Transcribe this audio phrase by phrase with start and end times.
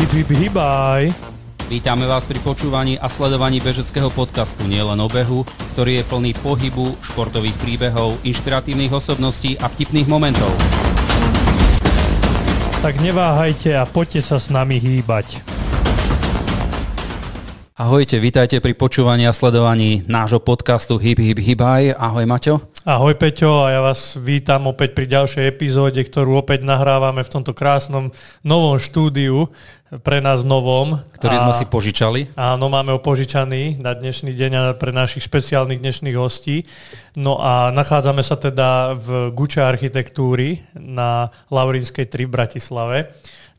[0.00, 1.12] Hip, hip, hibaj.
[1.68, 5.44] Vítame vás pri počúvaní a sledovaní bežeckého podcastu Nielen o behu,
[5.76, 10.48] ktorý je plný pohybu, športových príbehov, inšpiratívnych osobností a vtipných momentov.
[12.80, 15.44] Tak neváhajte a poďte sa s nami hýbať.
[17.76, 21.92] Ahojte, vítajte pri počúvaní a sledovaní nášho podcastu Hip Hip Hibaj.
[21.96, 22.70] Ahoj Maťo.
[22.80, 27.52] Ahoj Peťo a ja vás vítam opäť pri ďalšej epizóde, ktorú opäť nahrávame v tomto
[27.52, 28.08] krásnom
[28.40, 29.52] novom štúdiu,
[29.98, 31.02] pre nás novom.
[31.10, 32.30] Ktorý a, sme si požičali.
[32.38, 36.62] Áno, máme ho požičaný na dnešný deň a pre našich špeciálnych dnešných hostí.
[37.18, 42.98] No a nachádzame sa teda v Guča architektúry na Laurinskej 3 v Bratislave.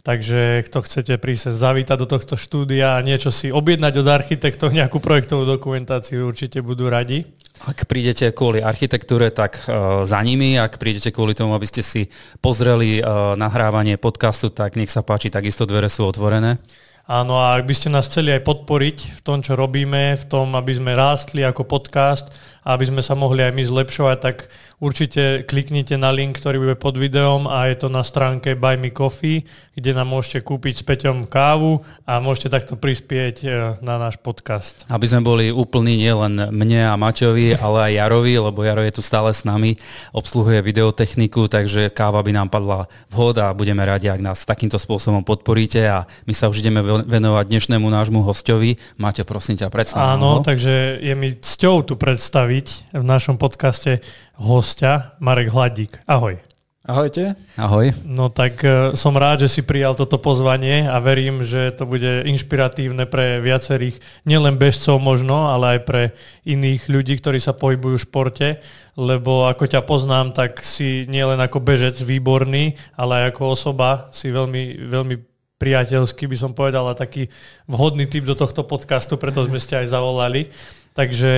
[0.01, 4.97] Takže kto chcete prísť zavítať do tohto štúdia a niečo si objednať od architektov, nejakú
[4.97, 7.29] projektovú dokumentáciu, určite budú radi.
[7.61, 10.57] Ak prídete kvôli architektúre, tak uh, za nimi.
[10.57, 12.09] Ak prídete kvôli tomu, aby ste si
[12.41, 16.57] pozreli uh, nahrávanie podcastu, tak nech sa páči, takisto dvere sú otvorené.
[17.05, 20.53] Áno, a ak by ste nás chceli aj podporiť v tom, čo robíme, v tom,
[20.57, 24.37] aby sme rástli ako podcast, a aby sme sa mohli aj my zlepšovať, tak
[24.77, 28.93] určite kliknite na link, ktorý bude pod videom a je to na stránke Buy Me
[28.93, 33.47] Coffee, kde nám môžete kúpiť s Peťom kávu a môžete takto prispieť e,
[33.81, 34.85] na náš podcast.
[34.93, 39.01] Aby sme boli úplní nielen mne a Maťovi, ale aj Jarovi, lebo Jaro je tu
[39.01, 39.77] stále s nami,
[40.13, 45.25] obsluhuje videotechniku, takže káva by nám padla vhod a budeme radi, ak nás takýmto spôsobom
[45.25, 48.77] podporíte a my sa už ideme venovať dnešnému nášmu hostovi.
[49.01, 50.17] Maťo, prosím ťa, predstav.
[50.17, 54.03] Áno, takže je mi cťou tu predstaviť predstaviť v našom podcaste
[54.35, 56.03] hostia Marek Hladík.
[56.03, 56.35] Ahoj.
[56.83, 57.39] Ahojte.
[57.55, 57.95] Ahoj.
[58.03, 62.27] No tak uh, som rád, že si prijal toto pozvanie a verím, že to bude
[62.27, 66.01] inšpiratívne pre viacerých, nielen bežcov možno, ale aj pre
[66.43, 68.49] iných ľudí, ktorí sa pohybujú v športe,
[68.99, 74.27] lebo ako ťa poznám, tak si nielen ako bežec výborný, ale aj ako osoba si
[74.27, 75.15] veľmi, veľmi
[75.55, 77.31] priateľský, by som povedal, a taký
[77.69, 80.51] vhodný typ do tohto podcastu, preto sme ste aj zavolali.
[80.91, 81.31] Takže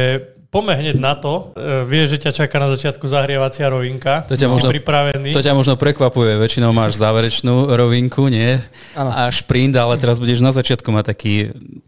[0.54, 1.50] Poďme hneď na to.
[1.58, 4.22] E, vieš, že ťa čaká na začiatku zahrievacia rovinka.
[4.30, 5.34] To ťa, možno, pripravený.
[5.34, 6.38] to ťa možno prekvapuje.
[6.38, 8.62] Väčšinou máš záverečnú rovinku, nie?
[8.94, 9.10] Ano.
[9.10, 11.34] A šprint, ale teraz budeš na začiatku mať taký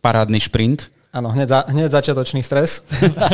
[0.01, 0.89] parádny šprint.
[1.15, 2.83] Áno, hneď, za, hneď začiatočný stres.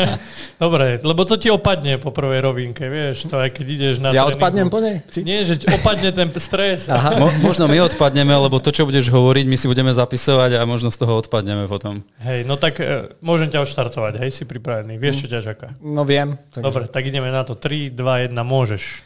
[0.62, 4.30] Dobre, lebo to ti opadne po prvej rovinke, vieš, to aj keď ideš na Ja
[4.30, 4.38] tréningu.
[4.38, 5.02] odpadnem po nej?
[5.10, 5.26] Či...
[5.26, 6.86] Nie, že opadne ten stres.
[6.86, 7.18] Aha.
[7.18, 10.94] Mo, možno my odpadneme, lebo to, čo budeš hovoriť, my si budeme zapisovať a možno
[10.94, 12.06] z toho odpadneme potom.
[12.22, 15.02] Hej, no tak e, môžem ťa odštartovať, hej, si pripravený.
[15.02, 15.74] Vieš, čo ťa čaká?
[15.82, 16.38] No viem.
[16.54, 16.62] Takže...
[16.62, 17.58] Dobre, tak ideme na to.
[17.58, 19.02] 3, 2, 1, môžeš.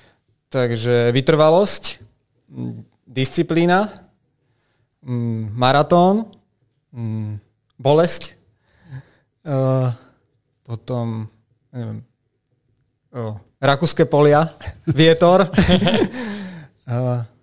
[0.52, 2.04] Takže vytrvalosť,
[3.08, 3.88] disciplína,
[5.56, 6.28] maratón,
[7.80, 8.36] bolesť,
[9.46, 9.94] Uh,
[10.66, 11.30] potom,
[11.70, 12.02] neviem,
[13.14, 14.50] uh, Rakúske polia,
[14.90, 15.46] vietor.
[16.90, 17.22] uh,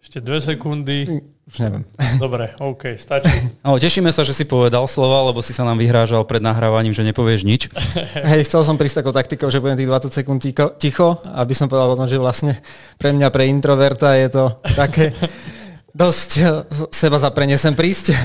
[0.00, 1.06] Ešte dve sekundy.
[1.44, 1.84] Už neviem.
[2.24, 3.52] Dobre, OK, stačí.
[3.60, 7.04] No, tešíme sa, že si povedal slova, lebo si sa nám vyhrážal pred nahrávaním, že
[7.04, 7.68] nepovieš nič.
[8.16, 11.68] Hej, chcel som prísť takou taktikou, že budem tých 20 sekúnd ticho, ticho, aby som
[11.68, 12.56] povedal potom, že vlastne
[12.96, 15.12] pre mňa, pre introverta je to také
[15.92, 16.30] dosť
[16.94, 18.16] seba zaprenie sem prísť.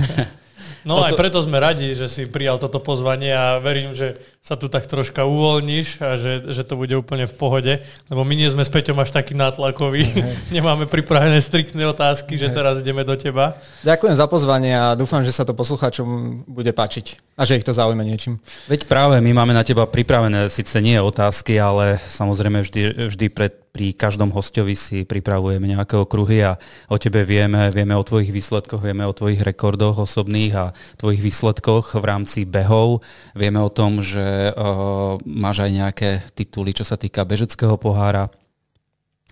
[0.85, 1.09] No to...
[1.09, 4.13] aj preto sme radi, že si prijal toto pozvanie a verím, že
[4.45, 7.73] sa tu tak troška uvoľníš a že, že to bude úplne v pohode,
[8.13, 10.05] lebo my nie sme s Peťom až taký nátlakový,
[10.55, 13.57] nemáme pripravené striktné otázky, že teraz ideme do teba.
[13.81, 17.73] Ďakujem za pozvanie a dúfam, že sa to poslucháčom bude páčiť a že ich to
[17.73, 18.37] zaujme niečím.
[18.69, 23.65] Veď práve my máme na teba pripravené síce nie otázky, ale samozrejme vždy, vždy pred
[23.75, 26.55] pri každom hostovi si pripravujeme nejaké okruhy a
[26.87, 31.99] o tebe vieme, vieme o tvojich výsledkoch, vieme o tvojich rekordoch osobných a tvojich výsledkoch
[31.99, 33.03] v rámci behov.
[33.35, 34.23] Vieme o tom, že
[34.53, 38.29] uh, máš aj nejaké tituly, čo sa týka bežeckého pohára,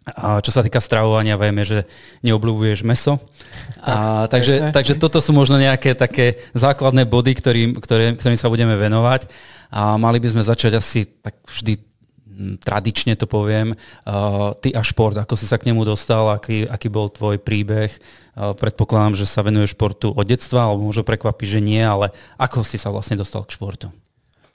[0.04, 1.88] a čo sa týka stravovania, vieme, že
[2.28, 3.24] neobľúbuješ meso.
[3.80, 8.52] Tak, a, takže, takže toto sú možno nejaké také základné body, ktorým, ktoré, ktorým sa
[8.52, 9.32] budeme venovať.
[9.72, 11.80] A mali by sme začať asi tak vždy
[12.60, 16.90] tradične to poviem, uh, ty a šport, ako si sa k nemu dostal, aký, aký
[16.90, 17.94] bol tvoj príbeh.
[18.34, 22.66] Uh, predpokladám, že sa venuješ športu od detstva, alebo možno prekvapí, že nie, ale ako
[22.66, 23.94] si sa vlastne dostal k športu?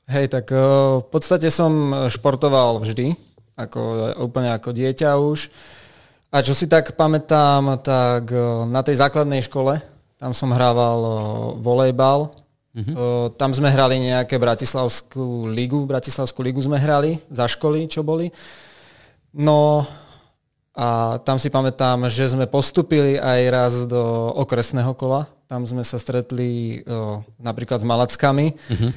[0.08, 3.12] Hej, tak uh, v podstate som športoval vždy,
[3.60, 3.80] ako,
[4.24, 5.52] úplne ako dieťa už.
[6.32, 8.28] A čo si tak pamätám, tak
[8.68, 9.80] na tej základnej škole,
[10.20, 11.00] tam som hrával
[11.60, 12.32] volejbal,
[12.78, 12.94] Uh-huh.
[12.94, 18.30] Uh, tam sme hrali nejaké Bratislavskú ligu, Bratislavskú ligu sme hrali za školy, čo boli.
[19.34, 19.82] No
[20.78, 25.26] a tam si pamätám, že sme postupili aj raz do okresného kola.
[25.50, 28.54] Tam sme sa stretli uh, napríklad s Malackami.
[28.54, 28.94] Uh-huh.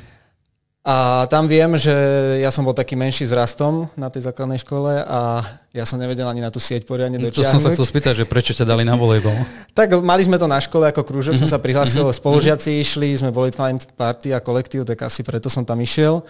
[0.81, 1.93] A tam viem, že
[2.41, 5.45] ja som bol taký menší s rastom na tej základnej škole a
[5.77, 7.37] ja som nevedel ani na tú sieť poriadne dotiahnuť.
[7.37, 9.29] To som sa chcel spýtať, že prečo ťa dali na volejbol?
[9.77, 11.45] tak mali sme to na škole ako krúžok, mm-hmm.
[11.45, 12.17] som sa prihlásil, mm-hmm.
[12.17, 16.25] spolužiaci išli, sme boli fajn party a kolektív, tak asi preto som tam išiel.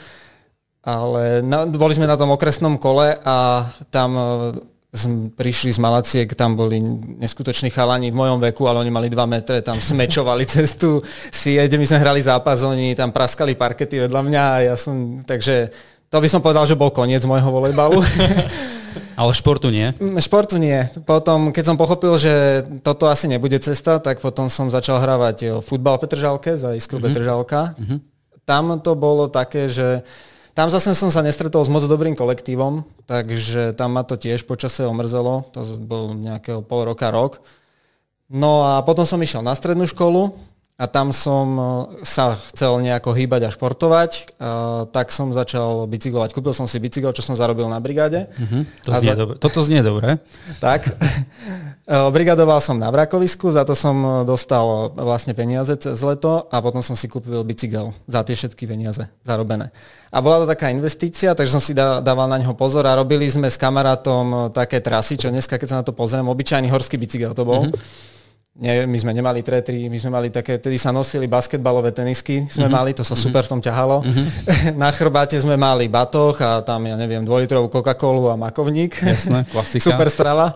[0.84, 4.12] Ale na, boli sme na tom okresnom kole a tam
[5.40, 6.84] prišli z Malaciek, tam boli
[7.24, 11.00] neskutoční chalani v mojom veku, ale oni mali 2 metre, tam smečovali cestu
[11.32, 15.72] sieť, my sme hrali zápas, oni tam praskali parkety vedľa mňa a ja som, takže
[16.12, 18.04] to by som povedal, že bol koniec môjho volejbalu.
[19.20, 19.92] Ale športu nie?
[19.96, 20.88] Mm, športu nie.
[21.08, 25.96] Potom, keď som pochopil, že toto asi nebude cesta, tak potom som začal hrávať futbal
[25.98, 27.08] v Petržalke za Iskru mm-hmm.
[27.12, 27.62] Petržalka.
[27.80, 28.00] Mm-hmm.
[28.44, 30.04] Tam to bolo také, že
[30.52, 34.84] tam zase som sa nestretol s moc dobrým kolektívom, takže tam ma to tiež počase
[34.84, 37.40] omrzelo, to bol nejakého pol roka, rok.
[38.32, 40.51] No a potom som išiel na strednú školu
[40.82, 41.64] a tam som e,
[42.02, 44.12] sa chcel nejako hýbať a športovať,
[44.42, 46.34] a tak som začal bicyklovať.
[46.34, 48.34] Kúpil som si bicykel, čo som zarobil na brigáde.
[48.34, 49.22] Uh-huh, to znie za...
[49.22, 49.36] dobre.
[49.38, 50.18] Toto znie dobre.
[50.58, 50.90] Tak.
[51.82, 56.80] E, brigadoval som na Vrakovisku, za to som dostal vlastne peniaze cez leto a potom
[56.80, 59.70] som si kúpil bicykel za tie všetky peniaze zarobené.
[60.10, 63.50] A bola to taká investícia, takže som si dával na neho pozor a robili sme
[63.50, 67.44] s kamarátom také trasy, čo dneska, keď sa na to pozriem, obyčajný horský bicykel to
[67.44, 67.68] bol.
[67.68, 68.11] Uh-huh
[68.52, 72.68] nie, my sme nemali tretry, my sme mali také, tedy sa nosili basketbalové tenisky, sme
[72.68, 72.76] mm-hmm.
[72.76, 73.24] mali, to sa mm-hmm.
[73.24, 74.04] super v tom ťahalo.
[74.04, 74.28] Mm-hmm.
[74.82, 79.00] Na chrbáte sme mali batoh a tam, ja neviem, dvojlitrovú Coca-Colu a makovník.
[79.00, 79.88] Jasné, klasika.
[79.88, 80.52] super strava.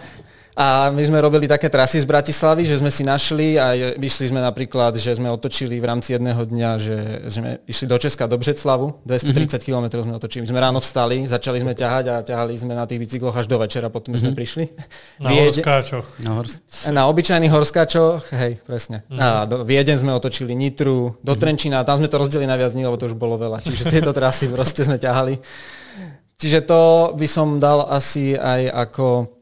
[0.55, 4.39] A my sme robili také trasy z Bratislavy, že sme si našli a vyšli sme
[4.39, 6.95] napríklad, že sme otočili v rámci jedného dňa, že
[7.27, 9.59] sme išli do Česka, do Břeclavu, 230 mm-hmm.
[9.67, 10.47] km sme otočili.
[10.47, 13.59] My sme ráno vstali, začali sme ťahať a ťahali sme na tých bicykloch až do
[13.59, 14.31] večera, potom mm-hmm.
[14.31, 14.63] sme prišli.
[15.27, 15.59] Na Viede...
[15.59, 16.07] horskáčoch.
[16.23, 16.63] Na, hors...
[16.87, 19.03] na obyčajných horskáčoch, hej, presne.
[19.11, 19.19] Mm-hmm.
[19.19, 21.35] A do Vieden sme otočili Nitru, do mm-hmm.
[21.35, 23.59] Trenčína, tam sme to rozdelili na viac dní, lebo to už bolo veľa.
[23.59, 25.35] Čiže tieto trasy proste sme ťahali.
[26.39, 29.34] Čiže to by som dal asi aj ako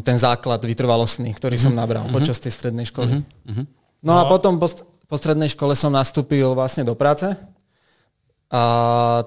[0.00, 1.76] ten základ vytrvalostný, ktorý mm-hmm.
[1.76, 2.16] som nabral mm-hmm.
[2.16, 3.20] počas tej strednej školy.
[3.20, 3.64] Mm-hmm.
[4.00, 4.72] No, no a potom po,
[5.04, 7.36] po strednej škole som nastúpil vlastne do práce
[8.48, 8.62] a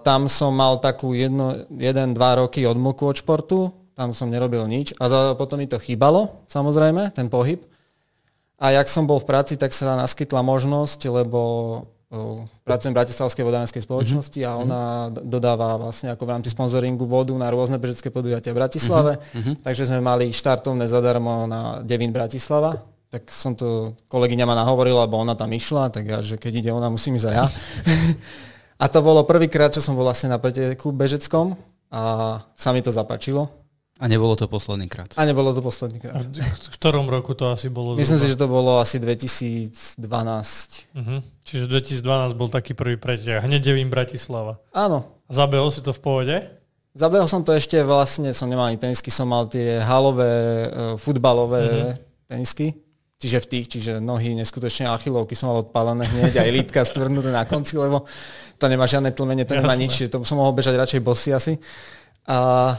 [0.02, 4.98] tam som mal takú jedno, jeden, dva roky odmlku od športu, tam som nerobil nič
[4.98, 7.62] a za, potom mi to chýbalo, samozrejme, ten pohyb.
[8.62, 11.42] A jak som bol v práci, tak sa naskytla možnosť, lebo
[12.68, 14.60] pracujem v Bratislavskej vodárenskej spoločnosti a mhm.
[14.68, 14.82] ona
[15.24, 19.12] dodáva vlastne ako v rámci sponzoringu vodu na rôzne bežecké podujatia v Bratislave.
[19.32, 19.56] Uh-huh.
[19.64, 22.84] Takže sme mali štartovné zadarmo na Devín Bratislava.
[23.12, 26.72] Tak som to, kolegyňa ma nahovorila, lebo ona tam išla, tak ja, že keď ide
[26.72, 27.46] ona, musím ísť aj ja.
[28.84, 31.60] a to bolo prvýkrát, čo som bol vlastne na preteku bežeckom
[31.92, 32.04] a
[32.56, 33.61] sa mi to zapačilo.
[34.02, 35.14] A nebolo to posledný krát.
[35.14, 36.26] A nebolo to posledný krát.
[36.26, 37.94] V ktorom roku to asi bolo?
[37.94, 38.26] Myslím zhruba?
[38.26, 39.78] si, že to bolo asi 2012.
[40.98, 41.22] Uh-huh.
[41.46, 41.70] Čiže
[42.02, 43.46] 2012 bol taký prvý preťah.
[43.46, 44.58] Hneď Devím Bratislava.
[44.74, 45.22] Áno.
[45.30, 46.36] Zabehol si to v pohode?
[46.98, 51.62] Zabehol som to ešte vlastne, som nemal ani tenisky, som mal tie halové, uh, futbalové
[51.70, 51.94] uh-huh.
[52.26, 52.74] tenisky.
[53.22, 57.46] Čiže v tých, čiže nohy neskutočne achilovky som mal odpálené hneď, aj lítka stvrdnuté na
[57.46, 58.10] konci, lebo
[58.58, 59.62] to nemá žiadne tlmenie, to Jasné.
[59.62, 61.54] nemá nič, to som mohol bežať radšej bosy asi.
[62.26, 62.74] A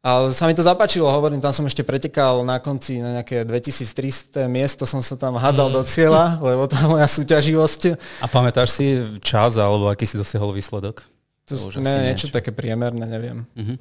[0.00, 4.48] ale sa mi to zapáčilo, hovorím, tam som ešte pretekal na konci na nejaké 2300
[4.48, 5.74] miesto, som sa tam hádzal mm.
[5.76, 8.00] do cieľa, lebo tá moja súťaživosť.
[8.24, 11.04] A pamätáš si čas, alebo aký si dosiahol výsledok?
[11.52, 13.44] To, to ne, niečo také priemerné, neviem.
[13.52, 13.76] Mm-hmm.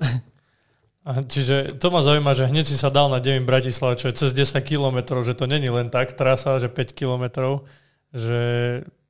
[1.08, 4.20] A čiže to ma zaujíma, že hneď si sa dal na Devin Bratislava, čo je
[4.20, 7.64] cez 10 kilometrov, že to není len tak trasa, že 5 kilometrov,
[8.12, 8.40] že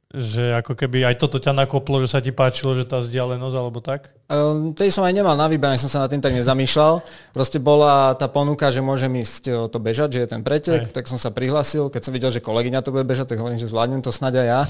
[0.10, 3.78] že ako keby aj toto ťa nakoplo, že sa ti páčilo, že tá vzdialenosť alebo
[3.78, 4.10] tak?
[4.26, 7.06] Um, tej som aj nemal na výber, som sa na tým tak nezamýšľal.
[7.30, 10.98] Proste bola tá ponuka, že môžem ísť to bežať, že je ten pretek, aj.
[10.98, 11.94] tak som sa prihlasil.
[11.94, 14.48] Keď som videl, že kolegyňa to bude bežať, tak hovorím, že zvládnem to snáď aj
[14.50, 14.62] ja.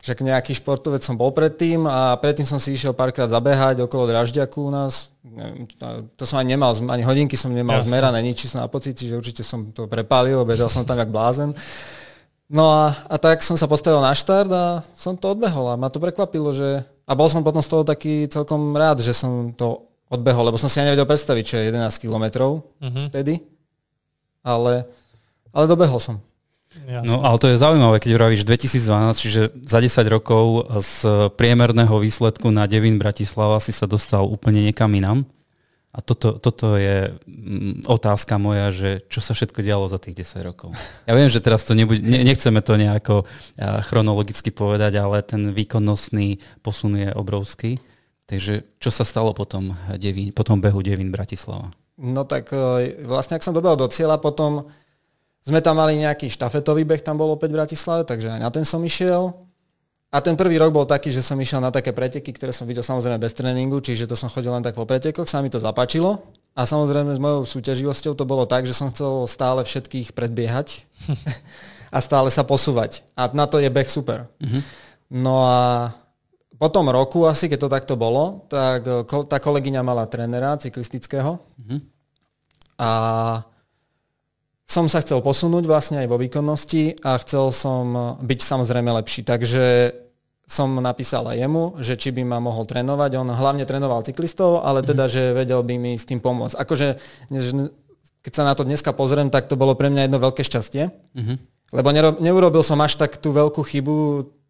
[0.00, 4.64] Že nejaký športovec som bol predtým a predtým som si išiel párkrát zabehať okolo Dražďaku
[4.64, 5.12] u nás.
[6.16, 7.92] To som ani nemal, ani hodinky som nemal Jasne.
[7.92, 11.52] zmerané, nič, som na pocit, že určite som to prepálil, bežal som tam jak blázen.
[12.46, 15.90] No a, a tak som sa postavil na štart a som to odbehol a ma
[15.90, 16.86] to prekvapilo, že...
[17.06, 20.70] A bol som potom z toho taký celkom rád, že som to odbehol, lebo som
[20.70, 23.10] si ani nevedel predstaviť, čo je 11 kilometrov uh-huh.
[23.10, 23.42] vtedy.
[24.46, 24.86] Ale,
[25.50, 26.22] ale dobehol som.
[26.86, 27.08] Jasne.
[27.08, 32.52] No ale to je zaujímavé, keď vravíš 2012, čiže za 10 rokov z priemerného výsledku
[32.52, 35.24] na Devin Bratislava si sa dostal úplne niekam inám.
[35.96, 40.44] A toto, toto je mm, otázka moja, že čo sa všetko dialo za tých 10
[40.44, 40.76] rokov.
[41.08, 43.24] Ja viem, že teraz to nebude, ne, nechceme to nejako
[43.88, 47.80] chronologicky povedať, ale ten výkonnostný posun je obrovský.
[48.28, 51.72] Takže čo sa stalo potom, Devín, potom behu Devín Bratislava?
[51.96, 54.68] No tak e, vlastne, ak som dobehol do cieľa, potom
[55.46, 58.66] sme tam mali nejaký štafetový beh, tam bol opäť v Bratislave, takže aj na ten
[58.66, 59.45] som išiel.
[60.16, 62.80] A ten prvý rok bol taký, že som išiel na také preteky, ktoré som videl
[62.80, 66.24] samozrejme bez tréningu, čiže to som chodil len tak po pretekoch, sa mi to zapáčilo.
[66.56, 70.88] A samozrejme s mojou súťaživosťou to bolo tak, že som chcel stále všetkých predbiehať
[71.94, 73.04] a stále sa posúvať.
[73.12, 74.24] A na to je beh super.
[74.40, 74.64] Uh-huh.
[75.12, 75.92] No a
[76.56, 78.88] po tom roku asi, keď to takto bolo, tak
[79.28, 81.78] tá kolegyňa mala trénera cyklistického uh-huh.
[82.80, 82.90] a
[84.64, 89.20] som sa chcel posunúť vlastne aj vo výkonnosti a chcel som byť samozrejme lepší.
[89.22, 89.64] Takže
[90.46, 93.18] som napísal aj jemu, že či by ma mohol trénovať.
[93.18, 94.86] On hlavne trénoval cyklistov, ale mhm.
[94.94, 96.54] teda, že vedel by mi s tým pomôcť.
[96.54, 96.96] Akože,
[98.22, 100.90] keď sa na to dneska pozriem, tak to bolo pre mňa jedno veľké šťastie.
[100.90, 101.38] Uh-huh.
[101.70, 103.94] Lebo neurobil som až tak tú veľkú chybu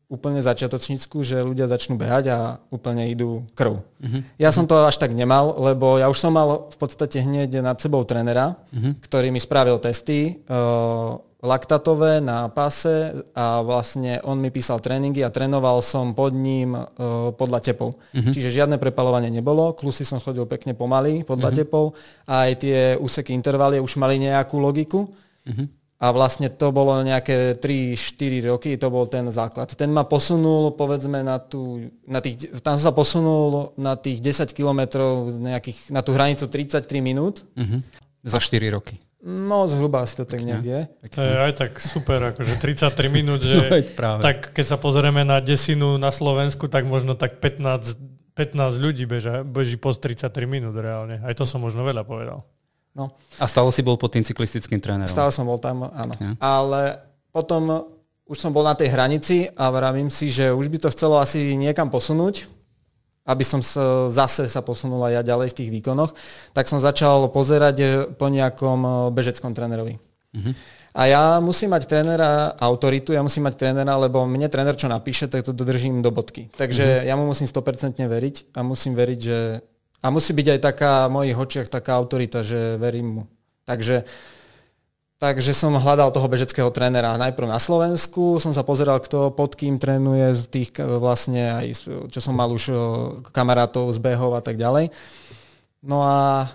[0.09, 2.39] úplne začiatočnícku, že ľudia začnú behať a
[2.73, 3.81] úplne idú krv.
[3.83, 4.21] Uh-huh.
[4.41, 7.77] Ja som to až tak nemal, lebo ja už som mal v podstate hneď nad
[7.77, 8.97] sebou trénera, uh-huh.
[9.05, 10.41] ktorý mi spravil testy.
[10.49, 16.75] Uh, laktatové na pase a vlastne on mi písal tréningy a trénoval som pod ním
[16.75, 17.95] uh, podľa tepov.
[17.95, 18.33] Uh-huh.
[18.35, 21.61] Čiže žiadne prepalovanie nebolo, klusy som chodil pekne pomaly podľa uh-huh.
[21.63, 21.85] tepov
[22.27, 25.07] a aj tie úseky intervalie už mali nejakú logiku.
[25.47, 25.71] Uh-huh.
[25.97, 29.73] A vlastne to bolo nejaké 3-4 roky, to bol ten základ.
[29.73, 35.33] Ten ma posunul, povedzme, na, tú, na tých, tam sa posunul na tých 10 kilometrov
[35.89, 37.49] na tú hranicu 33 minút.
[37.57, 37.81] Uh-huh.
[38.29, 39.06] Za 4 roky.
[39.27, 40.87] No, zhruba asi to tak je.
[40.87, 44.23] To je aj tak super, akože 33 minút, že no, práve.
[44.23, 47.99] tak keď sa pozrieme na desinu na Slovensku, tak možno tak 15,
[48.39, 51.19] 15 ľudí beža, beží po 33 minút reálne.
[51.27, 52.47] Aj to som možno veľa povedal.
[52.95, 53.19] No.
[53.43, 55.11] A stále si bol pod tým cyklistickým trénerom?
[55.11, 56.15] Stále som bol tam, áno.
[56.15, 56.39] Okay.
[56.39, 57.03] Ale
[57.35, 57.83] potom
[58.31, 61.59] už som bol na tej hranici a vravím si, že už by to chcelo asi
[61.59, 62.56] niekam posunúť
[63.27, 66.15] aby som sa, zase sa posunul aj ja ďalej v tých výkonoch,
[66.55, 69.99] tak som začal pozerať eh, po nejakom eh, bežeckom trénerovi.
[69.99, 70.55] Uh-huh.
[70.97, 75.29] A ja musím mať trénera autoritu, ja musím mať trénera, lebo mne tréner čo napíše,
[75.29, 76.49] tak to dodržím do bodky.
[76.57, 77.09] Takže uh-huh.
[77.11, 79.61] ja mu musím 100% veriť a musím veriť, že...
[80.05, 83.23] A musí byť aj taká v mojich očiach taká autorita, že verím mu.
[83.67, 84.07] Takže
[85.17, 89.81] Takže som hľadal toho bežeckého trénera najprv na Slovensku, som sa pozeral, kto pod kým
[89.81, 92.69] trénuje, z tých vlastne aj, čo som mal už
[93.33, 94.93] kamarátov z behov a tak ďalej.
[95.81, 96.51] No a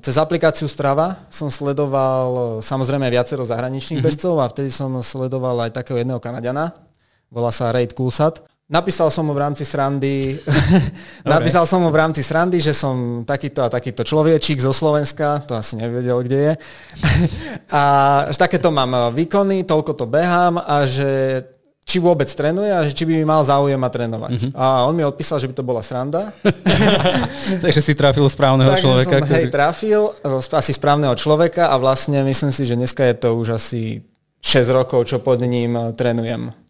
[0.00, 4.08] cez aplikáciu Strava som sledoval samozrejme viacero zahraničných mm-hmm.
[4.08, 6.72] bežcov a vtedy som sledoval aj takého jedného Kanadiana,
[7.28, 8.40] volá sa Raid Kulsat.
[8.72, 10.40] Napísal som mu v rámci srandy,
[11.28, 15.52] napísal som mu v rámci srandy, že som takýto a takýto človečík zo Slovenska, to
[15.52, 16.52] asi nevedel, kde je.
[17.78, 17.82] a
[18.32, 21.44] že takéto mám výkony, toľko to behám a že
[21.84, 24.32] či vôbec trénuje a že či by mi mal záujem ma trénovať.
[24.32, 24.52] Mm-hmm.
[24.56, 26.32] A on mi odpísal, že by to bola sranda.
[27.64, 29.16] Takže si trafil správneho Takže človeka.
[29.20, 29.36] Som, ktorý...
[29.36, 30.02] hej, trafil
[30.32, 34.00] asi správneho človeka a vlastne myslím si, že dneska je to už asi
[34.40, 36.61] 6 rokov, čo pod ním trénujem.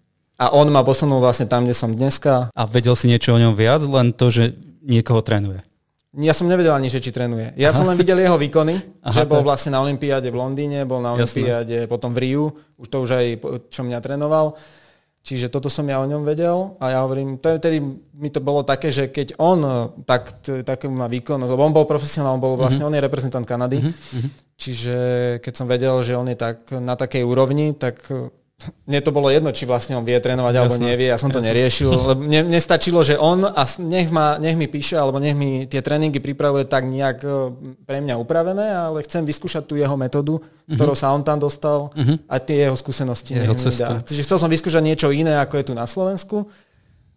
[0.42, 2.50] A on ma posunul vlastne tam, kde som dneska.
[2.50, 5.62] A vedel si niečo o ňom viac, len to, že niekoho trénuje?
[6.18, 7.54] Ja som nevedel ani, že či trénuje.
[7.54, 7.78] Ja Aha.
[7.78, 11.14] som len videl jeho výkony, Aha, že bol vlastne na Olympiáde v Londýne, bol na
[11.14, 12.44] Olympiáde potom v Riu,
[12.74, 13.26] už to už aj
[13.70, 14.58] čo mňa trénoval.
[15.22, 17.78] Čiže toto som ja o ňom vedel a ja hovorím, tedy
[18.18, 19.62] mi to bolo také, že keď on
[20.02, 22.90] tak, takú má výkon, lebo on bol profesionál, on bol vlastne, uh-huh.
[22.90, 24.28] on je reprezentant Kanady, uh-huh.
[24.58, 24.96] čiže
[25.38, 28.02] keď som vedel, že on je tak na takej úrovni, tak
[28.86, 31.88] mne to bolo jedno, či vlastne on vie trénovať alebo nevie, ja som to neriešil.
[32.12, 35.64] Lebo mne, mne stačilo, že on a nech, ma, nech mi píše alebo nech mi
[35.66, 37.30] tie tréningy pripravuje tak nejak e,
[37.82, 40.74] pre mňa upravené, ale chcem vyskúšať tú jeho metódu, uh-huh.
[40.74, 42.16] ktorou sa on tam dostal uh-huh.
[42.28, 43.38] a tie jeho skúsenosti.
[43.38, 43.54] Jeho
[44.02, 46.46] Čiže chcel som vyskúšať niečo iné, ako je tu na Slovensku.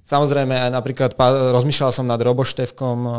[0.05, 1.11] Samozrejme, aj napríklad
[1.53, 3.17] rozmýšľal som nad Roboštevkom a,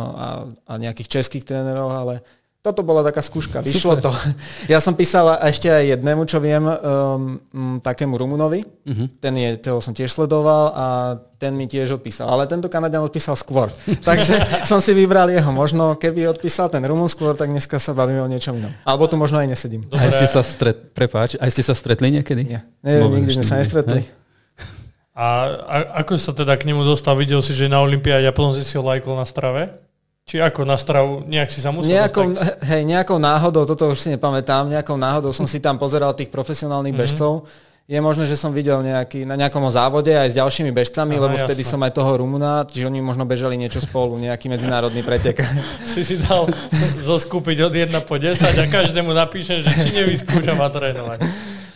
[0.70, 2.22] a nejakých českých trénerov, ale
[2.66, 4.10] toto bola taká skúška, vyšlo Super.
[4.10, 4.12] to.
[4.72, 8.66] Ja som písal ešte aj jednému, čo viem, um, takému Rumunovi.
[8.66, 9.06] Uh-huh.
[9.22, 10.86] Ten je, toho som tiež sledoval a
[11.38, 12.26] ten mi tiež odpísal.
[12.26, 13.70] Ale tento Kanadian odpísal skôr.
[14.08, 15.54] Takže som si vybral jeho.
[15.54, 18.74] Možno keby odpísal ten Rumun skôr, tak dneska sa bavíme o niečom inom.
[18.82, 19.86] Alebo tu možno aj nesedím.
[19.86, 20.02] Dobre.
[20.02, 22.42] Aj ste sa stret, prepáč, aj ste sa stretli niekedy?
[22.42, 24.02] Nie, Nie nikdy sme sa nestretli.
[25.16, 25.26] A,
[25.64, 27.16] a ako sa teda k nemu dostal?
[27.16, 29.85] Videl si, že je na Olympiáde a potom si si ho lajkol na strave?
[30.26, 32.58] Či ako na stravu, nejak si sa musel nejakou, dostať?
[32.66, 36.98] Hej, nejakou náhodou, toto už si nepamätám, nejakou náhodou som si tam pozeral tých profesionálnych
[36.98, 37.14] mm-hmm.
[37.14, 37.46] bežcov.
[37.86, 41.38] Je možné, že som videl nejaký, na nejakom závode aj s ďalšími bežcami, Aha, lebo
[41.38, 41.46] jasné.
[41.46, 45.46] vtedy som aj toho Rumuna, čiže oni možno bežali niečo spolu, nejaký medzinárodný pretek.
[45.94, 46.50] Si si dal
[47.06, 51.22] zoskúpiť od 1 po 10 a každému napíšem, že či nevyskúšam a trénovať.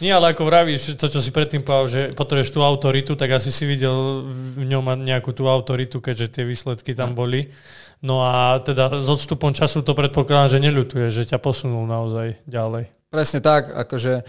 [0.02, 3.54] Nie, ale ako vravíš, to, čo si predtým povedal, že potrebuješ tú autoritu, tak asi
[3.54, 7.54] si videl v ňom nejakú tú autoritu, keďže tie výsledky tam boli.
[8.00, 12.88] No a teda s odstupom času to predpokladám, že neľutuje, že ťa posunul naozaj ďalej.
[13.12, 14.24] Presne tak, akože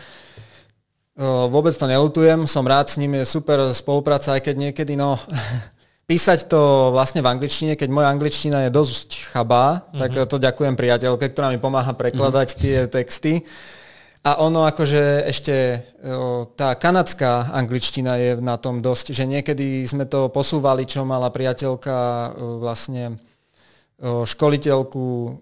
[1.48, 5.16] vôbec to nelutujem, som rád s ním, je super spolupráca, aj keď niekedy, no,
[6.10, 10.00] písať to vlastne v angličtine, keď moja angličtina je dosť chabá, mm-hmm.
[10.00, 12.62] tak to ďakujem priateľke, ktorá mi pomáha prekladať mm-hmm.
[12.64, 13.34] tie texty.
[14.22, 15.82] A ono akože ešte
[16.54, 22.30] tá kanadská angličtina je na tom dosť, že niekedy sme to posúvali, čo mala priateľka
[22.62, 23.18] vlastne
[24.02, 25.38] školiteľku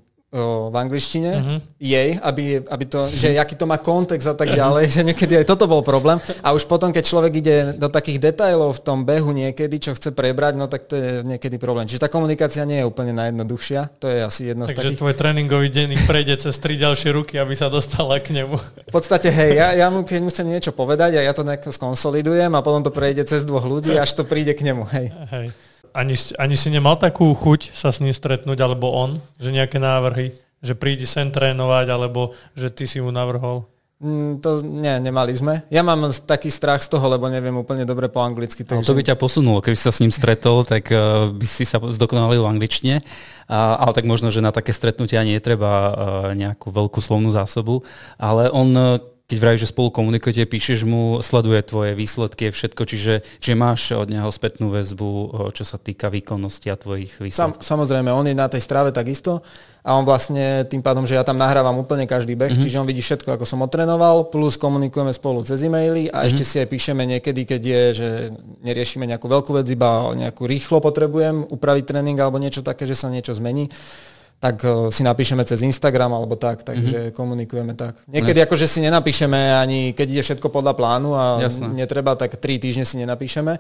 [0.70, 1.60] v angličtine uh-huh.
[1.82, 5.46] jej, aby, aby to, že aký to má kontext a tak ďalej, že niekedy aj
[5.50, 6.22] toto bol problém.
[6.46, 10.14] A už potom, keď človek ide do takých detailov v tom behu niekedy, čo chce
[10.14, 11.90] prebrať, no tak to je niekedy problém.
[11.90, 15.00] Čiže tá komunikácia nie je úplne najjednoduchšia, to je asi jedno Takže z takých...
[15.02, 18.54] tvoj tréningový denník prejde cez tri ďalšie ruky, aby sa dostala k nemu.
[18.86, 22.54] V podstate, hej, ja, ja mu keď musím niečo povedať a ja to nejako skonsolidujem
[22.54, 25.10] a potom to prejde cez dvoch ľudí, až to príde k nemu, hej.
[25.34, 25.48] hej
[25.94, 30.34] ani, ani si nemal takú chuť sa s ním stretnúť, alebo on, že nejaké návrhy,
[30.60, 33.66] že prídi sem trénovať, alebo že ty si mu navrhol?
[34.00, 35.68] Mm, to nie, nemali sme.
[35.68, 38.64] Ja mám taký strach z toho, lebo neviem úplne dobre po anglicky.
[38.64, 38.88] Takže...
[38.88, 39.60] To by ťa posunulo.
[39.60, 43.04] Keby si sa s ním stretol, tak uh, by si sa zdokonalil v angličtine.
[43.52, 45.92] Uh, ale tak možno, že na také stretnutia nie je treba uh,
[46.32, 47.84] nejakú veľkú slovnú zásobu.
[48.16, 53.14] Ale on uh, keď vravíš, že spolu komunikujete, píšeš mu, sleduje tvoje výsledky, všetko, čiže,
[53.38, 55.10] čiže máš od neho spätnú väzbu,
[55.54, 57.62] čo sa týka výkonnosti a tvojich výsledkov.
[57.62, 59.46] Sam, samozrejme, on je na tej strave takisto
[59.86, 62.64] a on vlastne tým pádom, že ja tam nahrávam úplne každý beh, mm-hmm.
[62.66, 66.28] čiže on vidí všetko, ako som otrénoval, plus komunikujeme spolu cez e-maily a mm-hmm.
[66.34, 68.10] ešte si aj píšeme niekedy, keď je, že
[68.66, 73.14] neriešime nejakú veľkú vec, iba nejakú rýchlo potrebujem upraviť tréning alebo niečo také, že sa
[73.14, 73.70] niečo zmení
[74.40, 77.16] tak uh, si napíšeme cez Instagram alebo tak, takže mm-hmm.
[77.16, 78.00] komunikujeme tak.
[78.08, 81.76] Niekedy akože si nenapíšeme ani keď ide všetko podľa plánu a Jasne.
[81.76, 83.60] netreba, tak tri týždne si nenapíšeme,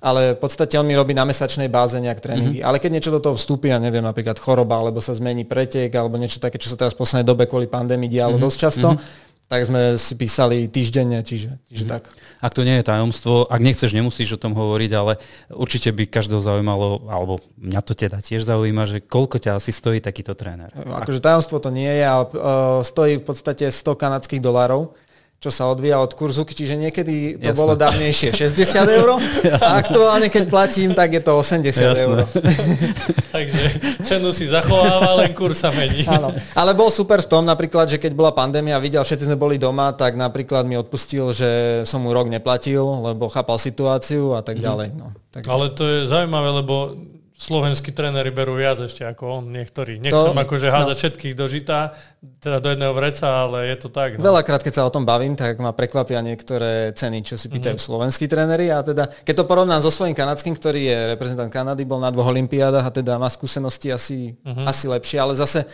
[0.00, 2.62] ale v podstate on mi robí na mesačnej báze nejak tréningy.
[2.62, 2.68] Mm-hmm.
[2.70, 6.14] Ale keď niečo do toho vstúpi, ja neviem, napríklad choroba, alebo sa zmení pretek, alebo
[6.14, 8.46] niečo také, čo sa teraz v poslednej dobe kvôli pandémii dialo mm-hmm.
[8.46, 11.90] dosť často, mm-hmm tak sme si písali týždenne, čiže, čiže mm.
[11.90, 12.06] tak.
[12.38, 15.18] Ak to nie je tajomstvo, ak nechceš, nemusíš o tom hovoriť, ale
[15.50, 19.98] určite by každého zaujímalo, alebo mňa to teda tiež zaujíma, že koľko ťa asi stojí
[19.98, 20.70] takýto tréner.
[20.70, 24.94] Akože tajomstvo to nie je, ale uh, stojí v podstate 100 kanadských dolárov
[25.40, 27.56] čo sa odvíja od kurzu, čiže niekedy to Jasne.
[27.56, 28.60] bolo dávnejšie 60
[28.92, 29.16] eur
[29.56, 31.96] a aktuálne keď platím, tak je to 80 Jasne.
[31.96, 32.28] eur.
[33.34, 33.64] Takže
[34.04, 36.04] cenu si zachováva, len kurz sa mení.
[36.04, 36.36] Áno.
[36.52, 39.96] Ale bol super v tom napríklad, že keď bola pandémia, videl, všetci sme boli doma,
[39.96, 41.50] tak napríklad mi odpustil, že
[41.88, 44.62] som mu rok neplatil, lebo chápal situáciu a tak mhm.
[44.62, 44.88] ďalej.
[44.92, 45.48] No, takže...
[45.48, 47.00] Ale to je zaujímavé, lebo
[47.40, 49.96] slovenskí tréneri berú viac ešte ako on, niektorí.
[49.96, 51.00] Nechcem to, akože házať no.
[51.00, 51.96] všetkých do žita,
[52.36, 54.20] teda do jedného vreca, ale je to tak.
[54.20, 54.28] No.
[54.28, 57.88] Veľakrát, keď sa o tom bavím, tak ma prekvapia niektoré ceny, čo si pýtajú mm-hmm.
[57.88, 58.68] slovenskí tréneri.
[58.68, 62.28] A teda, keď to porovnám so svojím kanadským, ktorý je reprezentant Kanady, bol na dvoch
[62.28, 64.68] olimpiádach a teda má skúsenosti asi, mm-hmm.
[64.68, 65.64] asi lepšie, ale zase,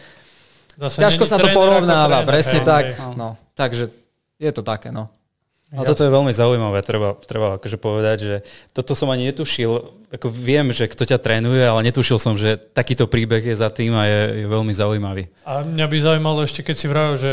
[0.78, 2.84] zase ťažko sa to porovnáva, presne hej, tak.
[2.94, 3.18] Hej.
[3.18, 3.90] No, takže
[4.38, 5.10] je to také, no.
[5.74, 8.36] A toto je veľmi zaujímavé, treba, treba akože povedať, že
[8.70, 9.98] toto som ani netušil.
[10.14, 13.90] Ako viem, že kto ťa trénuje, ale netušil som, že takýto príbeh je za tým
[13.98, 15.26] a je, je veľmi zaujímavý.
[15.42, 17.32] A mňa by zaujímalo ešte, keď si vravil, že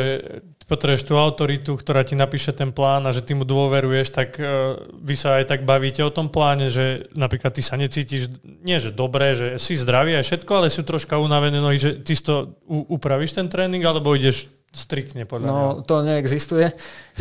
[0.65, 4.82] potrebuješ tú autoritu, ktorá ti napíše ten plán a že ty mu dôveruješ, tak uh,
[4.98, 8.89] vy sa aj tak bavíte o tom pláne, že napríklad ty sa necítiš, nie že
[8.89, 13.38] dobre, že si zdravý aj všetko, ale sú troška unavené nohy, že ty to upravíš
[13.38, 15.86] ten tréning, alebo ideš Striktne podľa No, mňa.
[15.86, 16.66] to neexistuje.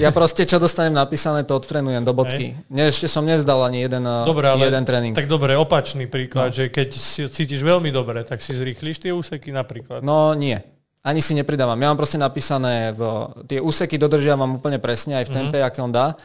[0.01, 2.57] Ja proste, čo dostanem napísané, to odtrenujem do bodky.
[2.73, 5.13] Ne, ešte som nevzdal ani jeden, eh, dobre, ale, jeden tréning.
[5.13, 6.57] Tak dobre, opačný príklad, no.
[6.57, 10.01] že keď si cítiš veľmi dobre, tak si zrýchliš tie úseky napríklad.
[10.01, 10.57] No nie.
[11.05, 11.77] Ani si nepridávam.
[11.77, 15.69] Ja mám proste napísané, v, tie úseky dodržiavam úplne presne aj v tempe, mm-hmm.
[15.69, 16.17] aké on dá.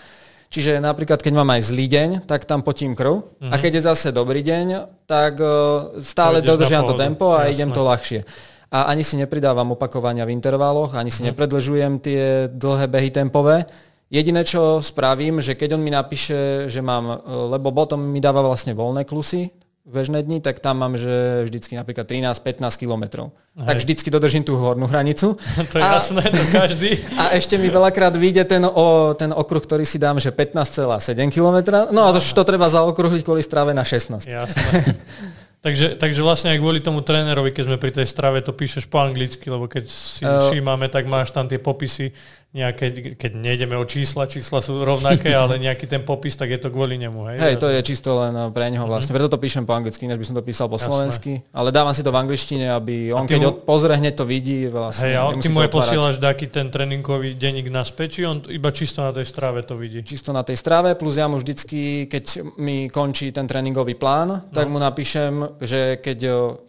[0.48, 3.20] Čiže napríklad, keď mám aj zlý deň, tak tam potím krv.
[3.20, 3.52] Mm-hmm.
[3.52, 3.62] A mhm.
[3.68, 4.68] keď je zase dobrý deň,
[5.04, 7.52] tak uh, stále dodržiam to tempo a Jasné.
[7.52, 8.24] idem to ľahšie
[8.68, 11.32] a ani si nepridávam opakovania v intervaloch, ani si mhm.
[11.32, 13.66] nepredlžujem tie dlhé behy tempové.
[14.08, 18.72] Jediné, čo spravím, že keď on mi napíše, že mám, lebo potom mi dáva vlastne
[18.72, 19.52] voľné klusy,
[19.88, 23.32] bežné dni, tak tam mám, že vždycky napríklad 13-15 kilometrov.
[23.56, 25.40] Tak vždycky dodržím tú hornú hranicu.
[25.72, 26.92] to je a, jasné, to každý.
[27.22, 31.88] A ešte mi veľakrát vyjde ten, o, ten okruh, ktorý si dám, že 15,7 km.
[31.96, 34.28] No a to, to treba zaokruhiť kvôli strave na 16.
[34.28, 34.68] Jasné.
[35.58, 39.02] Takže, takže vlastne aj kvôli tomu trénerovi, keď sme pri tej strave, to píšeš po
[39.02, 42.14] anglicky, lebo keď si uh, všímame, tak máš tam tie popisy
[42.56, 46.74] nejaké, keď nejdeme o čísla, čísla sú rovnaké, ale nejaký ten popis, tak je to
[46.74, 47.28] kvôli nemu.
[47.30, 49.14] Hej, hej to je čisto len eh, pre neho vlastne.
[49.14, 49.28] Mm-hmm.
[49.28, 50.88] Preto to píšem po anglicky, než by som to písal po Jasné.
[50.90, 51.32] slovensky.
[51.54, 53.52] Ale dávam si to v angličtine, aby on keď mu...
[53.62, 54.66] pozrie, hneď to vidí.
[54.72, 58.72] Vlastne, hej, a ty mu je posielaš taký ten tréningový denník naspäť, či on iba
[58.72, 60.02] čisto na tej strave to vidí?
[60.02, 64.56] Čisto na tej strave, plus ja mu vždycky, keď mi končí ten tréningový plán, no.
[64.56, 66.18] tak mu napíšem, že keď,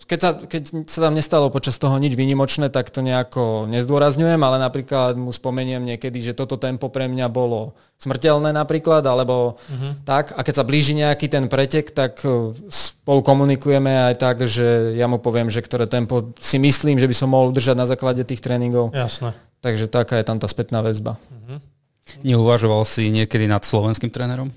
[0.04, 4.56] keď, sa, keď sa tam nestalo počas toho nič výnimočné, tak to nejako nezdôrazňujem, ale
[4.58, 10.00] napríklad mu spomeniem spomeniem niekedy, že toto tempo pre mňa bolo smrteľné napríklad, alebo uh-huh.
[10.08, 10.32] tak.
[10.32, 15.04] A keď sa blíži nejaký ten pretek, tak e, spolu komunikujeme aj tak, že ja
[15.04, 18.40] mu poviem, že ktoré tempo si myslím, že by som mohol udržať na základe tých
[18.40, 18.96] tréningov.
[18.96, 19.36] Jasné.
[19.60, 21.20] Takže taká je tam tá spätná väzba.
[21.28, 21.60] Uh-huh.
[22.24, 24.48] Neuvažoval si niekedy nad slovenským trénerom?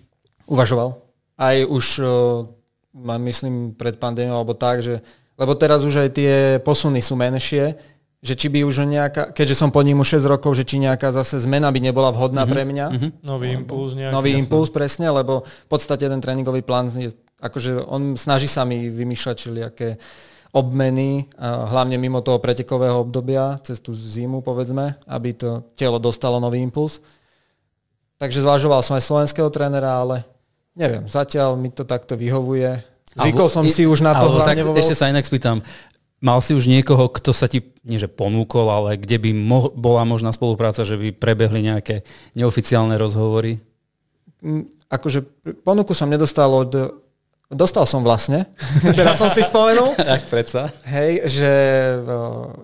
[0.47, 0.95] Uvažoval.
[1.35, 5.03] Aj už, uh, myslím, pred pandémiou, alebo tak, že
[5.41, 7.73] lebo teraz už aj tie posuny sú menšie,
[8.21, 11.09] že či by už nejaká, keďže som pod ním už 6 rokov, že či nejaká
[11.09, 12.53] zase zmena by nebola vhodná mm-hmm.
[12.53, 12.85] pre mňa.
[12.93, 13.11] Mm-hmm.
[13.25, 14.13] Nový impuls nejaký.
[14.13, 14.41] Nový jasný.
[14.45, 17.09] impuls, presne, lebo v podstate ten tréningový plán je,
[17.41, 19.89] akože on snaží sa mi vymýšľať všelijaké
[20.51, 26.59] obmeny, hlavne mimo toho pretekového obdobia, cez tú zimu povedzme, aby to telo dostalo nový
[26.59, 26.99] impuls.
[28.19, 30.27] Takže zvažoval som aj slovenského trénera, ale
[30.75, 32.83] neviem, zatiaľ mi to takto vyhovuje.
[33.15, 35.63] Zvykol som si už na to tak, Ešte sa inak spýtam,
[36.21, 40.05] mal si už niekoho, kto sa ti, nie že ponúkol, ale kde by mo- bola
[40.05, 42.05] možná spolupráca, že by prebehli nejaké
[42.37, 43.57] neoficiálne rozhovory?
[44.45, 45.25] Mm, akože
[45.65, 46.71] ponuku som nedostal od...
[47.51, 48.47] Dostal som vlastne,
[48.95, 49.91] teraz som si spomenul.
[50.15, 50.71] Tak predsa.
[50.87, 51.51] Hej, že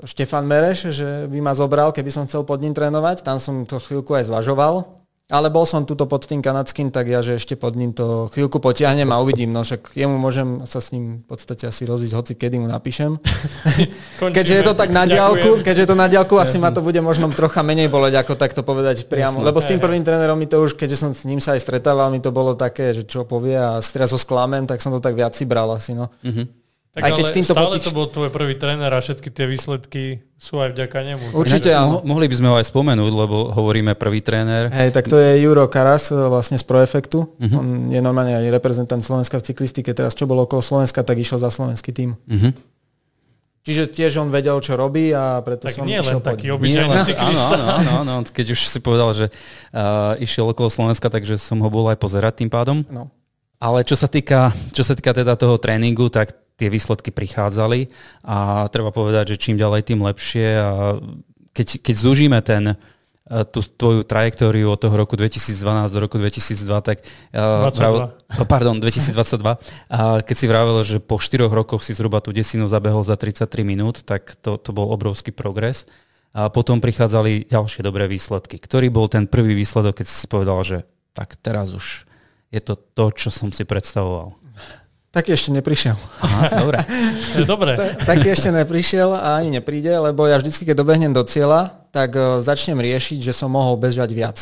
[0.07, 3.19] Štefan Mereš, že by ma zobral, keby som chcel pod ním trénovať.
[3.19, 4.96] Tam som to chvíľku aj zvažoval.
[5.27, 8.63] Ale bol som tuto pod tým kanadským, tak ja, že ešte pod ním to chvíľku
[8.63, 9.51] potiahnem a uvidím.
[9.51, 13.19] No však jemu môžem sa s ním v podstate asi rozísť, hoci kedy mu napíšem.
[14.39, 17.03] keďže je to tak na diálku, keďže je to na diálku, asi ma to bude
[17.03, 19.43] možno trocha menej boleť, ako takto povedať priamo.
[19.43, 22.07] Lebo s tým prvým trénerom mi to už, keďže som s ním sa aj stretával,
[22.07, 25.11] mi to bolo také, že čo povie a teraz ho sklamem, tak som to tak
[25.11, 25.91] viac si bral asi.
[25.91, 26.07] No.
[26.23, 26.66] Mm-hmm.
[26.97, 27.85] Tak Aj keď ale s týmto stále potých...
[27.85, 31.25] to bol tvoj prvý tréner a všetky tie výsledky sú aj vďaka nemu.
[31.37, 32.01] Určite áno.
[32.01, 34.73] Mo- mohli by sme ho aj spomenúť, lebo hovoríme prvý tréner.
[34.73, 37.37] Hej, tak to je Juro Karas e, vlastne z Proefektu.
[37.37, 37.61] Uh-huh.
[37.61, 39.93] On je normálne aj reprezentant Slovenska v cyklistike.
[39.93, 42.17] Teraz čo bolo okolo Slovenska, tak išiel za slovenský tým.
[42.17, 42.49] Uh-huh.
[43.61, 47.45] Čiže tiež on vedel, čo robí a preto tak som nie len taký obyčajný cyklista.
[47.53, 51.69] Áno, áno, áno, keď už si povedal, že uh, išiel okolo Slovenska, takže som ho
[51.69, 52.81] bol aj pozerať tým pádom.
[52.89, 53.13] No.
[53.59, 57.87] Ale čo sa týka, čo sa týka teda toho tréningu, tak tie výsledky prichádzali
[58.25, 60.47] a treba povedať, že čím ďalej, tým lepšie.
[60.57, 60.97] A
[61.53, 62.73] keď, keď zúžime ten,
[63.29, 67.05] e, tú tvoju trajektóriu od toho roku 2012 do roku 2002, tak...
[67.31, 67.77] 22.
[67.77, 67.93] Prav,
[68.49, 69.37] pardon, 2022.
[69.93, 73.45] A keď si vravel, že po 4 rokoch si zhruba tú desinu zabehol za 33
[73.61, 75.85] minút, tak to, to bol obrovský progres.
[76.33, 78.57] A potom prichádzali ďalšie dobré výsledky.
[78.57, 80.77] Ktorý bol ten prvý výsledok, keď si povedal, že
[81.13, 82.05] tak teraz už
[82.53, 84.46] je to to, čo som si predstavoval?
[85.07, 85.95] Taký ešte neprišiel.
[86.19, 86.77] Aha, dobre.
[87.51, 87.71] dobre.
[88.03, 92.43] Taký ešte neprišiel a ani nepríde, lebo ja vždycky, keď dobehnem do cieľa, tak uh,
[92.43, 94.37] začnem riešiť, že som mohol bežať viac.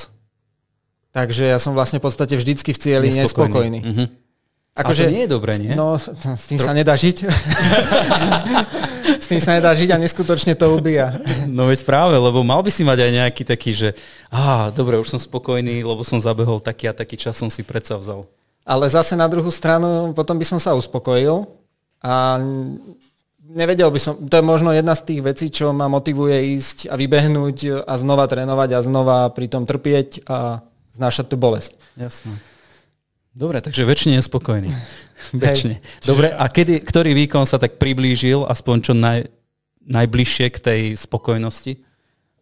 [1.15, 3.79] Takže ja som vlastne v podstate vždycky v cieli nespokojný.
[3.79, 3.79] nespokojný.
[3.87, 4.07] Uh-huh.
[4.75, 5.71] Akože, to nie je dobré, nie?
[5.71, 6.67] No, s tým Tro...
[6.67, 7.23] sa nedá žiť.
[9.23, 11.15] s tým sa nedá žiť a neskutočne to ubíja.
[11.47, 13.89] No veď práve, lebo mal by si mať aj nejaký taký, že
[14.27, 17.95] á, dobre, už som spokojný, lebo som zabehol taký a taký čas som si predsa
[17.95, 18.27] vzal.
[18.65, 21.45] Ale zase na druhú stranu potom by som sa uspokojil
[22.01, 22.41] a
[23.45, 26.97] nevedel by som, to je možno jedna z tých vecí, čo ma motivuje ísť a
[26.97, 30.65] vybehnúť a znova trénovať a znova pri tom trpieť a
[30.97, 31.77] znášať tú bolesť.
[31.93, 32.33] Jasné.
[33.37, 34.73] Dobre, takže väčšine spokojný.
[35.45, 35.85] väčšine.
[36.01, 39.29] Dobre, a kedy, ktorý výkon sa tak priblížil, aspoň čo naj,
[39.85, 41.84] najbližšie k tej spokojnosti?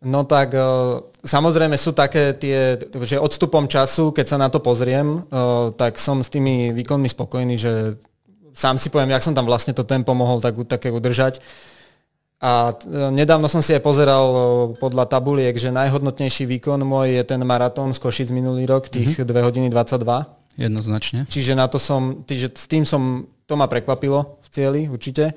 [0.03, 0.59] No tak e,
[1.23, 2.75] samozrejme sú také tie,
[3.07, 7.55] že odstupom času, keď sa na to pozriem, e, tak som s tými výkonmi spokojný,
[7.55, 7.95] že
[8.51, 11.39] sám si poviem, jak som tam vlastne to tempo mohol tak, také udržať.
[12.43, 14.27] A e, nedávno som si aj pozeral
[14.75, 19.31] podľa tabuliek, že najhodnotnejší výkon môj je ten maratón z Košic minulý rok, tých mm-hmm.
[19.31, 20.59] 2 hodiny 22.
[20.59, 21.25] Jednoznačne.
[21.31, 25.33] Čiže na to som, že s tým som, to ma prekvapilo v cieli určite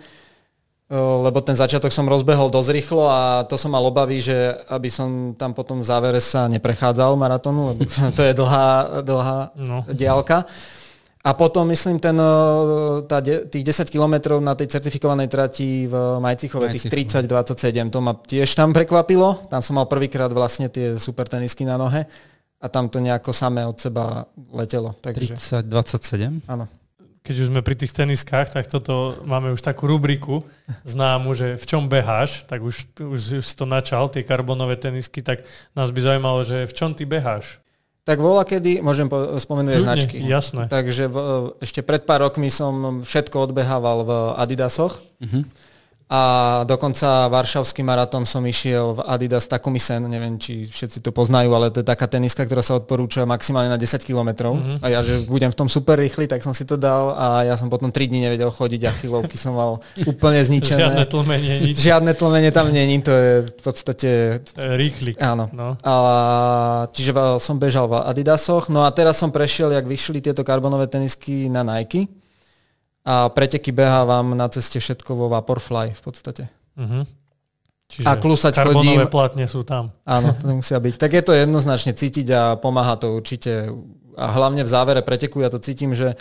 [0.94, 5.34] lebo ten začiatok som rozbehol dosť rýchlo a to som mal obavy, že aby som
[5.34, 7.82] tam potom v závere sa neprechádzal maratónu, lebo
[8.16, 9.82] to je dlhá, dlhá no.
[9.90, 10.46] diálka.
[11.26, 12.14] A potom, myslím, ten,
[13.10, 18.46] tá, tých 10 kilometrov na tej certifikovanej trati v Majcichove, tých 30-27, to ma tiež
[18.54, 19.42] tam prekvapilo.
[19.50, 22.06] Tam som mal prvýkrát vlastne tie super tenisky na nohe
[22.62, 24.94] a tam to nejako samé od seba letelo.
[25.02, 25.34] Takže...
[25.66, 26.46] 30-27?
[26.46, 26.70] Áno
[27.26, 30.46] keď už sme pri tých teniskách, tak toto máme už takú rubriku
[30.86, 35.26] známu, že v čom beháš, tak už, už, už si to načal, tie karbonové tenisky,
[35.26, 35.42] tak
[35.74, 37.58] nás by zaujímalo, že v čom ty beháš.
[38.06, 40.22] Tak vola kedy, môžem po, spomenúť značky.
[40.22, 40.70] Jasné.
[40.70, 41.16] Takže v,
[41.58, 45.02] ešte pred pár rokmi som všetko odbehával v Adidasoch.
[45.18, 45.42] Uh-huh.
[46.06, 51.50] A dokonca Varšavský maratón som išiel v Adidas Takumi Sen, neviem, či všetci to poznajú,
[51.50, 54.54] ale to je taká teniska, ktorá sa odporúča maximálne na 10 km.
[54.54, 54.76] Mm-hmm.
[54.82, 57.58] A ja, že budem v tom super rýchly, tak som si to dal a ja
[57.58, 60.78] som potom 3 dní nevedel chodiť a chylovky som mal úplne zničené.
[60.78, 61.76] Žiadne tlmenie, nič.
[61.82, 64.08] Žiadne tlmenie tam není, to je v podstate...
[64.54, 65.18] Rýchly.
[65.18, 65.50] Áno.
[65.50, 65.74] No.
[65.82, 65.94] A,
[66.94, 67.10] čiže
[67.42, 71.66] som bežal v Adidasoch, no a teraz som prešiel, jak vyšli tieto karbonové tenisky na
[71.66, 72.25] Nike
[73.06, 76.50] a preteky behávam na ceste všetko vo Vaporfly v podstate.
[76.74, 77.06] Uh-huh.
[77.86, 79.14] Čiže a klusať karbonové chodím.
[79.14, 79.94] platne sú tam.
[80.02, 80.98] Áno, to musia byť.
[80.98, 83.70] Tak je to jednoznačne cítiť a pomáha to určite.
[84.18, 86.18] A hlavne v závere preteku ja to cítim, že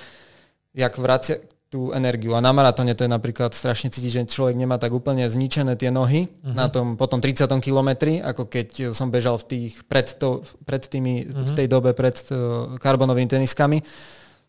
[0.77, 1.41] jak vracia
[1.73, 2.37] tú energiu.
[2.37, 5.89] A na maratóne to je napríklad strašne cítiť, že človek nemá tak úplne zničené tie
[5.89, 6.53] nohy uh-huh.
[6.53, 7.49] na tom potom 30.
[7.65, 11.49] kilometri, ako keď som bežal v tých pred, to, pred tými, uh-huh.
[11.49, 13.81] v tej dobe pred uh, karbonovými teniskami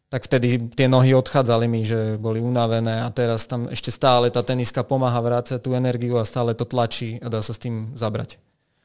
[0.06, 4.46] tak vtedy tie nohy odchádzali mi, že boli unavené a teraz tam ešte stále tá
[4.46, 8.38] teniska pomáha vrácať tú energiu a stále to tlačí a dá sa s tým zabrať.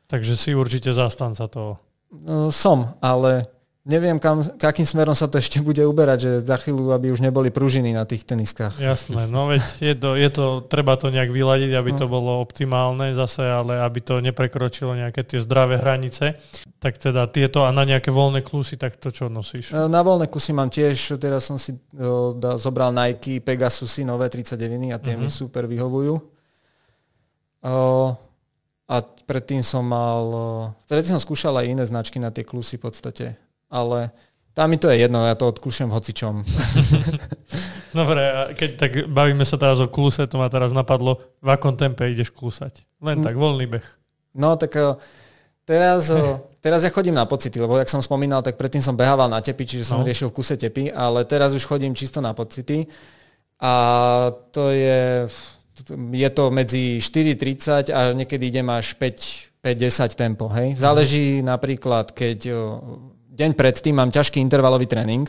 [0.09, 1.77] Takže si určite zastanca toho.
[2.11, 3.47] No, som, ale
[3.81, 7.49] neviem, kam, akým smerom sa to ešte bude uberať, že za chvíľu, aby už neboli
[7.49, 8.77] pružiny na tých teniskách.
[8.77, 11.97] Jasné, no veď je to, je to, treba to nejak vyladiť, aby no.
[11.97, 16.37] to bolo optimálne zase, ale aby to neprekročilo nejaké tie zdravé hranice.
[16.77, 19.73] Tak teda tieto a na nejaké voľné klusy, tak to čo nosíš?
[19.73, 24.29] E, na voľné kusy mám tiež, teraz som si o, da, zobral Nike Pegasusy nové
[24.29, 25.25] 39 a tie uh-huh.
[25.25, 25.33] mi mhm.
[25.33, 26.13] super vyhovujú.
[27.61, 27.77] O,
[28.91, 30.25] a predtým som mal,
[30.85, 34.11] predtým som skúšal aj iné značky na tie klusy v podstate ale
[34.51, 36.43] tam mi to je jedno, ja to odkúšam hocičom.
[37.99, 41.75] Dobre, a keď tak bavíme sa teraz o kluse, to ma teraz napadlo, v akom
[41.79, 42.83] tempe ideš klusať?
[42.99, 43.87] Len tak, voľný beh.
[44.35, 44.95] No tak eh,
[45.63, 49.31] teraz, eh, teraz ja chodím na pocity, lebo jak som spomínal, tak predtým som behával
[49.31, 50.07] na tepy, čiže som no.
[50.07, 52.87] riešil v kuse tepy, ale teraz už chodím čisto na pocity
[53.61, 53.73] a
[54.51, 55.31] to je,
[56.11, 60.51] je to medzi 4.30 a niekedy idem až 5-10 tempo.
[60.51, 60.75] Hej?
[60.75, 61.47] Záleží mm.
[61.47, 62.59] napríklad, keď eh,
[63.41, 65.25] deň predtým mám ťažký intervalový tréning,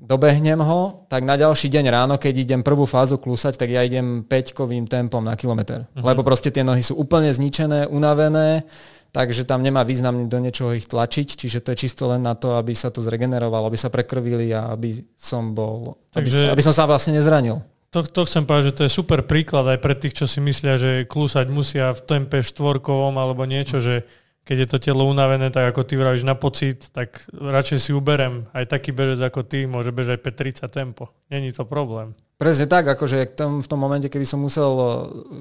[0.00, 4.24] dobehnem ho, tak na ďalší deň ráno, keď idem prvú fázu klusať, tak ja idem
[4.24, 5.84] 5-kovým tempom na kilometr.
[5.84, 6.02] Uh-huh.
[6.02, 8.64] Lebo proste tie nohy sú úplne zničené, unavené,
[9.12, 12.56] takže tam nemá význam do niečoho ich tlačiť, čiže to je čisto len na to,
[12.56, 16.72] aby sa to zregenerovalo, aby sa prekrvili a aby som bol, takže, aby, aby som
[16.72, 17.60] sa vlastne nezranil.
[17.90, 20.78] To, to chcem povedať, že to je super príklad aj pre tých, čo si myslia,
[20.78, 24.06] že klusať musia v tempe štvorkovom alebo niečo, že
[24.50, 28.50] keď je to telo unavené, tak ako ty vravíš na pocit, tak radšej si uberem.
[28.50, 31.14] Aj taký bežec ako ty môže bežať 5.30 tempo.
[31.30, 32.18] Není to problém.
[32.40, 34.72] Presne tak, akože tam v tom momente, keby som musel,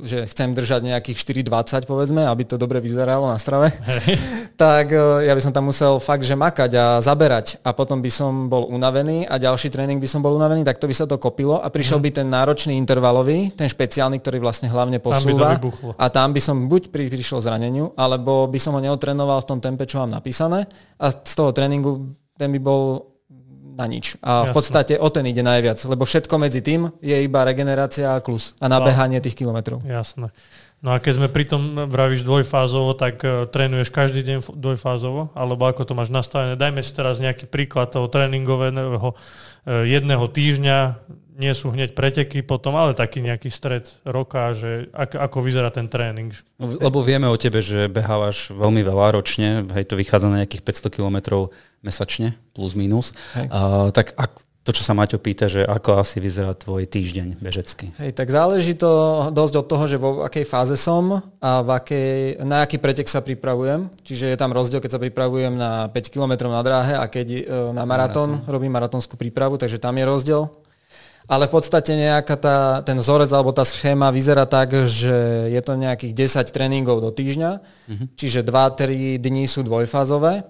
[0.04, 4.20] že chcem držať nejakých 4,20 povedzme, aby to dobre vyzeralo na strave, hey.
[4.60, 8.12] tak e, ja by som tam musel fakt, že makať a zaberať a potom by
[8.12, 11.16] som bol unavený a ďalší tréning by som bol unavený, tak to by sa to
[11.16, 12.04] kopilo a prišiel mm.
[12.04, 16.68] by ten náročný intervalový, ten špeciálny, ktorý vlastne hlavne posúva tam a tam by som
[16.68, 20.68] buď pri, prišiel zraneniu, alebo by som ho neotrénoval v tom tempe, čo mám napísané
[21.00, 23.08] a z toho tréningu ten by bol
[23.80, 24.20] na nič.
[24.20, 24.46] A Jasne.
[24.46, 28.52] v podstate o ten ide najviac, lebo všetko medzi tým je iba regenerácia a klus
[28.60, 29.80] a nabehanie tých kilometrov.
[29.88, 30.36] Jasné.
[30.80, 35.68] No a keď sme pri tom vravíš dvojfázovo, tak uh, trénuješ každý deň dvojfázovo, alebo
[35.68, 36.56] ako to máš nastavené?
[36.56, 39.16] Dajme si teraz nejaký príklad toho tréningového uh,
[39.84, 40.80] jedného týždňa,
[41.40, 45.88] nie sú hneď preteky potom, ale taký nejaký stred roka, že ak, ako vyzerá ten
[45.88, 46.36] tréning.
[46.60, 50.92] No, lebo vieme o tebe, že behávaš veľmi veľa ročne, hej, to vychádza na nejakých
[50.92, 53.16] 500 kilometrov mesačne, plus minus.
[53.40, 57.96] Uh, tak ak, to, čo sa Maťo pýta, že ako asi vyzerá tvoj týždeň bežecký?
[58.04, 62.12] Hej, tak záleží to dosť od toho, že vo akej fáze som a v akej,
[62.44, 63.88] na aký pretek sa pripravujem.
[64.04, 67.38] Čiže je tam rozdiel, keď sa pripravujem na 5 km na dráhe a keď uh,
[67.72, 68.52] na maratón, maratón.
[68.52, 70.52] robím maratónskú prípravu, takže tam je rozdiel
[71.30, 75.78] ale v podstate nejaká tá, ten vzorec alebo tá schéma vyzerá tak, že je to
[75.78, 78.08] nejakých 10 tréningov do týždňa, uh-huh.
[78.18, 80.42] čiže 2-3 dní sú dvojfázové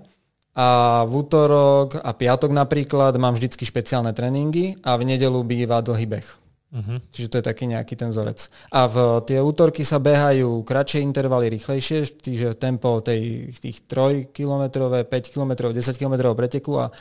[0.55, 0.67] a
[1.03, 6.27] v útorok a piatok napríklad mám vždycky špeciálne tréningy a v nedelu býva dlhý beh.
[6.69, 7.01] Uh-huh.
[7.11, 8.45] Čiže to je taký nejaký ten vzorec.
[8.69, 14.87] A v tie útorky sa behajú kratšie intervaly, rýchlejšie, čiže tempo tej, tých 3 km,
[15.01, 16.93] 5 km, 10 km preteku a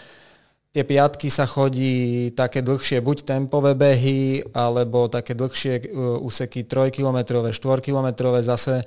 [0.68, 5.84] Tie piatky sa chodí také dlhšie, buď tempové behy, alebo také dlhšie e,
[6.20, 8.84] úseky 3-kilometrové, 4-kilometrové zase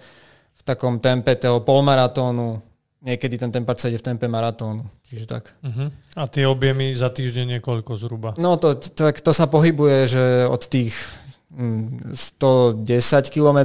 [0.53, 2.61] v takom tempe toho polmaratónu.
[3.01, 4.85] Niekedy ten tempač sa ide v tempe maratónu.
[5.09, 5.57] Čiže tak.
[5.65, 5.89] Uh-huh.
[6.13, 8.37] A tie objemy za týždeň je koľko zhruba?
[8.37, 10.93] No to, to, to sa pohybuje, že od tých
[11.51, 13.59] 110 mm, km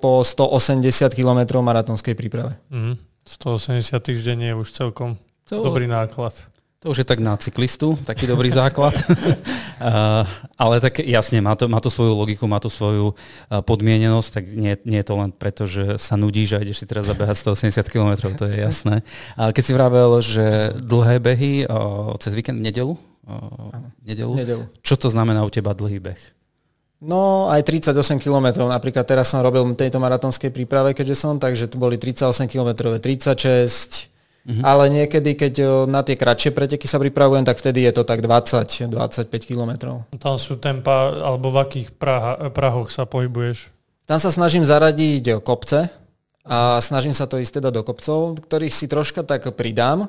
[0.00, 2.56] po 180 km maratónskej príprave.
[2.72, 2.96] Uh-huh.
[3.28, 5.60] 180 týždeň je už celkom Celé.
[5.62, 6.34] dobrý náklad.
[6.80, 8.96] To už je tak na cyklistu, taký dobrý základ.
[8.96, 10.24] uh,
[10.64, 14.44] ale tak jasne, má to, má to svoju logiku, má to svoju uh, podmienenosť, tak
[14.48, 17.84] nie, nie je to len preto, že sa nudíš a ideš si teraz zabehať 180
[17.84, 19.04] km, to je jasné.
[19.36, 22.96] Ale keď si vravel, že dlhé behy uh, cez víkend, nedelu?
[24.00, 24.32] Nedelu?
[24.40, 24.64] nedelu?
[24.80, 26.20] Čo to znamená u teba dlhý beh?
[27.00, 31.76] No aj 38 km, napríklad teraz som robil tejto maratónskej príprave, keďže som, takže tu
[31.76, 34.09] boli 38 km, 36,
[34.40, 34.64] Mm-hmm.
[34.64, 39.28] Ale niekedy, keď na tie kratšie preteky sa pripravujem, tak vtedy je to tak 20-25
[39.44, 40.00] km.
[40.16, 43.68] Tam sú tempa, alebo v akých praha, prahoch sa pohybuješ?
[44.08, 45.92] Tam sa snažím zaradiť kopce
[46.48, 50.08] a snažím sa to ísť teda do kopcov, ktorých si troška tak pridám.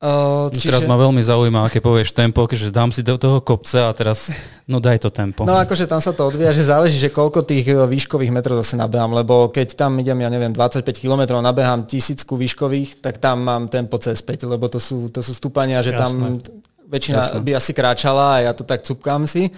[0.00, 0.72] Uh, čiže...
[0.72, 4.32] Teraz ma veľmi zaujíma, aké povieš tempo, že dám si do toho kopca a teraz,
[4.64, 5.44] no daj to tempo.
[5.44, 8.80] No akože tam sa to odvíja, že záleží, že koľko tých e, výškových metrov zase
[8.80, 13.68] nabehám, lebo keď tam idem, ja neviem, 25 km, nabehám tisícku výškových, tak tam mám
[13.68, 16.00] tempo cez 5, lebo to sú, to sú stúpania, že Jasné.
[16.00, 16.40] tam
[16.88, 17.44] väčšina Jasné.
[17.44, 19.52] by asi kráčala a ja to tak cupkám si.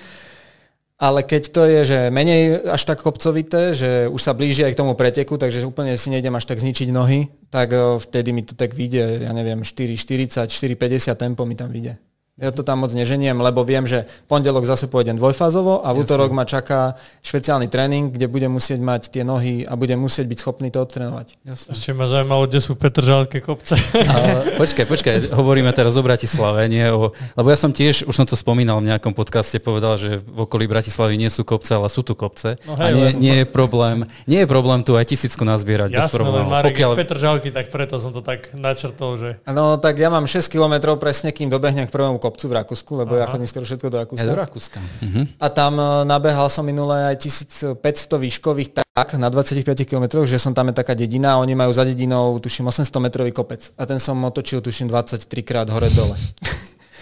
[1.03, 4.81] Ale keď to je, že menej až tak kopcovité, že už sa blíži aj k
[4.87, 8.71] tomu preteku, takže úplne si nejdem až tak zničiť nohy, tak vtedy mi to tak
[8.71, 11.99] vyjde, ja neviem, 4,40, 4,50 tempo mi tam vyjde.
[12.41, 16.33] Ja to tam moc neženiem, lebo viem, že pondelok zase pôjdem dvojfázovo a v útorok
[16.33, 20.73] ma čaká špeciálny tréning, kde budem musieť mať tie nohy a budem musieť byť schopný
[20.73, 21.37] to odtrénovať.
[21.45, 21.77] Jasne.
[21.77, 23.77] Ešte ma zaujímalo, kde sú Petržalke kopce.
[23.93, 28.25] Ale, počkaj, počkaj, hovoríme teraz o Bratislave, nie o, lebo ja som tiež, už som
[28.25, 32.01] to spomínal v nejakom podcaste, povedal, že v okolí Bratislavy nie sú kopce, ale sú
[32.01, 32.57] tu kopce.
[32.65, 36.09] No hej, a nie, nie, je problém, nie je problém tu aj tisícku nazbierať Jasne,
[36.09, 36.49] bez problémov.
[36.49, 36.91] Marek Pokiaľ...
[36.97, 39.37] z Petržalky, tak preto som to tak načrtol, že...
[39.45, 43.19] No tak ja mám 6 km presne, kým dobehnem k prvému kopcu v Rakúsku, lebo
[43.19, 43.27] Aha.
[43.27, 44.23] ja chodím skoro všetko do Rakúska.
[44.23, 44.79] Ja do Rakúska.
[44.79, 45.27] Uh-huh.
[45.43, 47.83] A tam e, nabehal som minulé aj 1500
[48.23, 51.83] výškových tak na 25 km, že som tam je taká dedina a oni majú za
[51.83, 53.75] dedinou, tuším, 800 metrový kopec.
[53.75, 56.15] A ten som otočil, tuším, 23 krát hore-dole.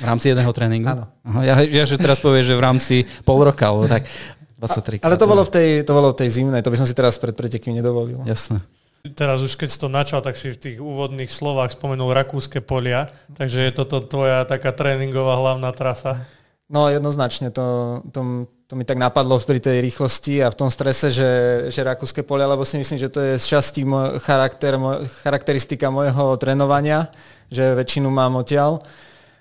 [0.00, 0.88] V rámci jedného tréningu?
[0.88, 1.04] Áno.
[1.28, 4.08] Aha, ja, ja, že teraz povieš, že v rámci pol roka, alebo tak
[4.56, 5.04] 23 krát.
[5.04, 7.20] Ale to bolo, v tej, to bolo v tej zimnej, to by som si teraz
[7.20, 8.24] pred pretekmi nedovolil.
[8.24, 8.64] Jasné.
[9.00, 13.08] Teraz už keď si to načal, tak si v tých úvodných slovách spomenul rakúske polia,
[13.32, 16.28] takže je toto tvoja taká tréningová hlavná trasa?
[16.68, 21.08] No jednoznačne, to, to, to mi tak napadlo pri tej rýchlosti a v tom strese,
[21.08, 21.30] že,
[21.72, 25.88] že rakúske polia, lebo si myslím, že to je z časti môj charakter, môj, charakteristika
[25.88, 27.08] môjho trénovania,
[27.48, 28.84] že väčšinu mám odtiaľ.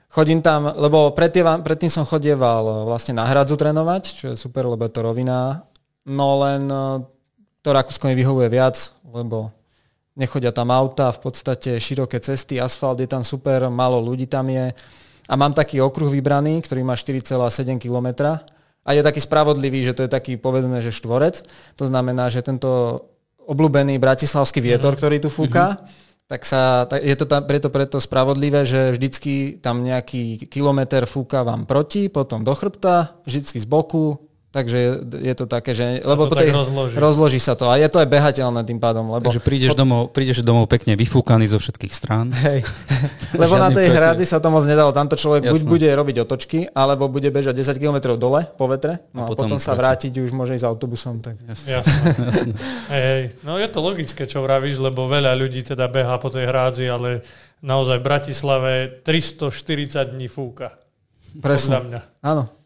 [0.10, 4.88] Chodím tam, lebo predtým, predtým som chodieval vlastne na hradzu trénovať, čo je super, lebo
[4.88, 5.68] je to rovina,
[6.08, 6.66] no len
[7.62, 9.52] to Rakúsko mi vyhovuje viac, lebo
[10.16, 14.72] nechodia tam auta, v podstate široké cesty, asfalt je tam super, málo ľudí tam je.
[15.30, 18.40] A mám taký okruh vybraný, ktorý má 4,7 km
[18.84, 21.46] a je taký spravodlivý, že to je taký povedané, že štvorec.
[21.78, 23.06] To znamená, že tento
[23.46, 25.02] obľúbený bratislavský vietor, mm-hmm.
[25.02, 26.26] ktorý tu fúka, mm-hmm.
[26.26, 31.46] tak sa, tak je to tam, preto, preto spravodlivé, že vždycky tam nejaký kilometr fúka
[31.46, 36.02] vám proti, potom do chrbta, vždycky z boku, Takže je to také, že...
[36.02, 36.98] Lebo to tej, rozloží.
[36.98, 39.14] rozloží sa to a je to aj behateľné tým pádom.
[39.14, 39.86] Lebo Takže prídeš, pod...
[39.86, 42.34] domov, prídeš domov pekne vyfúkaný zo všetkých strán.
[42.34, 42.66] Hej.
[43.46, 44.90] lebo na tej hradzi sa to moc nedalo.
[44.90, 45.54] Tamto človek Jasne.
[45.54, 49.30] buď bude robiť otočky, alebo bude bežať 10 km dole po vetre no a, a
[49.30, 51.22] potom, potom sa vrátiť už môže ísť autobusom.
[51.22, 51.46] Tak.
[51.46, 51.70] Jasne.
[51.70, 51.94] Jasne.
[52.90, 53.24] hej, hej.
[53.46, 57.22] No je to logické, čo vravíš, lebo veľa ľudí teda beha po tej hrádzi, ale
[57.62, 58.74] naozaj v Bratislave
[59.06, 60.74] 340 dní fúka.
[61.38, 61.86] Presne.
[61.86, 62.02] mňa.
[62.26, 62.59] Áno.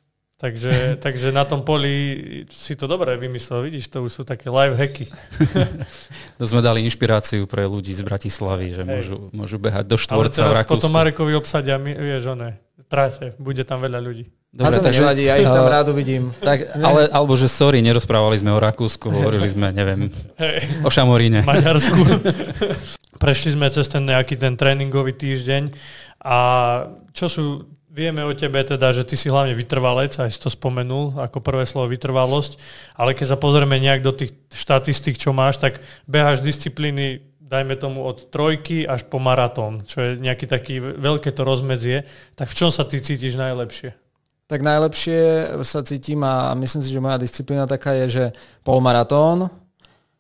[0.43, 2.19] Takže, takže na tom poli
[2.51, 5.07] si to dobre vymyslel, vidíš, to už sú také live hacky.
[6.39, 10.59] to sme dali inšpiráciu pre ľudí z Bratislavy, že môžu, môžu behať do štvorca Ale
[10.59, 12.59] teraz v potom Marekovi obsadia, vieš, one,
[12.91, 14.27] trase, bude tam veľa ľudí.
[14.51, 16.35] Dobre, to takže, nevadí, ja ich tam rád uvidím.
[16.43, 20.67] Tak, ale, alebo že sorry, nerozprávali sme o Rakúsku, hovorili sme, neviem, hey.
[20.83, 21.47] o Šamoríne.
[21.47, 22.03] Maďarsku.
[23.23, 25.71] Prešli sme cez ten nejaký ten tréningový týždeň
[26.19, 26.37] a
[27.15, 27.45] čo sú
[27.93, 31.61] Vieme o tebe teda, že ty si hlavne vytrvalec, aj si to spomenul ako prvé
[31.69, 32.57] slovo vytrvalosť,
[32.97, 35.77] ale keď sa pozrieme nejak do tých štatistík, čo máš, tak
[36.09, 41.45] beháš disciplíny, dajme tomu od trojky až po maratón, čo je nejaký taký veľké to
[41.45, 43.93] rozmedzie, tak v čom sa ty cítiš najlepšie?
[44.49, 48.25] Tak najlepšie sa cítim a myslím si, že moja disciplína taká je, že
[48.65, 49.53] polmaratón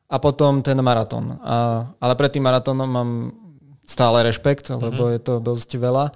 [0.05, 1.41] a potom ten maratón.
[1.41, 3.33] A, ale pred tým maratónom mám
[3.81, 5.13] stále rešpekt, lebo mm-hmm.
[5.17, 6.13] je to dosť veľa.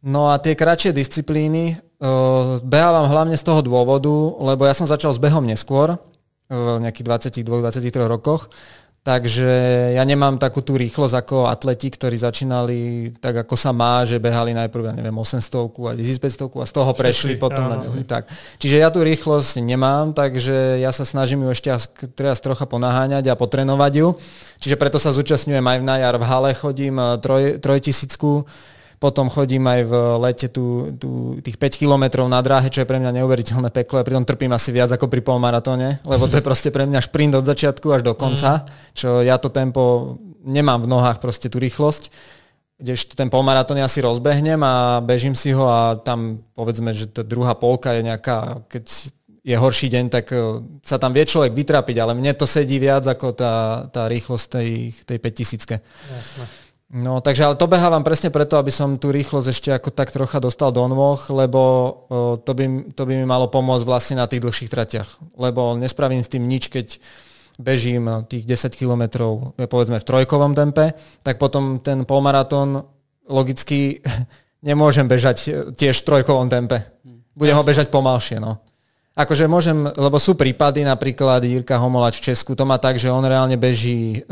[0.00, 5.12] No a tie kratšie disciplíny uh, behávam hlavne z toho dôvodu, lebo ja som začal
[5.12, 6.00] s behom neskôr,
[6.50, 7.06] v nejakých
[7.46, 8.50] 22-23 rokoch,
[9.06, 9.48] takže
[9.94, 12.78] ja nemám takú tú rýchlosť ako atleti, ktorí začínali
[13.22, 15.40] tak, ako sa má, že behali najprv, ja neviem, 800
[15.88, 18.02] a 1500 a z toho prešli Všetci, potom na ďalej.
[18.02, 18.28] Tak.
[18.58, 21.70] Čiže ja tú rýchlosť nemám, takže ja sa snažím ju ešte
[22.18, 24.08] teraz trocha ponaháňať a potrenovať ju.
[24.58, 28.42] Čiže preto sa zúčastňujem aj na jar v hale, chodím troj, trojtisícku,
[29.00, 33.00] Potom chodím aj v lete tu, tu tých 5 kilometrov na dráhe, čo je pre
[33.00, 33.96] mňa neuveriteľné peklo.
[33.96, 37.32] A pritom trpím asi viac ako pri polmaratóne, lebo to je proste pre mňa šprint
[37.32, 38.92] od začiatku až do konca, mm.
[38.92, 42.12] čo ja to tempo nemám v nohách, proste tú rýchlosť
[42.80, 47.20] kdežto ten polmaratón ja si rozbehnem a bežím si ho a tam povedzme, že tá
[47.20, 51.96] druhá polka je nejaká, keď je horší deň, tak e, sa tam vie človek vytrapiť,
[52.00, 54.70] ale mne to sedí viac ako tá, tá rýchlosť tej,
[55.04, 55.80] tej 5000.
[55.80, 56.44] Jasne.
[56.90, 60.42] No, takže ale to behávam presne preto, aby som tú rýchlosť ešte ako tak trocha
[60.42, 61.74] dostal do nôh, lebo o,
[62.34, 65.38] to, by, to by mi malo pomôcť vlastne na tých dlhších tratiach.
[65.38, 66.98] Lebo nespravím s tým nič, keď
[67.62, 72.82] bežím tých 10 kilometrov, povedzme v trojkovom tempe, tak potom ten polmaratón
[73.30, 74.02] logicky
[74.68, 76.90] nemôžem bežať tiež v trojkovom tempe.
[77.38, 78.58] Budem ho bežať pomalšie, no.
[79.14, 83.22] Akože môžem, lebo sú prípady, napríklad Jirka Homolač v Česku, to má tak, že on
[83.22, 84.26] reálne beží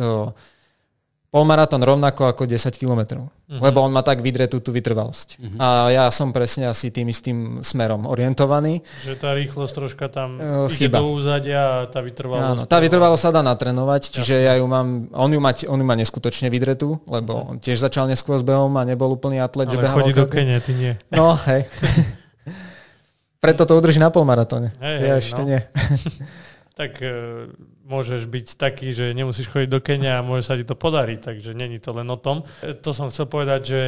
[1.29, 3.29] polmaratón rovnako ako 10 km.
[3.29, 3.61] Uh-huh.
[3.61, 5.37] Lebo on má tak vydretú tú vytrvalosť.
[5.37, 5.59] Uh-huh.
[5.61, 8.81] A ja som presne asi tým istým smerom orientovaný.
[9.05, 12.49] Že tá rýchlosť troška tam uh, ide do úzadia a tá vytrvalosť...
[12.49, 14.49] Áno, tá vytrvalosť sa dá natrenovať, čiže Jasne.
[14.49, 15.13] ja ju mám...
[15.13, 17.51] On ju má, on ju má neskutočne vydretú, lebo uh-huh.
[17.53, 19.69] on tiež začal neskôr s behom a nebol úplný atlet.
[19.69, 20.93] Ale že chodí do Kene, ty nie.
[21.13, 21.69] No, hej.
[23.45, 24.75] Preto to udrží na polmaratóne.
[24.83, 25.49] Hej, ja hej, ešte no.
[25.53, 25.61] nie.
[26.79, 27.51] tak uh,
[27.91, 31.51] môžeš byť taký, že nemusíš chodiť do Kenia a môže sa ti to podariť, takže
[31.59, 32.47] není to len o tom.
[32.63, 33.83] To som chcel povedať, že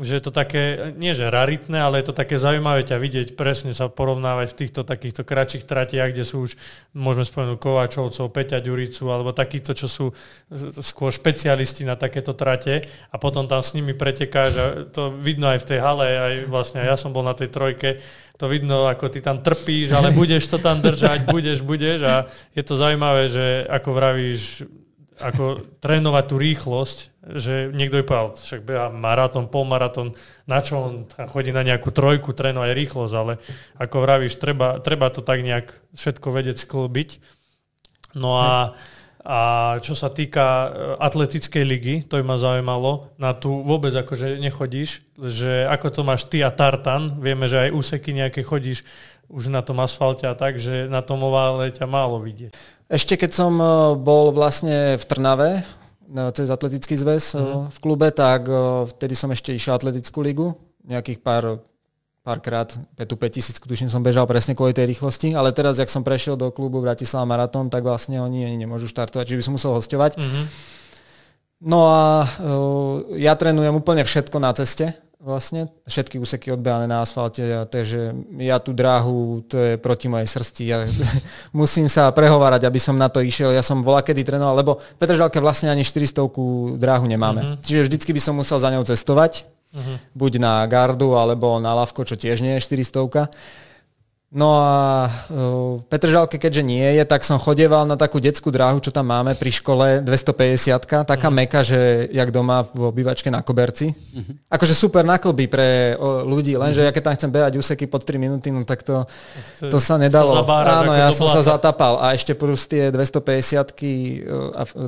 [0.00, 3.76] že je to také, nie že raritné, ale je to také zaujímavé ťa vidieť, presne
[3.76, 6.56] sa porovnávať v týchto takýchto kratších tratiach, kde sú už,
[6.96, 10.06] môžeme spomenúť Kovačovcov, Peťa Ďuricu, alebo takýchto, čo sú
[10.80, 15.60] skôr špecialisti na takéto trate a potom tam s nimi pretekáš a to vidno aj
[15.60, 18.00] v tej hale, aj vlastne ja som bol na tej trojke,
[18.42, 22.62] to vidno, ako ty tam trpíš, ale budeš to tam držať, budeš, budeš a je
[22.66, 24.66] to zaujímavé, že ako vravíš,
[25.22, 26.98] ako trénovať tú rýchlosť,
[27.38, 30.18] že niekto je povedal, však beha maratón, polmaratón,
[30.50, 33.38] na čo on chodí na nejakú trojku, trénovať rýchlosť, ale
[33.78, 37.22] ako vravíš, treba, treba to tak nejak všetko vedieť sklbiť.
[38.18, 38.74] No a,
[39.22, 39.38] a
[39.78, 40.68] čo sa týka e,
[40.98, 46.26] atletickej ligy, to by ma zaujímalo, na tú vôbec akože nechodíš, že ako to máš
[46.26, 48.82] ty a Tartan, vieme, že aj úseky nejaké chodíš
[49.30, 52.50] už na tom asfalte a tak, že na tom ovále ťa málo vidie.
[52.90, 55.62] Ešte keď som e, bol vlastne v Trnave, e,
[56.34, 57.62] cez atletický zväz mm.
[57.70, 58.50] v klube, tak
[58.98, 60.50] vtedy som ešte išiel atletickú ligu,
[60.82, 61.62] nejakých pár
[62.22, 62.70] párkrát
[63.06, 66.54] tú 5000, tuším som bežal presne kvôli tej rýchlosti, ale teraz, jak som prešiel do
[66.54, 70.16] klubu Bratislava Maratón, tak vlastne oni ani nemôžu štartovať, čiže by som musel hostovať.
[70.16, 70.44] Mm-hmm.
[71.62, 75.70] No a uh, ja trénujem úplne všetko na ceste, vlastne.
[75.86, 78.10] Všetky úseky odbehané na asfalte, takže
[78.42, 80.62] ja tú dráhu, to je proti mojej srsti.
[80.66, 80.82] Ja
[81.54, 83.54] musím sa prehovárať, aby som na to išiel.
[83.54, 87.42] Ja som volá kedy trénoval, lebo Petržalke vlastne ani 400 dráhu nemáme.
[87.42, 87.62] Mm-hmm.
[87.62, 89.46] Čiže vždycky by som musel za ňou cestovať.
[89.72, 89.96] Mm-hmm.
[90.12, 93.32] Buď na gardu, alebo na lavko, čo tiež nie je 400.
[94.32, 98.88] No a uh, Petržalke, keďže nie je, tak som chodieval na takú detskú dráhu, čo
[98.88, 101.28] tam máme pri škole, 250 taká uh-huh.
[101.28, 103.92] meka, že jak doma v obývačke na koberci.
[103.92, 104.32] Uh-huh.
[104.48, 106.88] Akože super naklby pre o, ľudí, lenže uh-huh.
[106.88, 109.04] ja keď tam chcem behať úseky pod 3 minúty, no tak to,
[109.68, 110.32] to sa nedalo.
[110.32, 113.68] Sa Áno, ja som sa zatapal a ešte plus tie 250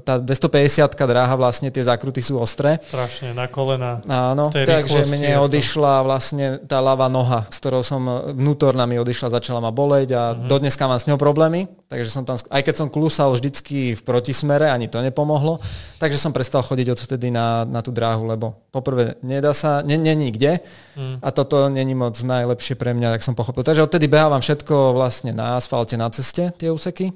[0.01, 2.81] tá 250 dráha vlastne, tie zákruty sú ostré.
[2.89, 4.01] Strašne, na kolena.
[4.09, 9.59] Áno, takže mne odišla vlastne tá ľavá noha, s ktorou som vnútorná mi odišla začala
[9.59, 10.47] ma boleť a uh-huh.
[10.47, 14.71] dodneska mám s ňou problémy, takže som tam, aj keď som klusal vždycky v protismere,
[14.71, 15.59] ani to nepomohlo,
[15.99, 20.63] takže som prestal chodiť odvtedy na, na tú dráhu, lebo poprvé nedá sa, není nikde
[20.63, 21.19] uh-huh.
[21.19, 23.67] a toto není moc najlepšie pre mňa, tak som pochopil.
[23.67, 27.11] Takže odtedy behávam všetko vlastne na asfalte, na ceste, tie úseky.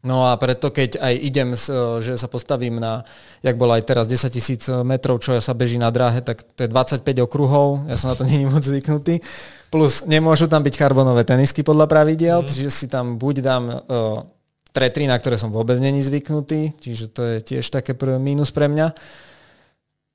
[0.00, 1.48] No a preto, keď aj idem,
[2.00, 3.04] že sa postavím na,
[3.44, 6.72] jak bolo aj teraz, 10 tisíc metrov, čo sa beží na dráhe, tak to je
[6.72, 9.20] 25 okruhov, ja som na to není moc zvyknutý.
[9.68, 12.48] Plus nemôžu tam byť karbonové tenisky podľa pravidiel, mm.
[12.48, 13.78] čiže si tam buď dám uh,
[14.72, 18.72] tretry, na ktoré som vôbec není zvyknutý, čiže to je tiež také prvé mínus pre
[18.72, 18.96] mňa.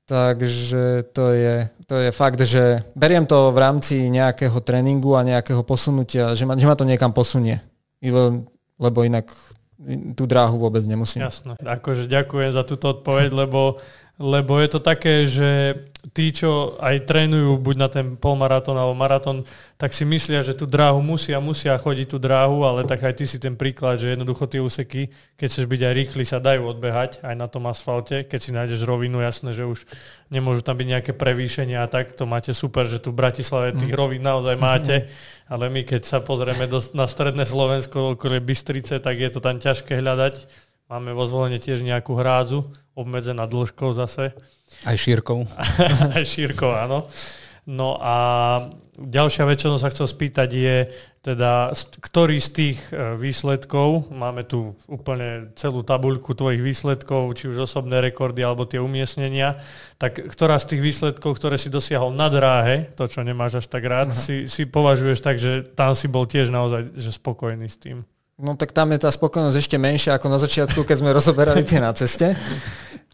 [0.06, 1.54] Takže to je,
[1.86, 6.54] to je fakt, že beriem to v rámci nejakého tréningu a nejakého posunutia, že ma,
[6.54, 7.58] že ma to niekam posunie.
[8.78, 9.34] Lebo inak
[10.18, 11.22] tú dráhu vôbec nemusím.
[11.22, 11.54] Jasné.
[11.62, 13.78] Akože ďakujem za túto odpoveď, lebo,
[14.16, 15.76] lebo je to také, že
[16.16, 19.44] tí, čo aj trénujú buď na ten polmaratón alebo maratón,
[19.76, 23.24] tak si myslia, že tú dráhu musia, musia chodiť tú dráhu, ale tak aj ty
[23.28, 27.20] si ten príklad, že jednoducho tie úseky, keď chceš byť aj rýchly, sa dajú odbehať
[27.20, 28.24] aj na tom asfalte.
[28.24, 29.84] Keď si nájdeš rovinu, jasné, že už
[30.32, 33.92] nemôžu tam byť nejaké prevýšenia a tak, to máte super, že tu v Bratislave tých
[33.92, 34.00] mm.
[34.00, 35.12] rovín naozaj máte,
[35.46, 39.60] ale my keď sa pozrieme do, na stredné Slovensko, okolie Bystrice, tak je to tam
[39.60, 40.34] ťažké hľadať
[40.86, 42.62] Máme vo zvolenie tiež nejakú hrádzu,
[42.94, 44.30] obmedzená dĺžkou zase.
[44.86, 45.42] Aj šírkou.
[46.14, 47.10] Aj šírkou, áno.
[47.66, 48.14] No a
[48.94, 50.76] ďalšia vec, čo som sa chcel spýtať je,
[51.26, 57.66] teda, ktorý z tých e, výsledkov, máme tu úplne celú tabuľku tvojich výsledkov, či už
[57.66, 59.58] osobné rekordy alebo tie umiestnenia,
[59.98, 63.82] tak ktorá z tých výsledkov, ktoré si dosiahol na dráhe, to čo nemáš až tak
[63.82, 68.06] rád, si, si považuješ tak, že tam si bol tiež naozaj že spokojný s tým?
[68.36, 71.80] No tak tam je tá spokojnosť ešte menšia ako na začiatku, keď sme rozoberali tie
[71.80, 72.36] na ceste.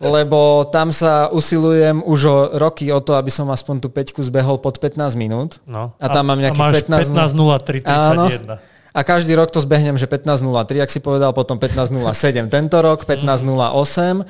[0.03, 4.59] Lebo tam sa usilujem už o roky o to, aby som aspoň tú peťku zbehol
[4.59, 5.63] pod 15 minút.
[5.63, 5.95] No.
[6.03, 8.59] A tam mám nejakých a máš 15 15.03.31.
[8.93, 14.27] A každý rok to zbehnem, že 15.03, ak si povedal, potom 15.07 tento rok, 15.08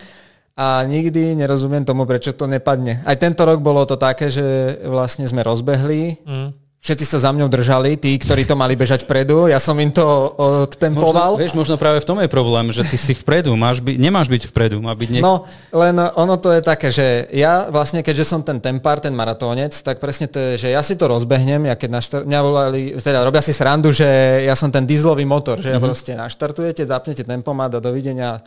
[0.55, 3.01] a nikdy nerozumiem tomu, prečo to nepadne.
[3.09, 7.47] Aj tento rok bolo to také, že vlastne sme rozbehli, mm všetci sa za mňou
[7.47, 10.03] držali, tí, ktorí to mali bežať vpredu, ja som im to
[10.35, 11.39] odtempoval.
[11.39, 14.27] Možno, vieš, možno práve v tom je problém, že ty si vpredu, máš by, nemáš
[14.27, 15.23] byť vpredu, má byť nech...
[15.23, 19.71] No, len ono to je také, že ja vlastne, keďže som ten tempár, ten maratónec,
[19.79, 23.23] tak presne to je, že ja si to rozbehnem, ja keď naštar- mňa volali, teda
[23.23, 25.75] robia si srandu, že ja som ten dieselový motor, že mm-hmm.
[25.75, 25.87] ja mhm.
[25.87, 28.43] proste naštartujete, zapnete tempomat a dovidenia,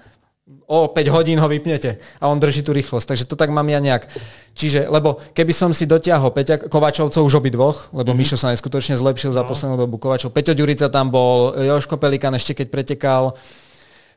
[0.46, 3.08] o 5 hodín ho vypnete a on drží tú rýchlosť.
[3.10, 4.06] Takže to tak mám ja nejak.
[4.54, 8.22] Čiže, lebo keby som si dotiahol Peťa Kovačovcov už obi dvoch, lebo mm-hmm.
[8.22, 9.50] Mišo sa neskutočne zlepšil za no.
[9.50, 10.30] poslednú dobu Kovačov.
[10.30, 13.34] Peťo Ďurica tam bol, Joško Pelikan ešte keď pretekal,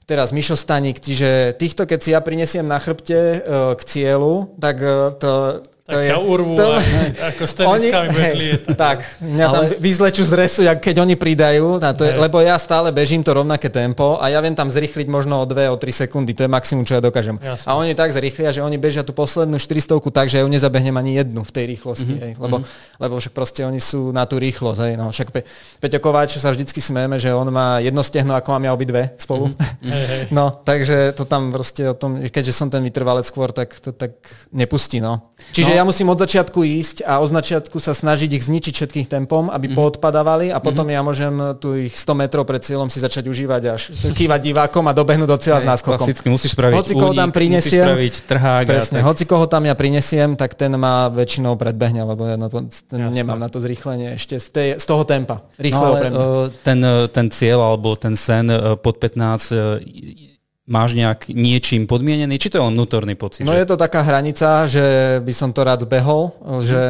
[0.05, 4.81] teraz Mišo Staník, čiže týchto, keď si ja prinesiem na chrbte uh, k cieľu, tak
[4.81, 9.55] uh, to, tak ťa urvú to, aj, ako s oni, hej, Tak, mňa ale...
[9.57, 13.25] tam vyzlečú z resu, jak keď oni pridajú, na to je, lebo ja stále bežím
[13.25, 16.45] to rovnaké tempo a ja viem tam zrýchliť možno o 2, o 3 sekundy, to
[16.45, 17.41] je maximum, čo ja dokážem.
[17.41, 17.65] Jasne.
[17.65, 20.93] A oni tak zrýchlia, že oni bežia tú poslednú 400 tak, že ja ju nezabehnem
[20.93, 22.25] ani jednu v tej rýchlosti, mm-hmm.
[22.29, 23.01] hej, lebo, mm-hmm.
[23.01, 24.81] lebo však proste oni sú na tú rýchlosť.
[24.85, 25.09] Hej, no.
[25.09, 25.49] Však Pe-
[25.81, 29.49] Peťo Kováč sa vždycky smejeme, že on má jedno stehno, ako mám ja obidve spolu.
[29.79, 30.35] Mm-hmm.
[30.35, 34.19] No, takže to tam proste o tom, keďže som ten vytrvalec skôr, tak to tak
[34.51, 34.99] nepustí.
[34.99, 35.33] No.
[35.55, 35.78] Čiže no.
[35.79, 39.71] Ja musím od začiatku ísť a od začiatku sa snažiť ich zničiť všetkých tempom, aby
[39.71, 39.79] mm-hmm.
[39.79, 40.99] poodpadávali a potom mm-hmm.
[40.99, 44.93] ja môžem tu ich 100 metrov pred cieľom si začať užívať až kývať divákom a
[44.93, 46.03] dobehnúť do cieľa s náskokom.
[46.03, 48.65] Klasicky musíš spraviť hoci koho tam prinesiem, spraviť trhák.
[48.67, 52.67] Presne, hoci koho tam ja prinesiem, tak ten má väčšinou predbehne, lebo ja na to,
[52.91, 55.47] ten nemám na to zrýchlenie ešte z, tej, z toho tempa.
[55.63, 56.79] Rýchleho no, ale, ten,
[57.15, 58.51] ten cieľ alebo ten sen
[58.83, 60.38] pod 15
[60.69, 63.49] máš nejak niečím podmienený, či to je len vnútorný pocit?
[63.49, 63.65] No že...
[63.65, 66.61] je to taká hranica, že by som to rád zbehol, hm.
[66.61, 66.83] že,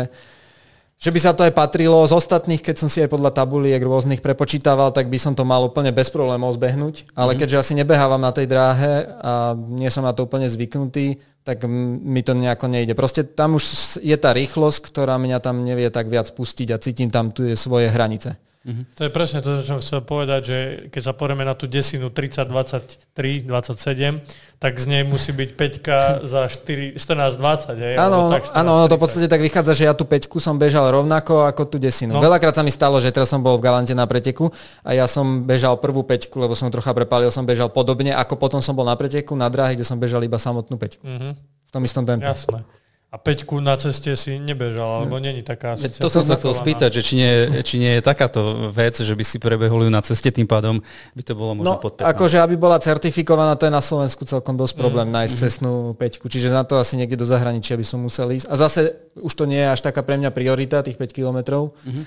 [0.99, 2.03] že by sa to aj patrilo.
[2.11, 5.63] Z ostatných, keď som si aj podľa tabuliek rôznych prepočítával, tak by som to mal
[5.63, 7.15] úplne bez problémov zbehnúť.
[7.15, 7.39] Ale hm.
[7.39, 12.21] keďže asi nebehávam na tej dráhe a nie som na to úplne zvyknutý, tak mi
[12.21, 12.93] to nejako nejde.
[12.93, 17.09] Proste tam už je tá rýchlosť, ktorá mňa tam nevie tak viac pustiť a cítim
[17.09, 18.37] tam tu svoje hranice.
[18.69, 18.85] Mm-hmm.
[19.01, 20.59] To je presne to, čo som chcel povedať, že
[20.93, 26.29] keď sa porieme na tú desinu 30, 23, 27, tak z nej musí byť 5
[26.29, 27.81] za 4, 14, 20.
[27.81, 30.61] Hej, áno, tak 14, áno, to v podstate tak vychádza, že ja tú 5 som
[30.61, 32.13] bežal rovnako ako tú desinu.
[32.13, 32.21] No.
[32.21, 34.53] Veľakrát sa mi stalo, že teraz som bol v Galante na preteku
[34.85, 38.61] a ja som bežal prvú 5, lebo som trocha prepálil, som bežal podobne, ako potom
[38.61, 41.01] som bol na preteku na dráhe, kde som bežal iba samotnú 5.
[41.01, 41.33] Mm-hmm.
[41.41, 42.29] V tom istom tempe.
[42.29, 42.69] Jasné.
[43.09, 47.01] A peťku na ceste si nebežal, alebo není taká To som sa chcel spýtať, že
[47.01, 47.33] či nie,
[47.65, 50.85] či nie je takáto vec, že by si prebehol ju na ceste, tým pádom
[51.17, 52.05] by to bolo možno no, pod 15.
[52.05, 54.81] akože aby bola certifikovaná, to je na Slovensku celkom dosť mm.
[54.85, 55.15] problém mm.
[55.25, 55.41] nájsť mm.
[55.41, 58.45] cestnú peťku, čiže na to asi niekde do zahraničia by som musel ísť.
[58.45, 61.73] A zase už to nie je až taká pre mňa priorita, tých 5 kilometrov.
[61.89, 62.05] Mm-hmm.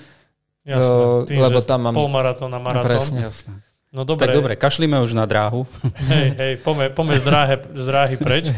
[0.70, 1.94] Jasné, tým, lebo tam mám...
[1.98, 2.86] polmaratón a maratón.
[2.86, 3.26] Presne.
[3.26, 3.71] Jasné.
[3.92, 4.24] No dobre.
[4.24, 5.68] Tak dobre, kašlíme už na dráhu.
[6.10, 8.48] Hej, hej, poďme, poďme z, dráhy, z dráhy preč.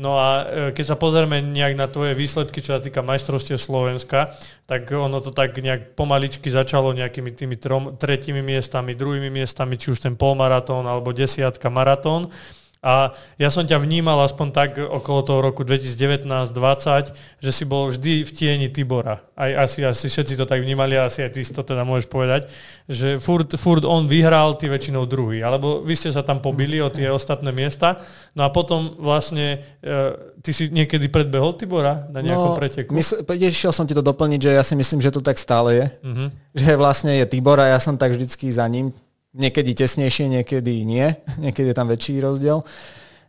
[0.00, 4.32] No a e, keď sa pozrieme nejak na tvoje výsledky, čo sa týka majstrovstiev Slovenska,
[4.64, 9.92] tak ono to tak nejak pomaličky začalo nejakými tými trom, tretími miestami, druhými miestami, či
[9.92, 12.32] už ten polmaratón alebo desiatka maratón.
[12.80, 18.24] A ja som ťa vnímal aspoň tak okolo toho roku 2019-2020, že si bol vždy
[18.24, 19.20] v tieni Tibora.
[19.36, 22.48] Aj asi, asi všetci to tak vnímali, asi aj ty si to teda môžeš povedať,
[22.88, 25.44] že furt, furt on vyhral, ty väčšinou druhý.
[25.44, 28.00] Alebo vy ste sa tam pobili o tie ostatné miesta.
[28.32, 32.96] No a potom vlastne, e, ty si niekedy predbehol Tibora na nejakom no, preteku?
[32.96, 35.86] Mysl, išiel som ti to doplniť, že ja si myslím, že to tak stále je.
[36.00, 36.32] Uh-huh.
[36.56, 38.96] Že vlastne je Tibor a ja som tak vždycky za ním
[39.30, 41.14] Niekedy tesnejšie, niekedy nie.
[41.44, 42.66] Niekedy je tam väčší rozdiel.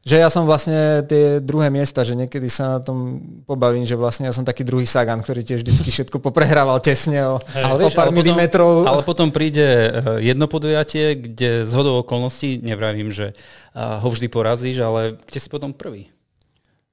[0.02, 4.26] Že ja som vlastne tie druhé miesta, že niekedy sa na tom pobavím, že vlastne
[4.26, 7.62] ja som taký druhý Sagan, ktorý tiež vždy všetko poprehrával tesne o, hey.
[7.62, 8.82] ale vieš, o pár ale milimetrov.
[8.82, 9.94] Potom, ale potom príde eh,
[10.26, 15.50] jedno podujatie, kde z hodou okolností, nevravím, že eh, ho vždy porazíš, ale kde si
[15.54, 16.10] potom prvý?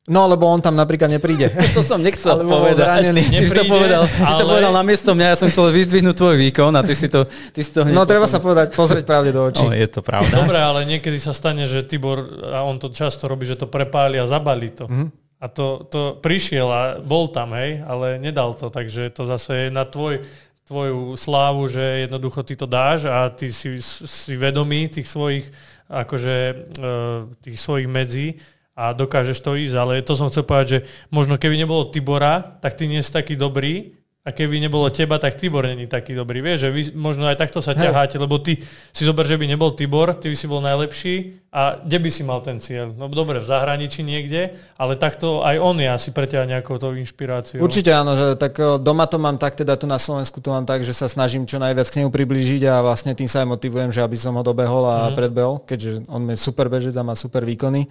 [0.09, 1.52] No, lebo on tam napríklad nepríde.
[1.76, 2.80] to som nechcel Alebo povedať.
[2.80, 3.22] zranený.
[3.28, 4.09] Ty si to povedal, ale...
[4.09, 7.12] ty si to povedal namiesto mňa, ja som chcel vyzdvihnúť tvoj výkon a ty si
[7.12, 9.68] to, ty si to No, treba sa povedať, pozrieť pravde do očí.
[9.68, 10.32] No, je to pravda.
[10.32, 14.16] Dobre, ale niekedy sa stane, že Tibor, a on to často robí, že to prepáli
[14.16, 14.88] a zabalí to.
[14.88, 15.09] Mm-hmm.
[15.38, 19.66] A to, to prišiel a bol tam, hej, ale nedal to, takže to zase je
[19.70, 20.24] na tvoj,
[20.66, 25.46] tvoju slávu, že jednoducho ty to dáš a ty si, si vedomý tých svojich,
[25.88, 26.36] akože,
[26.76, 26.92] e,
[27.40, 28.36] tých svojich medzí
[28.78, 30.78] a dokážeš to ísť, ale to som chcel povedať, že
[31.10, 35.40] možno keby nebolo Tibora, tak ty nie si taký dobrý a keby nebolo teba, tak
[35.40, 36.44] Tibor není taký dobrý.
[36.44, 38.60] Vieš, že vy možno aj takto sa ťaháte, lebo ty
[38.92, 42.22] si zober, že by nebol Tibor, ty by si bol najlepší a kde by si
[42.28, 42.92] mal ten cieľ?
[42.92, 46.92] No dobre, v zahraničí niekde, ale takto aj on je asi pre teba nejakou tou
[46.92, 47.64] inšpiráciou.
[47.64, 50.68] Určite áno, že tak o, doma to mám tak, teda tu na Slovensku to mám
[50.68, 53.88] tak, že sa snažím čo najviac k nemu priblížiť a vlastne tým sa aj motivujem,
[53.96, 55.16] že aby som ho dobehol a mm.
[55.16, 57.88] predbehol, keďže on je super bežec a má super výkony,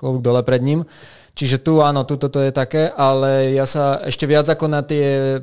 [0.00, 0.88] klobúk dole pred ním.
[1.36, 5.38] Čiže tu áno, tu toto je také, ale ja sa ešte viac ako na tie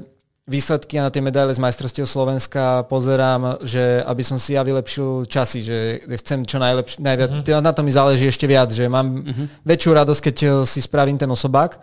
[0.47, 5.27] výsledky a na tie medaile z majstrovstiev Slovenska pozerám, že aby som si ja vylepšil
[5.27, 5.77] časy, že
[6.23, 7.59] chcem čo najlepšie, najviac, mm-hmm.
[7.59, 9.67] na to mi záleží ešte viac, že mám mm-hmm.
[9.67, 11.77] väčšiu radosť, keď eh, si spravím ten osobák,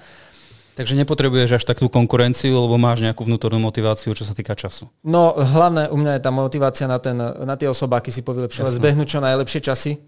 [0.75, 4.91] Takže nepotrebuješ až takú konkurenciu, lebo máš nejakú vnútornú motiváciu, čo sa týka času.
[5.07, 9.07] No hlavné u mňa je tá motivácia na, ten, na tie osobáky si povylepšovať, zbehnúť
[9.07, 10.03] čo najlepšie časy.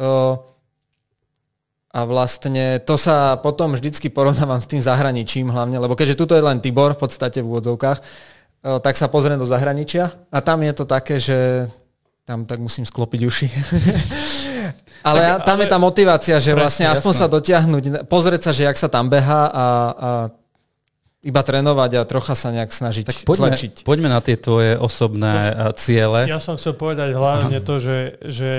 [0.00, 0.40] O,
[1.96, 6.44] a vlastne to sa potom vždycky porovnávam s tým zahraničím hlavne, lebo keďže tuto je
[6.44, 7.98] len Tibor v podstate v úvodzovkách,
[8.84, 11.70] tak sa pozriem do zahraničia a tam je to také, že
[12.28, 13.48] tam tak musím sklopiť uši.
[15.08, 17.22] ale, tak, tam ale- je tá motivácia, že Presne, vlastne aspoň jasné.
[17.24, 20.10] sa dotiahnuť, pozrieť sa, že jak sa tam beha a, a
[21.26, 23.72] iba trénovať a trocha sa nejak snažiť Tak poďme, zlepšiť.
[23.82, 26.30] poďme na tie tvoje osobné a ciele.
[26.30, 28.50] Ja som chcel povedať hlavne to, že, že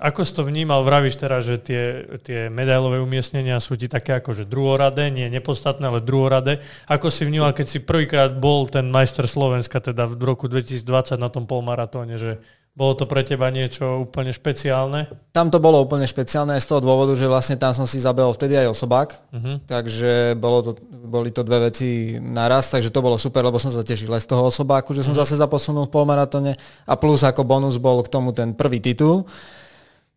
[0.00, 4.48] ako si to vnímal, vravíš teraz, že tie, tie medailové umiestnenia sú ti také akože
[4.48, 6.64] druhoradé, nie nepodstatné, ale druhoradé.
[6.88, 11.28] Ako si vnímal, keď si prvýkrát bol ten majster Slovenska, teda v roku 2020 na
[11.28, 12.40] tom polmaratóne, že
[12.74, 15.06] bolo to pre teba niečo úplne špeciálne?
[15.30, 18.34] Tam to bolo úplne špeciálne aj z toho dôvodu, že vlastne tam som si zabehol
[18.34, 19.62] vtedy aj osobák, Uh-huh.
[19.62, 23.86] takže bolo to, boli to dve veci naraz, takže to bolo super, lebo som sa
[23.86, 27.78] tešil aj z toho osobáku, že som zase zaposunul v polmaratóne a plus ako bonus
[27.78, 29.22] bol k tomu ten prvý titul.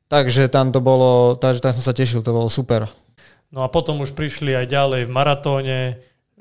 [0.08, 2.90] Takže tam to bolo, takže tam som sa tešil, to bolo super.
[3.54, 5.80] No a potom už prišli aj ďalej v maratóne,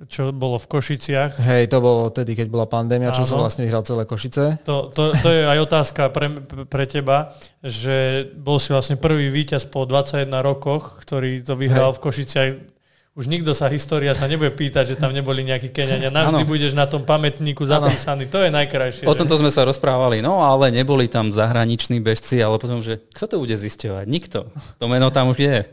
[0.04, 1.40] čo bolo v Košiciach.
[1.40, 3.30] Hej, to bolo tedy, keď bola pandémia, čo Áno.
[3.32, 4.60] som vlastne vyhral celé Košice.
[4.68, 6.28] To, to, to je aj otázka pre,
[6.68, 7.32] pre teba,
[7.64, 12.76] že bol si vlastne prvý víťaz po 21 rokoch, ktorý to vyhral v Košiciach.
[13.16, 16.12] Už nikto sa, história sa nebude pýtať, že tam neboli nejakí Keňania.
[16.12, 16.52] Navždy Áno.
[16.52, 18.28] budeš na tom pamätníku zapísaný.
[18.28, 19.08] To je najkrajšie.
[19.08, 19.24] O že?
[19.24, 23.36] tomto sme sa rozprávali, no ale neboli tam zahraniční bežci, ale potom, že kto to
[23.40, 24.04] bude zisťovať?
[24.04, 24.52] Nikto.
[24.52, 25.64] To meno tam už je.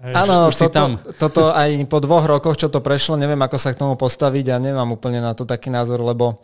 [0.00, 0.96] Áno, toto, tam.
[1.20, 4.56] toto aj po dvoch rokoch, čo to prešlo, neviem, ako sa k tomu postaviť a
[4.56, 6.40] nemám úplne na to taký názor, lebo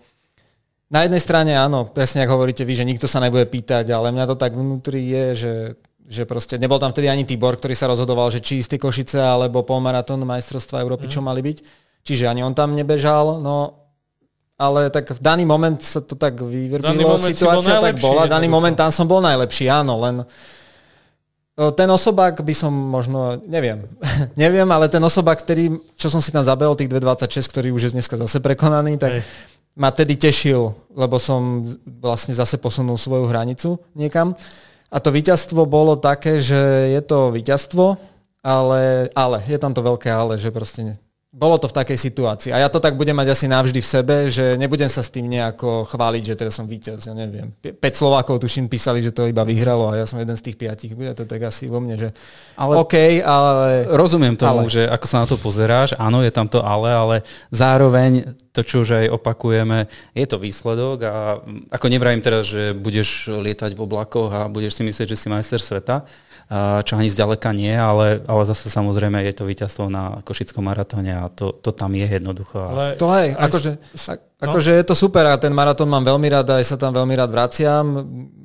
[0.93, 4.29] na jednej strane áno, presne ako hovoríte vy, že nikto sa nebude pýtať, ale mňa
[4.29, 5.55] to tak vnútri je, že,
[6.05, 9.65] že proste nebol tam vtedy ani Tibor, ktorý sa rozhodoval, že či tie Košice alebo
[9.65, 11.59] polmaratón majstrovstva Európy, čo mali byť.
[12.07, 13.87] Čiže ani on tam nebežal, no
[14.57, 18.49] ale tak v daný moment sa to tak Daný vyvrbilo, situácia bol tak bola, daný
[18.49, 18.57] jednoducho.
[18.57, 20.25] moment tam som bol najlepší, áno, len
[21.57, 23.89] Ten osobák by som možno, neviem,
[24.37, 27.95] neviem, ale ten osobák, ktorý, čo som si tam zabehol, tých 2.26, ktorý už je
[27.97, 29.23] dneska zase prekonaný, tak Hej.
[29.73, 31.65] ma tedy tešil, lebo som
[32.05, 34.37] vlastne zase posunul svoju hranicu niekam.
[34.93, 37.97] A to víťazstvo bolo také, že je to víťazstvo,
[38.45, 41.01] ale, ale, je tam to veľké ale, že proste
[41.37, 42.49] bolo to v takej situácii.
[42.49, 45.28] A ja to tak budem mať asi navždy v sebe, že nebudem sa s tým
[45.28, 47.53] nejako chváliť, že teraz som víťaz, ja neviem.
[47.61, 50.97] 5 Slovákov tuším písali, že to iba vyhralo a ja som jeden z tých piatich.
[50.97, 52.09] Bude to tak asi vo mne, že
[52.57, 52.80] Ale-.
[52.80, 53.84] OK, ale...
[53.93, 54.72] Rozumiem tomu, Ale.
[54.72, 57.16] že ako sa na to pozeráš, áno, je tam to ale, ale
[57.53, 59.84] zároveň to, čo už aj opakujeme,
[60.16, 61.37] je to výsledok a
[61.68, 65.61] ako nevrajím teraz, že budeš lietať v oblakoch a budeš si myslieť, že si majster
[65.61, 66.09] sveta,
[66.82, 71.26] čo ani zďaleka nie, ale, ale zase samozrejme je to víťazstvo na Košickom maratóne a
[71.26, 72.55] to, to tam je jednoducho.
[72.55, 73.70] Ale, To hej, aj akože,
[74.07, 77.18] a- akože je to super a ten maratón mám veľmi rád, aj sa tam veľmi
[77.18, 77.84] rád vraciam,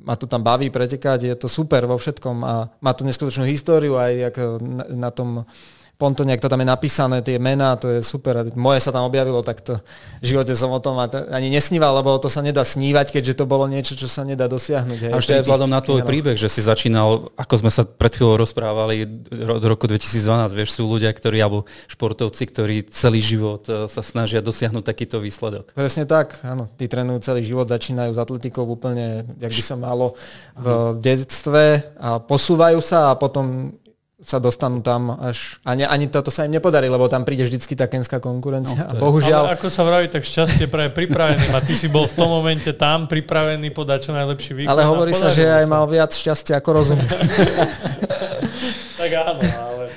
[0.02, 3.94] ma to tam baví pretekať, je to super vo všetkom a má to neskutočnú históriu
[3.94, 5.46] aj jak na, na tom
[6.02, 8.42] jak to tam je napísané, tie mená, to je super.
[8.42, 9.78] A moje sa tam objavilo, tak to
[10.18, 10.98] v živote som o tom
[11.30, 14.98] ani nesníval, lebo to sa nedá snívať, keďže to bolo niečo, čo sa nedá dosiahnuť.
[14.98, 18.12] Hej, A ešte aj vzhľadom na tvoj príbeh, že si začínal, ako sme sa pred
[18.14, 23.62] chvíľou rozprávali ro- od roku 2012, vieš, sú ľudia, ktorí, alebo športovci, ktorí celý život
[23.70, 25.70] e, sa snažia dosiahnuť takýto výsledok.
[25.76, 26.66] Presne tak, áno.
[26.74, 30.18] Tí trénujú celý život, začínajú s atletikou úplne, jak by sa malo
[30.56, 33.76] v detstve a posúvajú sa a potom
[34.22, 35.58] sa dostanú tam až...
[35.66, 38.86] Ani, ani toto sa im nepodarí, lebo tam príde vždycky tá kenská konkurencia.
[38.94, 39.50] No, bohužiaľ...
[39.50, 41.50] Ale ako sa vraví, tak šťastie pre pripravený.
[41.50, 44.70] A ty si bol v tom momente tam pripravený podať čo najlepší výkon.
[44.70, 47.00] Ale hovorí sa, že aj mal viac šťastia ako rozum.
[49.02, 49.42] tak áno.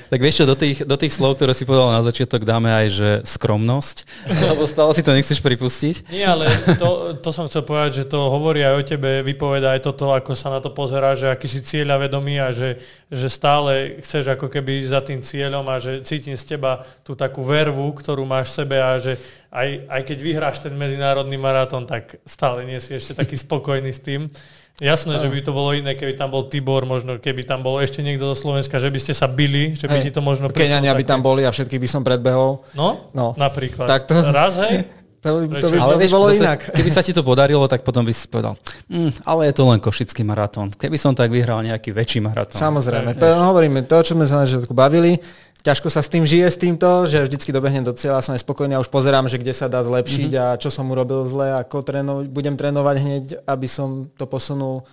[0.06, 2.86] Tak vieš čo, do tých, do tých slov, ktoré si povedal na začiatok, dáme aj,
[2.94, 3.96] že skromnosť,
[4.54, 6.06] lebo stále si to nechceš pripustiť.
[6.14, 6.46] Nie, ale
[6.78, 10.38] to, to som chcel povedať, že to hovorí aj o tebe, vypoveda aj toto, ako
[10.38, 12.78] sa na to pozerá, že aký si cieľa vedomý a že,
[13.10, 17.42] že stále chceš ako keby za tým cieľom a že cítim z teba tú takú
[17.42, 19.18] vervu, ktorú máš v sebe a že
[19.50, 24.04] aj, aj keď vyhráš ten medzinárodný maratón, tak stále nie si ešte taký spokojný s
[24.04, 24.28] tým.
[24.76, 28.04] Jasné, že by to bolo iné, keby tam bol Tibor, možno keby tam bol ešte
[28.04, 30.04] niekto zo Slovenska, že by ste sa bili, že by hej.
[30.04, 30.52] ti to možno...
[30.52, 32.60] Keňania by tam boli a všetky by som predbehol.
[32.76, 33.32] No, no.
[33.40, 33.88] napríklad.
[33.88, 34.14] Tak to...
[34.20, 34.84] Raz, hej?
[35.26, 36.60] To, by, to by, ale to by bolo zase, inak.
[36.78, 38.54] Keby sa ti to podarilo, tak potom by si povedal,
[38.86, 40.70] mm, ale je to len košický maratón.
[40.70, 42.54] Keby som tak vyhral nejaký väčší maratón.
[42.54, 43.18] Samozrejme.
[43.18, 45.18] To, hovoríme, to, čo sme sa na začiatku bavili,
[45.62, 48.76] ťažko sa s tým žije s týmto, že vždycky dobehnem do cieľa, som aj spokojný
[48.76, 50.52] a už pozerám, že kde sa dá zlepšiť mm-hmm.
[50.54, 54.86] a čo som urobil zle, ako tréno, budem trénovať hneď, aby som to posunul.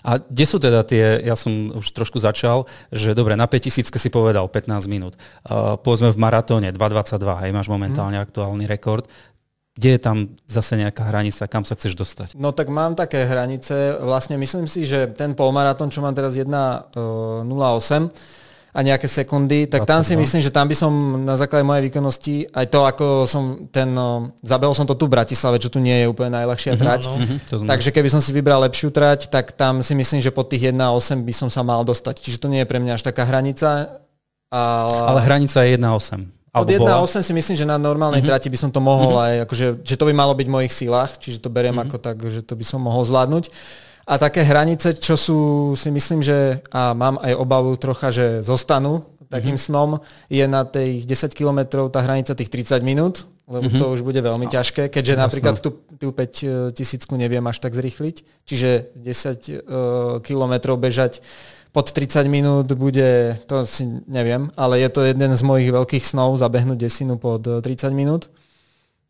[0.00, 4.08] A kde sú teda tie, ja som už trošku začal, že dobre, na 5000 si
[4.08, 5.14] povedal 15 minút.
[5.44, 8.24] Uh, povedzme v maratóne 2.22, hej, máš momentálne mm.
[8.24, 9.04] aktuálny rekord.
[9.76, 10.16] Kde je tam
[10.48, 12.28] zase nejaká hranica, kam sa chceš dostať?
[12.36, 13.96] No tak mám také hranice.
[14.02, 16.96] Vlastne myslím si, že ten polmaratón, čo mám teraz 1.08
[18.70, 19.90] a nejaké sekundy, tak 22.
[19.90, 20.92] tam si myslím, že tam by som
[21.26, 23.90] na základe mojej výkonnosti, aj to, ako som ten,
[24.46, 27.00] zabehol som to tu v Bratislave, čo tu nie je úplne najľahšia mm-hmm, trať.
[27.10, 30.46] No, mm-hmm, Takže keby som si vybral lepšiu trať, tak tam si myslím, že pod
[30.46, 32.22] tých 1.8 by som sa mal dostať.
[32.22, 33.98] Čiže to nie je pre mňa až taká hranica.
[34.54, 36.40] Ale, ale hranica je 1.8.
[36.50, 38.30] Od 1.8 si myslím, že na normálnej mm-hmm.
[38.30, 39.26] trati by som to mohol mm-hmm.
[39.26, 41.90] aj, akože, že to by malo byť v mojich sílach, čiže to beriem mm-hmm.
[41.90, 43.50] ako tak, že to by som mohol zvládnuť.
[44.10, 45.38] A také hranice, čo sú,
[45.78, 49.70] si myslím, že a mám aj obavu trocha, že zostanú takým mm-hmm.
[49.70, 53.78] snom, je na tých 10 kilometrov tá hranica tých 30 minút, lebo mm-hmm.
[53.78, 55.22] to už bude veľmi ťažké, keďže Jasne.
[55.22, 61.22] napríklad tú, tú 5 e, tisícku neviem až tak zrýchliť, čiže 10 uh, kilometrov bežať
[61.70, 66.34] pod 30 minút bude, to si neviem, ale je to jeden z mojich veľkých snov
[66.42, 68.26] zabehnúť desinu pod 30 eh, minút.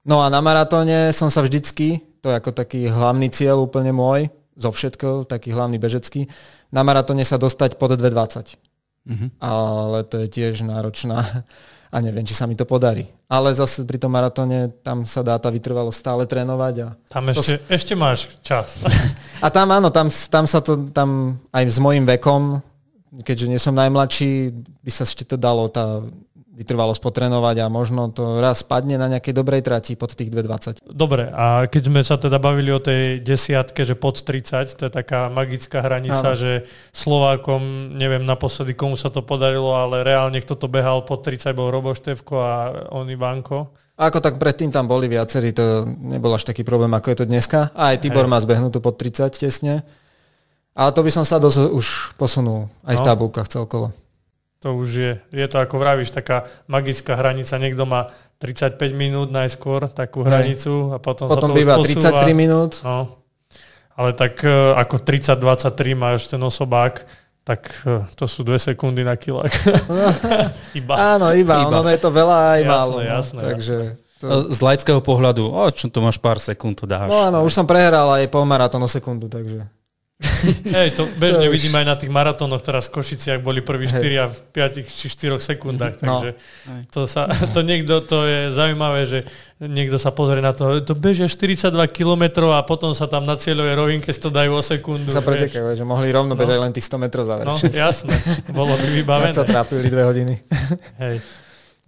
[0.05, 4.29] No a na maratóne som sa vždycky, to je ako taký hlavný cieľ úplne môj,
[4.61, 6.29] zo všetkého, taký hlavný bežecký,
[6.69, 8.61] na maratóne sa dostať pod 2.20.
[9.09, 9.29] Mm-hmm.
[9.41, 11.25] Ale to je tiež náročná
[11.91, 13.11] a neviem, či sa mi to podarí.
[13.27, 16.75] Ale zase pri tom maratóne tam sa dá tá vytrvalosť stále trénovať.
[16.87, 17.67] A tam ešte, to...
[17.67, 18.79] ešte máš čas.
[19.45, 22.63] A tam áno, tam, tam sa to, tam aj s mojim vekom,
[23.25, 24.55] keďže nie som najmladší,
[24.85, 26.05] by sa ešte to dalo tá
[26.61, 30.85] vytrvalosť potrenovať a možno to raz spadne na nejakej dobrej trati pod tých 2,20.
[30.85, 34.93] Dobre, a keď sme sa teda bavili o tej desiatke, že pod 30, to je
[34.93, 36.37] taká magická hranica, Áno.
[36.37, 41.57] že Slovákom, neviem naposledy komu sa to podarilo, ale reálne kto to behal pod 30
[41.57, 42.53] bol Robo Števko a
[42.93, 43.73] on Ivanko.
[44.01, 47.73] Ako tak predtým tam boli viacerí, to nebol až taký problém, ako je to dneska.
[47.73, 48.33] Aj Tibor Hej.
[48.33, 49.85] má zbehnutú pod 30 tesne.
[50.73, 53.01] Ale to by som sa dosť už posunul aj no.
[53.01, 53.93] v tabulkách celkovo.
[54.61, 57.57] To už je, je to ako vravíš, taká magická hranica.
[57.57, 62.37] Niekto má 35 minút najskôr takú hranicu a potom, potom sa to býva už 33
[62.37, 62.85] minút.
[62.85, 63.25] No.
[63.97, 67.05] Ale tak uh, ako 30-23 máš ten osobák,
[67.41, 69.49] tak uh, to sú dve sekundy na kilák.
[70.81, 70.95] iba.
[71.17, 71.65] Áno, iba.
[71.65, 71.81] iba.
[71.81, 72.97] Ono je to veľa aj jasné, málo.
[72.97, 73.05] No.
[73.05, 73.77] Jasné, Takže...
[74.21, 74.53] To...
[74.53, 77.09] Z laického pohľadu, o, čo to máš pár sekúnd, to dáš.
[77.09, 79.65] No áno, už som prehral aj polmaratón o sekundu, takže...
[80.77, 84.29] Hej, to bežne to vidím aj na tých maratónoch teraz v Košiciach boli prví 4
[84.29, 86.01] v 5 či 4 sekundách, mhm.
[86.01, 86.29] takže
[86.69, 86.73] no.
[86.93, 87.25] to, sa,
[87.57, 89.19] to niekto, to je zaujímavé, že
[89.65, 93.75] niekto sa pozrie na to, to bežia 42 km a potom sa tam na cieľovej
[93.81, 95.09] rovinke to dajú o sekundu.
[95.09, 96.41] Sa pretekajú, že mohli rovno no.
[96.41, 97.49] bežať len tých 100 metrov záver.
[97.49, 98.13] No, jasné,
[98.53, 99.33] bolo by vybavené.
[99.33, 100.35] sa trápili dve hodiny.
[101.05, 101.25] Hej.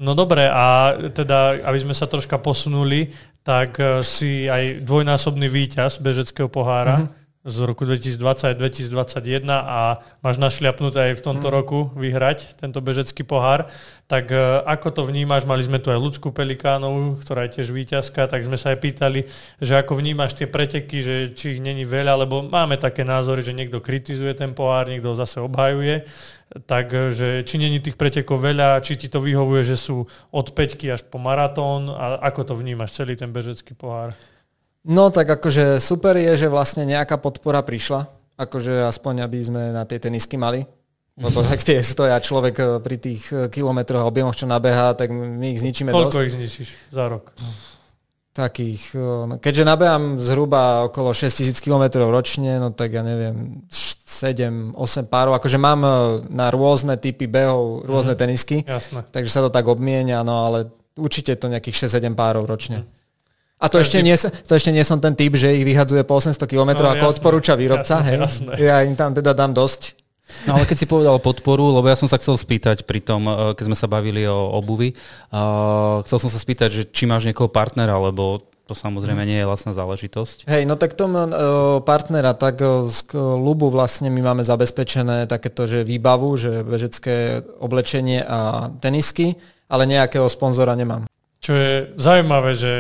[0.01, 3.13] No dobre, a teda, aby sme sa troška posunuli,
[3.45, 7.05] tak eh, si aj dvojnásobný víťaz bežeckého pohára.
[7.05, 11.55] Mm-hmm z roku 2020-2021 a máš našliapnuté aj v tomto mm.
[11.55, 13.67] roku vyhrať tento bežecký pohár.
[14.07, 15.43] Tak e, ako to vnímaš?
[15.43, 19.27] Mali sme tu aj ľudskú Pelikánovú, ktorá je tiež výťazka, tak sme sa aj pýtali,
[19.59, 23.59] že ako vnímaš tie preteky, že či ich není veľa, lebo máme také názory, že
[23.59, 26.07] niekto kritizuje ten pohár, niekto ho zase obhajuje.
[26.53, 31.03] Takže či není tých pretekov veľa, či ti to vyhovuje, že sú od peťky až
[31.11, 34.15] po maratón a ako to vnímaš celý ten bežecký pohár?
[34.83, 39.87] No tak akože super je, že vlastne nejaká podpora prišla, akože aspoň aby sme na
[39.87, 40.67] tej tenisky mali,
[41.15, 45.15] lebo tak tie stoja človek eh, pri tých eh, kilometroch a objemoch, čo nabeha, tak
[45.15, 46.27] my ich zničíme Koľko dosť.
[46.27, 47.31] ich zničíš za rok?
[48.33, 48.97] takých,
[49.29, 55.37] no, keďže nabehám zhruba okolo 6000 km ročne, no tak ja neviem, 7, 8 párov,
[55.37, 55.85] akože mám
[56.33, 58.21] na rôzne typy behov, rôzne mm.
[58.25, 59.05] tenisky, Jasne.
[59.13, 62.89] takže sa to tak obmienia, no ale určite to nejakých 6-7 párov ročne.
[62.89, 63.02] Mm.
[63.63, 66.51] A to ešte, nie, to ešte nie som ten typ, že ich vyhadzuje po 800
[66.51, 68.03] km, no, ako jasné, odporúča výrobca.
[68.03, 68.19] Jasné, hej.
[68.19, 68.53] Jasné.
[68.59, 70.03] Ja im tam teda dám dosť.
[70.49, 73.55] No ale keď si povedal podporu, lebo ja som sa chcel spýtať pri tom, eh,
[73.55, 74.99] keď sme sa bavili o obuvi,
[75.31, 79.47] uh, chcel som sa spýtať, že či máš niekoho partnera, lebo to samozrejme nie je
[79.47, 80.49] vlastná záležitosť.
[80.49, 81.29] Hej, no tak tom uh,
[81.85, 88.25] partnera, tak uh, z Lubu vlastne my máme zabezpečené takéto, že výbavu, že bežecké oblečenie
[88.25, 89.39] a tenisky,
[89.71, 91.07] ale nejakého sponzora nemám.
[91.43, 92.73] Čo je zaujímavé, že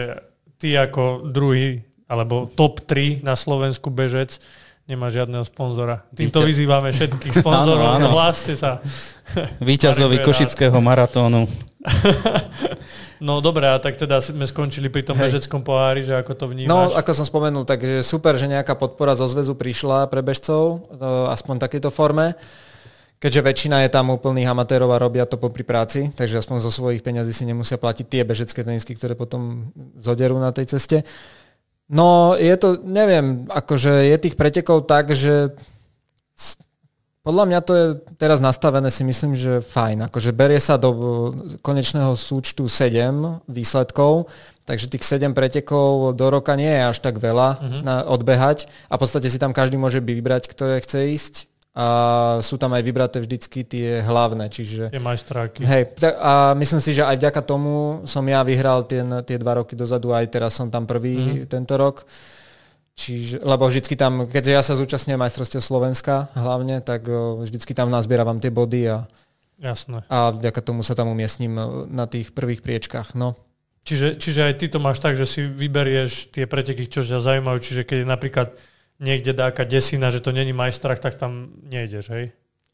[0.62, 4.38] ty ako druhý alebo top 3 na Slovensku bežec
[4.86, 6.06] nemá žiadneho sponzora.
[6.14, 6.48] Týmto Víťa...
[6.54, 8.14] vyzývame všetkých sponzorov, áno, áno.
[8.14, 8.78] hláste sa.
[9.58, 11.50] Výťazovi Košického maratónu.
[13.26, 15.34] no dobre, a tak teda sme skončili pri tom Hej.
[15.34, 16.70] bežeckom pohári, že ako to vnímaš?
[16.70, 20.86] No, ako som spomenul, takže super, že nejaká podpora zo zväzu prišla pre bežcov,
[21.30, 22.38] aspoň v takejto forme
[23.22, 27.06] keďže väčšina je tam úplných amatérov a robia to popri práci, takže aspoň zo svojich
[27.06, 31.06] peňazí si nemusia platiť tie bežecké tenisky, ktoré potom zoderú na tej ceste.
[31.86, 35.54] No je to, neviem, akože je tých pretekov tak, že
[37.22, 37.86] podľa mňa to je
[38.18, 40.10] teraz nastavené si myslím, že fajn.
[40.10, 40.90] Akože berie sa do
[41.62, 44.26] konečného súčtu 7 výsledkov,
[44.66, 47.80] takže tých 7 pretekov do roka nie je až tak veľa uh-huh.
[47.86, 51.86] na odbehať a v podstate si tam každý môže vybrať, ktoré chce ísť a
[52.44, 54.92] sú tam aj vybraté vždycky tie hlavné, čiže...
[54.92, 55.64] Tie majstráky.
[55.64, 59.72] Hej, a myslím si, že aj vďaka tomu som ja vyhral tie, tie dva roky
[59.72, 61.48] dozadu, aj teraz som tam prvý mm.
[61.48, 62.04] tento rok.
[62.92, 67.08] Čiže, lebo vždycky tam, keďže ja sa zúčastňujem majstrovstiev Slovenska hlavne, tak
[67.40, 69.08] vždycky tam nazbieram tie body a,
[69.56, 70.04] Jasné.
[70.12, 71.56] a vďaka tomu sa tam umiestním
[71.88, 73.16] na tých prvých priečkách.
[73.16, 73.32] No.
[73.88, 77.58] Čiže, čiže aj ty to máš tak, že si vyberieš tie preteky, čo ťa zaujímajú,
[77.64, 78.48] čiže keď je napríklad
[79.00, 82.24] niekde dáka desina, že to není majstrach, tak tam nejdeš, hej?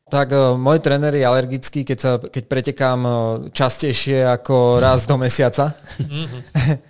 [0.09, 3.14] Tak uh, môj tréner je alergický, keď, sa, keď pretekám uh,
[3.53, 5.77] častejšie ako raz do mesiaca.
[6.01, 6.43] Mm-hmm.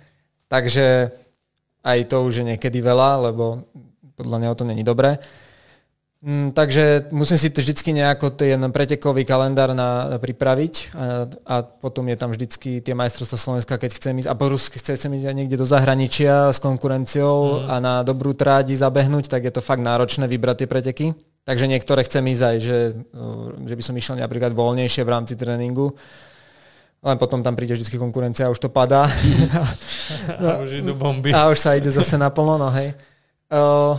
[0.53, 1.11] Takže
[1.83, 3.67] aj to už je niekedy veľa, lebo
[4.15, 5.19] podľa neho to není dobré.
[6.19, 12.17] Mm, takže musím si vždycky nejako ten pretekový kalendár na, pripraviť a, a potom je
[12.19, 16.51] tam vždycky tie majstrovstvá Slovenska, keď chcem ísť, a Borus chce ísť niekde do zahraničia
[16.51, 17.71] s konkurenciou mm.
[17.71, 21.05] a na dobrú trádi zabehnúť, tak je to fakt náročné vybrať tie preteky.
[21.47, 22.79] Takže niektoré chcem ísť aj, že,
[23.63, 25.95] že by som išiel napríklad voľnejšie v rámci tréningu.
[26.99, 29.07] Len potom tam príde vždy konkurencia a už to padá.
[30.35, 31.31] a už idú bomby.
[31.31, 32.91] A už sa ide zase naplno, no hej.
[33.47, 33.95] Uh,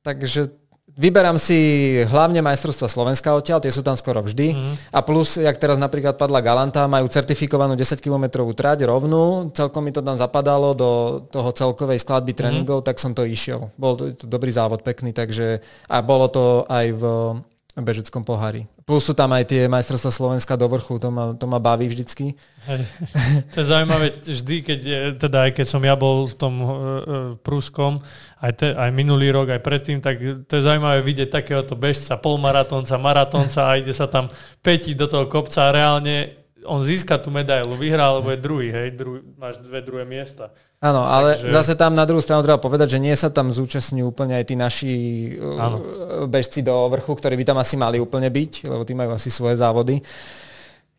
[0.00, 0.59] takže
[1.00, 1.56] Vyberám si
[2.04, 4.52] hlavne majstrovstva Slovenska odtiaľ, tie sú tam skoro vždy.
[4.52, 4.74] Mm.
[4.92, 10.04] A plus, jak teraz napríklad padla Galanta, majú certifikovanú 10-kilometrovú trať rovnú, celkom mi to
[10.04, 10.90] tam zapadalo do
[11.32, 12.38] toho celkovej skladby mhm.
[12.38, 12.86] tréningov, mm.
[12.92, 13.72] tak som to išiel.
[13.80, 17.02] Bol to, to dobrý závod, pekný, takže a bolo to aj v
[17.84, 18.68] bežeckom pohári.
[18.84, 22.34] Plus sú tam aj tie majstrovstvá Slovenska do vrchu, to ma, to ma baví vždycky.
[22.66, 22.80] Hej.
[23.54, 24.80] To je zaujímavé vždy, keď,
[25.16, 26.68] teda aj keď som ja bol v tom uh,
[27.40, 28.02] prúskom,
[28.42, 32.94] aj, te, aj minulý rok, aj predtým, tak to je zaujímavé vidieť takéhoto bežca, polmaratónca,
[32.98, 34.28] maratónca a ide sa tam
[34.60, 38.92] petiť do toho kopca a reálne on získa tú medailu, vyhrá, alebo je druhý, hej,
[38.92, 40.52] druhý, máš dve druhé miesta.
[40.80, 41.52] Áno, ale Takže...
[41.52, 44.56] zase tam na druhú stranu treba povedať, že nie sa tam zúčastňujú úplne aj tí
[44.56, 44.92] naši
[45.36, 45.76] ano.
[45.76, 49.28] Uh, bežci do vrchu, ktorí by tam asi mali úplne byť, lebo tí majú asi
[49.28, 50.00] svoje závody.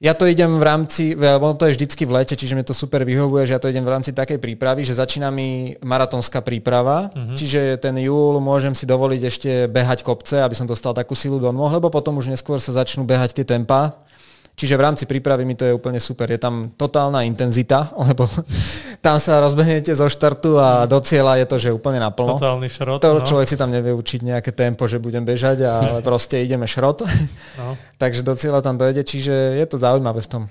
[0.01, 3.05] Ja to idem v rámci, ono to je vždycky v lete, čiže mi to super
[3.05, 7.37] vyhovuje, že ja to idem v rámci takej prípravy, že začína mi maratónska príprava, uh-huh.
[7.37, 11.53] čiže ten júl môžem si dovoliť ešte behať kopce, aby som dostal takú silu do
[11.53, 13.93] nôh, lebo potom už neskôr sa začnú behať tie tempa,
[14.51, 16.29] Čiže v rámci prípravy mi to je úplne super.
[16.29, 18.27] Je tam totálna intenzita, lebo
[18.99, 22.37] tam sa rozbehnete zo štartu a do cieľa je to, že úplne naplno.
[22.37, 23.01] Totálny šrot.
[23.01, 23.25] To no.
[23.25, 27.07] človek si tam nevie učiť nejaké tempo, že budem bežať, ale proste ideme šrot.
[27.57, 27.73] No.
[28.01, 30.43] Takže do cieľa tam dojde, čiže je to zaujímavé v tom.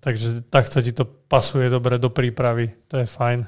[0.00, 2.72] Takže takto ti to pasuje dobre do prípravy.
[2.88, 3.44] To je fajn.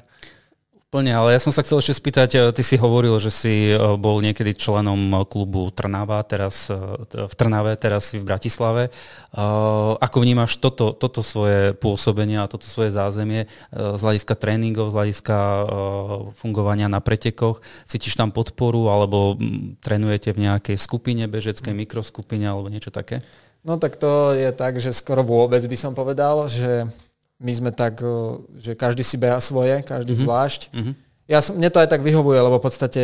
[0.93, 3.97] Plne, ale ja som sa chcel ešte spýtať, e, ty si hovoril, že si e,
[3.97, 6.69] bol niekedy členom e, klubu Trnava, teraz
[7.09, 8.93] v Trnave, teraz si v Bratislave.
[9.97, 15.37] Ako vnímaš toto, toto svoje pôsobenie a toto svoje zázemie z hľadiska tréningov, z hľadiska
[16.37, 17.65] fungovania na pretekoch?
[17.89, 19.33] Cítiš tam podporu alebo
[19.81, 23.25] trénujete v nejakej skupine, bežeckej mikroskupine alebo niečo také?
[23.65, 26.85] No tak to je tak, že skoro vôbec by som povedal, že
[27.39, 28.03] my sme tak,
[28.59, 30.25] že každý si beha svoje, každý mm-hmm.
[30.27, 30.61] zvlášť.
[30.73, 30.95] Mm-hmm.
[31.23, 33.03] Ja som, mne to aj tak vyhovuje, lebo v podstate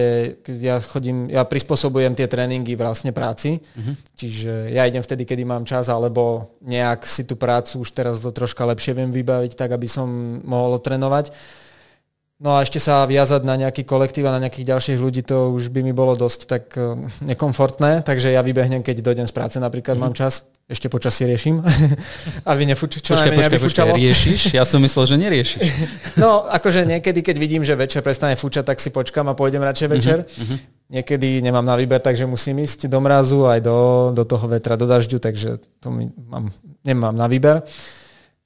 [0.59, 3.95] ja chodím, ja prispôsobujem tie tréningy vlastne práci, mm-hmm.
[4.11, 8.35] čiže ja idem vtedy, kedy mám čas, alebo nejak si tú prácu už teraz to
[8.35, 11.31] troška lepšie viem vybaviť, tak aby som mohol trénovať.
[12.43, 15.71] No a ešte sa viazať na nejaký kolektív a na nejakých ďalších ľudí, to už
[15.71, 16.75] by mi bolo dosť tak
[17.23, 20.11] nekomfortné, takže ja vybehnem, keď dojdem z práce, napríklad mm-hmm.
[20.11, 21.65] mám čas, ešte počasie riešim,
[22.51, 24.53] aby nefúč, čo počkaj, počkaj, počkaj, riešiš?
[24.53, 25.63] Ja som myslel, že neriešiš.
[26.21, 29.87] No, akože niekedy, keď vidím, že večer prestane fúčať, tak si počkam a pôjdem radšej
[29.89, 30.17] mhm, večer.
[30.27, 30.57] Mm-hmm.
[30.89, 33.77] Niekedy nemám na výber, takže musím ísť do mrazu aj do,
[34.13, 36.53] do toho vetra, do dažďu, takže to mi mám,
[36.85, 37.65] nemám na výber.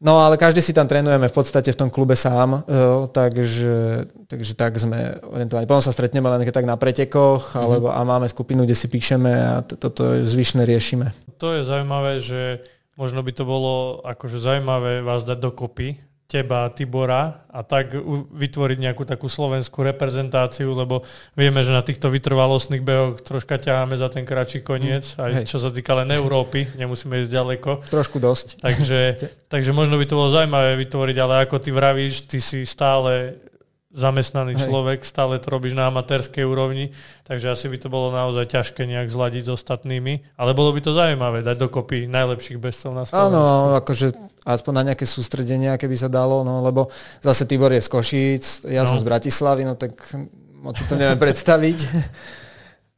[0.04, 4.51] No ale každý si tam trénujeme v podstate v tom klube sám, jo, takže, takže
[4.51, 5.64] tak sme orientovaní.
[5.64, 7.64] Potom sa stretneme len tak na pretekoch, mm-hmm.
[7.64, 11.16] alebo a máme skupinu, kde si píšeme a toto zvyšné riešime.
[11.39, 12.60] To je zaujímavé, že
[12.99, 15.95] možno by to bolo akože zaujímavé vás dať dokopy,
[16.34, 17.94] teba, Tibora a tak
[18.34, 21.06] vytvoriť nejakú takú slovenskú reprezentáciu, lebo
[21.38, 25.46] vieme, že na týchto vytrvalostných behoch troška ťaháme za ten kratší koniec, mm, aj hej.
[25.46, 27.70] čo sa týka len Európy, nemusíme ísť ďaleko.
[27.86, 28.66] Trošku dosť.
[28.66, 29.00] Takže,
[29.54, 33.38] takže možno by to bolo zaujímavé vytvoriť, ale ako ty vravíš, ty si stále
[33.94, 34.66] zamestnaný Hej.
[34.66, 36.89] človek, stále to robíš na amatérskej úrovni,
[37.24, 40.98] takže asi by to bolo naozaj ťažké nejak zladiť s ostatnými, ale bolo by to
[40.98, 43.38] zaujímavé dať dokopy najlepších bestov na Slovensku.
[43.38, 46.89] Áno, akože aspoň na nejaké sústredenia, keby sa dalo, no lebo
[47.22, 48.89] zase Tibor je z Košíc, ja no.
[48.89, 49.94] som z Bratislavy, no tak
[50.58, 51.78] moc si to neviem predstaviť.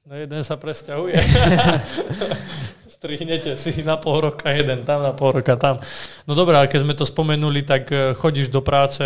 [0.07, 1.17] No jeden sa presťahuje.
[2.95, 5.83] Strihnete si na pol roka jeden tam, na pol roka tam.
[6.23, 9.03] No dobré, ale keď sme to spomenuli, tak eh, chodíš do práce,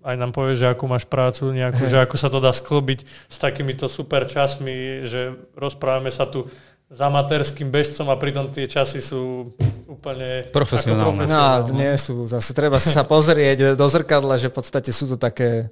[0.00, 3.36] aj nám povieš, že akú máš prácu, nejakú, že ako sa to dá sklbiť s
[3.36, 6.48] takýmito super časmi, že rozprávame sa tu
[6.88, 9.52] s amatérským bežcom a pritom tie časy sú
[9.84, 11.28] úplne profesionálne.
[11.28, 12.24] No, nie sú.
[12.24, 15.68] Zase treba sa pozrieť do zrkadla, že v podstate sú to také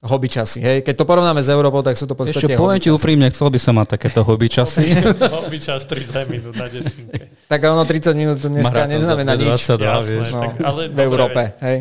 [0.00, 0.64] hobby časy.
[0.64, 0.78] Hej?
[0.80, 3.60] Keď to porovnáme s Európou, tak sú to podstate Ešte poviem ti úprimne, chcel by
[3.60, 4.96] som mať takéto hobby časy.
[5.28, 7.36] hobby čas 30 minút na desinke.
[7.52, 9.60] tak ono 30 minút dneska Maratón neznamená nič.
[9.68, 11.42] 22, Jasné, no, tak, ale v Európe.
[11.60, 11.78] Hej?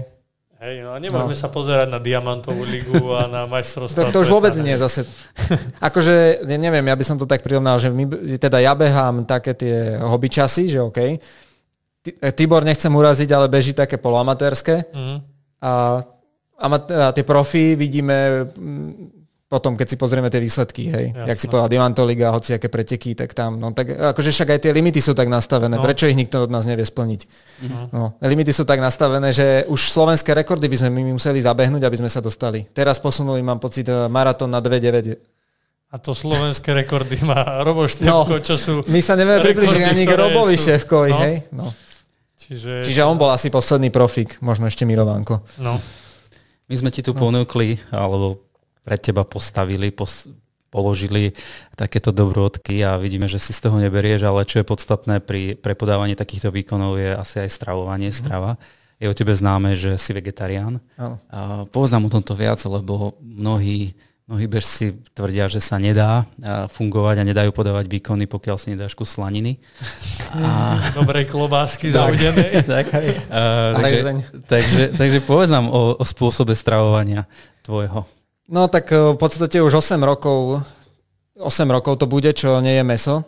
[0.60, 1.40] Hej, no a nemôžeme no.
[1.40, 4.12] sa pozerať na Diamantovú ligu a na majstrovstvá.
[4.12, 5.08] To, to už vôbec nie zase.
[5.88, 9.96] Akože, neviem, ja by som to tak prirovnal, že my, teda ja behám také tie
[10.04, 11.16] hobby časy, že OK.
[12.36, 14.92] Tibor nechcem uraziť, ale beží také poloamatérske.
[14.92, 15.18] Mm.
[15.64, 16.04] A
[16.60, 21.06] a tie profy vidíme mm, potom, keď si pozrieme tie výsledky, hej.
[21.10, 21.26] Jasne.
[21.26, 24.72] Jak si povedal, Divantoliga, hoci aké preteky, tak tam, no tak akože však aj tie
[24.78, 25.82] limity sú tak nastavené, no.
[25.82, 27.22] prečo ich nikto od nás nevie splniť?
[27.26, 27.86] Uh-huh.
[27.90, 31.98] No, limity sú tak nastavené, že už slovenské rekordy by sme my museli zabehnúť, aby
[31.98, 32.70] sme sa dostali.
[32.70, 35.18] Teraz posunuli, mám pocit, eh, maratón na 2,9.
[35.90, 38.86] A to slovenské rekordy má Robo Števko, no, čo sú...
[38.86, 40.70] My sa nevieme približiť ani k Robovi sú...
[40.70, 41.22] Ševkovi, no.
[41.26, 41.36] hej?
[41.50, 41.74] No.
[42.38, 42.86] Čiže...
[42.86, 45.42] Čiže on bol asi posledný profik, možno ešte Mirovánko.
[45.58, 45.82] No.
[46.70, 47.20] My sme ti tu no.
[47.20, 48.46] ponúkli, alebo
[48.86, 50.30] pred teba postavili, pos-
[50.70, 51.34] položili
[51.74, 56.14] takéto dobrodky a vidíme, že si z toho neberieš, ale čo je podstatné pri prepodávaní
[56.14, 58.18] takýchto výkonov je asi aj stravovanie, mhm.
[58.18, 58.52] strava.
[59.00, 60.84] Je o tebe známe, že si vegetarián.
[61.32, 63.96] A povedz nám o tomto viac, lebo mnohí
[64.30, 66.22] Mnohí bežci tvrdia, že sa nedá
[66.70, 69.58] fungovať a nedajú podávať výkony, pokiaľ si nedáš kus slaniny.
[70.38, 70.78] A...
[70.94, 72.62] Dobrej klobásky zaudené.
[72.78, 77.26] tak, uh, takže, takže, takže povedz nám o, o spôsobe stravovania
[77.66, 78.06] tvojho.
[78.46, 80.62] No tak v podstate už 8 rokov,
[81.42, 83.26] 8 rokov to bude, čo nie je meso.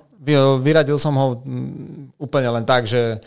[0.62, 1.42] Vyradil som ho
[2.22, 3.18] úplne len tak, že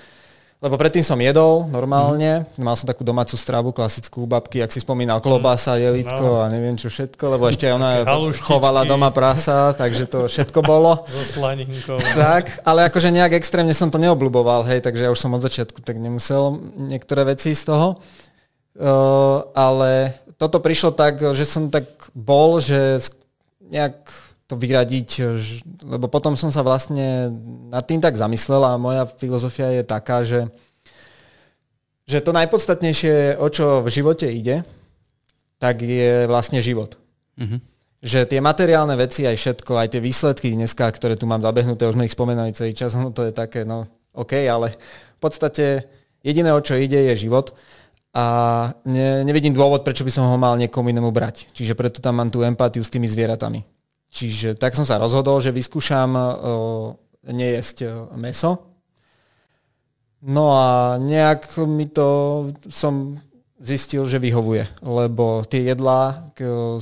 [0.64, 2.64] lebo predtým som jedol normálne, mm.
[2.64, 5.80] mal som takú domácu stravu, klasickú babky, ak si spomínal, klobása, mhm.
[5.84, 6.40] jelitko no.
[6.40, 8.00] a neviem čo všetko, lebo ešte ona
[8.40, 10.96] chovala doma prasa, takže to všetko bolo.
[11.14, 12.00] So slaninkou.
[12.16, 15.84] Tak, ale akože nejak extrémne som to neobľuboval, hej, takže ja už som od začiatku
[15.84, 18.00] tak nemusel niektoré veci z toho.
[18.74, 21.86] Uh, ale toto prišlo tak, že som tak
[22.16, 23.04] bol, že
[23.68, 25.10] nejak to vyradiť,
[25.88, 27.32] lebo potom som sa vlastne
[27.72, 30.52] nad tým tak zamyslel a moja filozofia je taká, že,
[32.04, 34.60] že to najpodstatnejšie, o čo v živote ide,
[35.56, 37.00] tak je vlastne život.
[37.40, 37.60] Mm-hmm.
[38.04, 41.96] Že tie materiálne veci, aj všetko, aj tie výsledky dneska, ktoré tu mám zabehnuté, už
[41.96, 44.76] sme ich spomenali celý čas, no to je také, no OK, ale
[45.16, 45.88] v podstate
[46.20, 47.56] jediné, o čo ide, je život
[48.12, 48.24] a
[48.84, 51.48] ne, nevidím dôvod, prečo by som ho mal niekomu inému brať.
[51.56, 53.73] Čiže preto tam mám tú empatiu s tými zvieratami.
[54.14, 56.30] Čiže tak som sa rozhodol, že vyskúšam uh,
[57.26, 58.70] nejesť uh, meso.
[60.22, 62.08] No a nejak mi to
[62.70, 63.18] som
[63.60, 66.32] zistil, že vyhovuje, lebo tie jedlá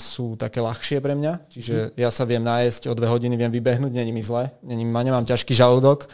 [0.02, 1.90] sú také ľahšie pre mňa, čiže mhm.
[1.94, 5.54] ja sa viem nájsť o dve hodiny, viem vybehnúť, není mi zle, není, nemám ťažký
[5.54, 6.10] žalúdok.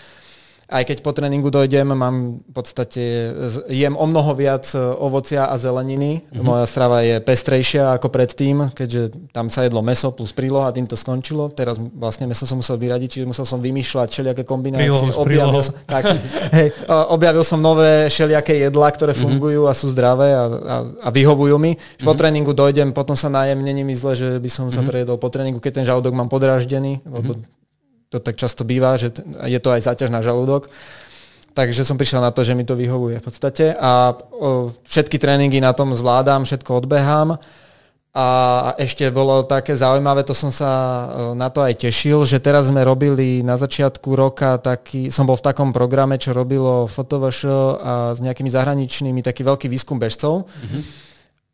[0.68, 3.32] Aj keď po tréningu dojdem, mám v podstate,
[3.72, 6.20] jem o mnoho viac e, ovocia a zeleniny.
[6.20, 6.44] Mm-hmm.
[6.44, 10.84] Moja strava je pestrejšia ako predtým, keďže tam sa jedlo meso plus príloha a tým
[10.84, 11.48] to skončilo.
[11.48, 14.92] Teraz vlastne meso som musel vyradiť, čiže musel som vymýšľať všelijaké kombinácie.
[15.16, 16.04] objavil som, tak,
[16.60, 16.68] hej,
[17.16, 19.20] objavil som nové všelijaké jedlá, ktoré mhm.
[19.24, 19.72] fungujú mm-hmm.
[19.72, 21.80] a sú zdravé a, a, a vyhovujú mi.
[21.80, 22.04] Mm-hmm.
[22.04, 24.76] Po tréningu dojdem, potom sa najem, není mi zle, že by som mm-hmm.
[24.76, 24.88] sa mhm.
[24.92, 27.56] prejedol po tréningu, keď ten žalúdok mám podráždený, lebo mm-hmm
[28.08, 29.12] to tak často býva, že
[29.44, 30.72] je to aj záťaž na žalúdok.
[31.52, 35.58] Takže som prišiel na to, že mi to vyhovuje v podstate a o, všetky tréningy
[35.58, 37.36] na tom zvládam, všetko odbehám.
[38.18, 38.26] A
[38.80, 40.70] ešte bolo také zaujímavé, to som sa
[41.38, 45.46] na to aj tešil, že teraz sme robili na začiatku roka taký, som bol v
[45.46, 47.38] takom programe, čo robilo FotoVŠ
[47.78, 50.50] a s nejakými zahraničnými taký veľký výskum bežcov.
[50.50, 51.07] Mm-hmm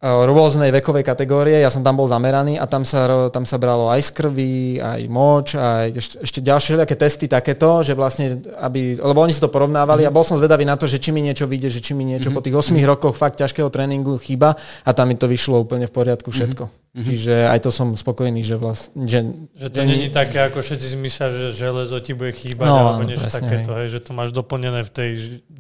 [0.05, 4.05] rôznej vekovej kategórie, ja som tam bol zameraný a tam sa, tam sa bralo aj
[4.05, 9.33] z krvi, aj moč, aj ešte, ďalšie také testy takéto, že vlastne, aby, lebo oni
[9.33, 10.13] si to porovnávali mm-hmm.
[10.13, 12.29] a bol som zvedavý na to, že či mi niečo vyjde, že či mi niečo
[12.29, 12.37] mm-hmm.
[12.37, 15.95] po tých 8 rokoch fakt ťažkého tréningu chýba a tam mi to vyšlo úplne v
[15.97, 16.37] poriadku mhm.
[16.37, 16.65] všetko.
[16.69, 17.07] Mm-hmm.
[17.11, 19.03] Čiže aj to som spokojný, že vlastne...
[19.03, 19.21] Že,
[19.57, 23.03] že to není také, ako všetci si myslia, že železo ti bude chýbať, no, alebo
[23.03, 23.91] niečo takéto, hej.
[23.91, 25.11] hej, že to máš doplnené v tej,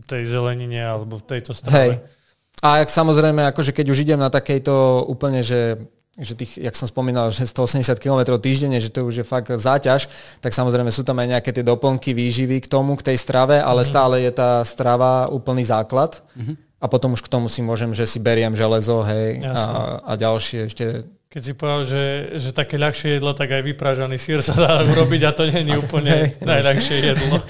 [0.06, 1.98] tej zelenine alebo v tejto strave.
[1.98, 2.13] Hej.
[2.62, 5.80] A ak samozrejme, akože keď už idem na takejto úplne, že
[6.14, 10.06] že tých, jak som spomínal, že 180 km týždenne, že to už je fakt záťaž,
[10.38, 13.82] tak samozrejme sú tam aj nejaké tie doplnky výživy k tomu, k tej strave, ale
[13.82, 13.90] mm-hmm.
[13.90, 16.22] stále je tá strava úplný základ.
[16.38, 16.56] Mm-hmm.
[16.78, 20.70] A potom už k tomu si môžem, že si beriem železo, hej, a, a ďalšie
[20.70, 20.86] ešte
[21.34, 22.04] keď si povedal, že,
[22.38, 25.80] že také ľahšie jedlo, tak aj vypražaný sír sa dá urobiť a to nie je
[25.82, 27.42] úplne najľahšie jedlo.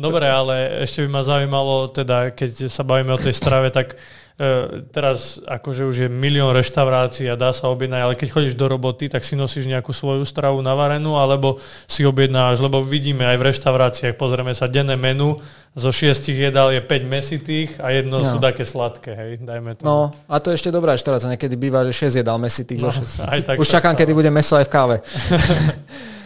[0.00, 4.00] Dobre, ale ešte by ma zaujímalo, teda, keď sa bavíme o tej strave, tak
[4.40, 8.72] E, teraz akože už je milión reštaurácií a dá sa objednať, ale keď chodíš do
[8.72, 13.46] roboty, tak si nosíš nejakú svoju stravu navarenú, alebo si objednáš, lebo vidíme aj v
[13.52, 15.36] reštauráciách, pozrieme sa, denné menu,
[15.76, 18.24] zo šiestich jedál je 5 mesitých a jedno no.
[18.24, 19.84] sú také sladké, hej, dajme to.
[19.84, 23.04] No, a to je ešte dobrá reštaurácia, niekedy býva, že 6 jedál mesitých no, zo
[23.04, 23.20] 6.
[23.28, 24.00] Aj tak Už čakám, stalo.
[24.00, 24.96] kedy bude meso aj v káve.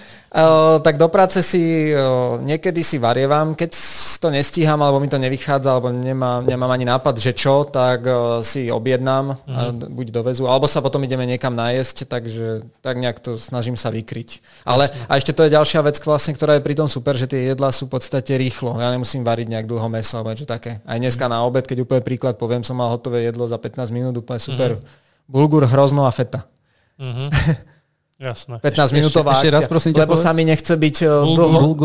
[0.82, 1.95] tak do práce si
[2.43, 3.70] niekedy si varievam, keď
[4.18, 8.03] to nestíham, alebo mi to nevychádza, alebo nemám, nemám ani nápad, že čo, tak
[8.43, 9.55] si objednám, mm.
[9.55, 9.95] a mhm.
[9.95, 14.43] buď dovezu, alebo sa potom ideme niekam najesť, takže tak nejak to snažím sa vykryť.
[14.66, 15.07] Ale Jasne.
[15.07, 17.70] a ešte to je ďalšia vec, vlastne, ktorá je pri tom super, že tie jedlá
[17.70, 18.74] sú v podstate rýchlo.
[18.82, 20.82] Ja nemusím variť nejak dlho meso, alebo niečo také.
[20.82, 21.30] Aj dneska mm.
[21.30, 24.80] na obed, keď úplne príklad poviem, som mal hotové jedlo za 15 minút, úplne super.
[24.80, 24.82] Mm.
[25.30, 26.45] Bulgur, hrozno a feta.
[26.99, 27.28] Mm-hmm.
[28.18, 28.62] Jasné.
[28.62, 31.06] 15 minútová ešte, ešte raz, prosím lebo sa mi nechce byť e,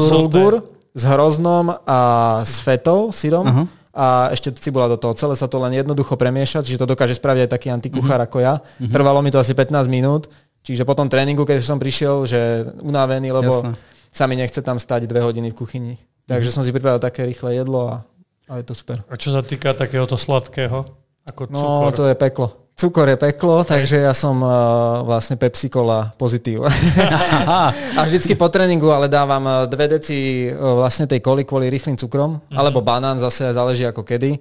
[0.06, 0.62] bulgur,
[0.94, 2.00] s hroznom a
[2.46, 3.46] s fetou, syrom.
[3.46, 3.66] Uh-huh.
[3.90, 5.18] A ešte cibula do toho.
[5.18, 8.30] Celé sa to len jednoducho premiešať, čiže to dokáže spraviť aj taký antikuchár uh-huh.
[8.30, 8.54] ako ja.
[8.62, 8.94] Uh-huh.
[8.94, 10.30] Trvalo mi to asi 15 minút,
[10.62, 13.74] čiže po tom tréningu, keď som prišiel, že unavený, lebo Jasné.
[14.14, 15.94] sa mi nechce tam stať dve hodiny v kuchyni.
[16.30, 16.62] Takže uh-huh.
[16.62, 17.96] som si pripravil také rýchle jedlo a,
[18.46, 19.02] a je to super.
[19.10, 20.86] A čo sa týka takéhoto sladkého?
[21.26, 21.94] Ako no, cukor?
[21.98, 22.48] to je peklo.
[22.80, 26.64] Cukor je peklo, takže ja som uh, vlastne Pepsi Cola pozitív.
[28.00, 32.00] a vždycky po tréningu ale dávam uh, dve deci uh, vlastne tej koli kvôli rýchlým
[32.00, 32.56] cukrom, mm-hmm.
[32.56, 34.40] alebo banán zase záleží ako kedy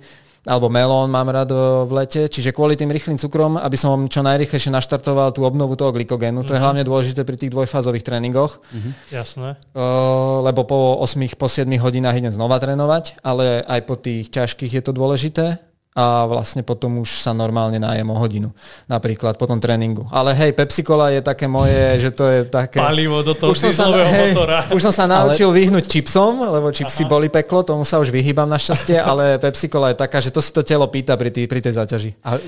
[0.49, 1.53] alebo melón mám rád
[1.85, 5.93] v lete, čiže kvôli tým rýchlým cukrom, aby som čo najrychlejšie naštartoval tú obnovu toho
[5.93, 6.41] glykogénu.
[6.41, 6.49] Mm-hmm.
[6.49, 6.65] To je mhm.
[6.65, 8.63] hlavne dôležité pri tých dvojfázových tréningoch.
[8.73, 8.93] Mm-hmm.
[9.13, 9.49] Jasné.
[9.77, 14.81] Uh, lebo po 8, po 7 hodinách idem znova trénovať, ale aj po tých ťažkých
[14.81, 15.68] je to dôležité
[15.99, 18.55] a vlastne potom už sa normálne nájem o hodinu.
[18.87, 20.07] Napríklad po tom tréningu.
[20.15, 22.79] Ale hej, Pepsi Cola je také moje, že to je také...
[22.79, 24.71] Palivo do toho už som sa, hej, motora.
[24.71, 25.59] Už som sa naučil ale...
[25.59, 27.11] vyhnúť čipsom, lebo čipsy Aha.
[27.11, 30.55] boli peklo, tomu sa už vyhýbam našťastie, ale Pepsi Cola je taká, že to si
[30.55, 32.15] to telo pýta pri, tý, pri tej záťaži.
[32.23, 32.39] A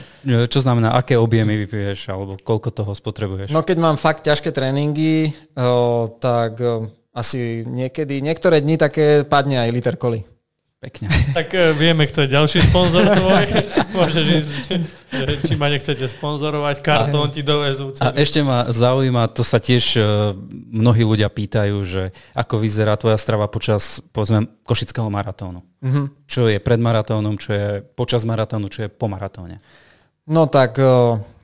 [0.46, 3.50] čo znamená, aké objemy vypiješ, alebo koľko toho spotrebuješ?
[3.50, 9.58] No keď mám fakt ťažké tréningy, o, tak o, asi niekedy, niektoré dni také padne
[9.58, 10.22] aj liter koli.
[10.80, 11.12] Pekne.
[11.36, 13.44] Tak uh, vieme, kto je ďalší sponzor tvoj.
[14.00, 14.52] Môžeš ísť,
[15.44, 17.92] či ma nechcete sponzorovať, kartón ti dovezú.
[18.00, 20.32] A ešte ma zaujíma, to sa tiež uh,
[20.72, 25.60] mnohí ľudia pýtajú, že ako vyzerá tvoja strava počas, povedzme, košického maratónu.
[25.84, 26.04] Mm-hmm.
[26.24, 29.60] Čo je pred maratónom, čo je počas maratónu, čo je po maratóne.
[30.24, 30.80] No tak...
[30.80, 31.39] Uh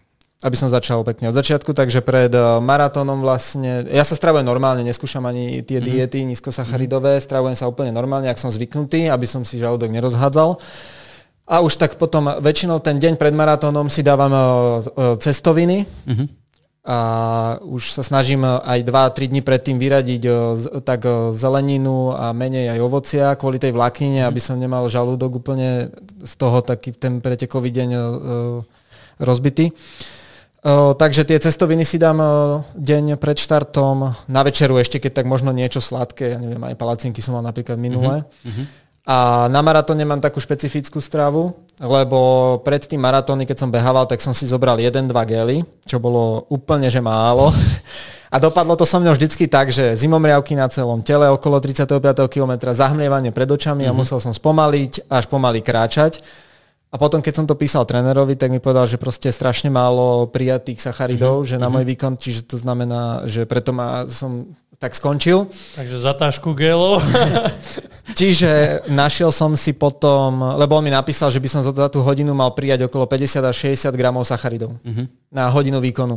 [0.46, 4.86] aby som začal pekne od začiatku, takže pred uh, maratónom vlastne, ja sa stravujem normálne,
[4.86, 5.90] neskúšam ani tie mm-hmm.
[5.90, 10.62] diety nízkosacharidové, stravujem sa úplne normálne, ak som zvyknutý, aby som si žalúdok nerozhádzal.
[11.50, 16.26] A už tak potom väčšinou ten deň pred maratónom si dávam uh, cestoviny mm-hmm.
[16.86, 16.98] a
[17.66, 20.22] už sa snažím aj 2-3 dní predtým vyradiť
[20.86, 21.02] tak
[21.34, 24.30] zeleninu a menej aj ovocia kvôli tej vláknine, mm-hmm.
[24.30, 25.90] aby som nemal žalúdok úplne
[26.22, 27.90] z toho taký ten pretekový deň
[29.18, 29.74] rozbitý.
[30.98, 32.18] Takže tie cestoviny si dám
[32.74, 37.22] deň pred štartom, na večeru ešte, keď tak možno niečo sladké, ja neviem, aj palacinky
[37.22, 38.26] som mal napríklad minulé.
[38.42, 38.66] Uh-huh.
[39.06, 42.18] A na maratóne mám takú špecifickú stravu, lebo
[42.66, 46.90] pred tým maratóny, keď som behával, tak som si zobral 1-2 gely, čo bolo úplne,
[46.90, 47.54] že málo.
[48.26, 52.74] A dopadlo to so mnou vždycky tak, že zimomriavky na celom tele okolo 35 km,
[52.74, 53.94] zahmlievanie pred očami mm-hmm.
[53.94, 53.98] a mhm.
[54.02, 56.26] musel som spomaliť, až pomaly kráčať.
[56.96, 60.80] A potom, keď som to písal trénerovi, tak mi povedal, že proste strašne málo prijatých
[60.80, 61.50] sacharidov, mm-hmm.
[61.52, 61.90] že na môj mhm.
[61.92, 65.52] výkon, čiže to znamená, že preto ma som tak skončil.
[65.76, 67.04] Takže zatážku gelov.
[68.18, 72.32] čiže našiel som si potom, lebo on mi napísal, že by som za tú hodinu
[72.32, 75.36] mal prijať okolo 50 až 60 gramov sacharidov mm-hmm.
[75.36, 76.16] na hodinu výkonu.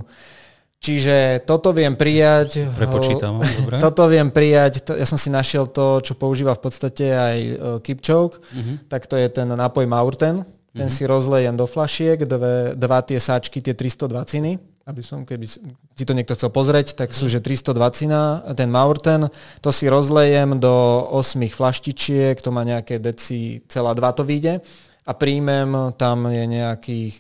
[0.80, 2.72] Čiže toto viem prijať.
[2.72, 3.80] Prepočítam, dobre.
[3.84, 4.96] Toto viem prijať.
[4.96, 7.38] Ja som si našiel to, čo používa v podstate aj
[7.84, 8.40] Kipchoge.
[8.40, 8.80] Uh-huh.
[8.88, 10.48] Tak to je ten nápoj Maurten.
[10.70, 10.94] Ten uh-huh.
[10.94, 16.18] si rozlejem do flašiek, dve, dva tie sáčky, tie 320 aby som, keby si to
[16.18, 19.30] niekto chcel pozrieť, tak sú, že 320 ten Maurten,
[19.62, 24.58] to si rozlejem do 8 flaštičiek, to má nejaké deci, celá dva to vyjde
[25.06, 27.14] a príjmem, tam je nejakých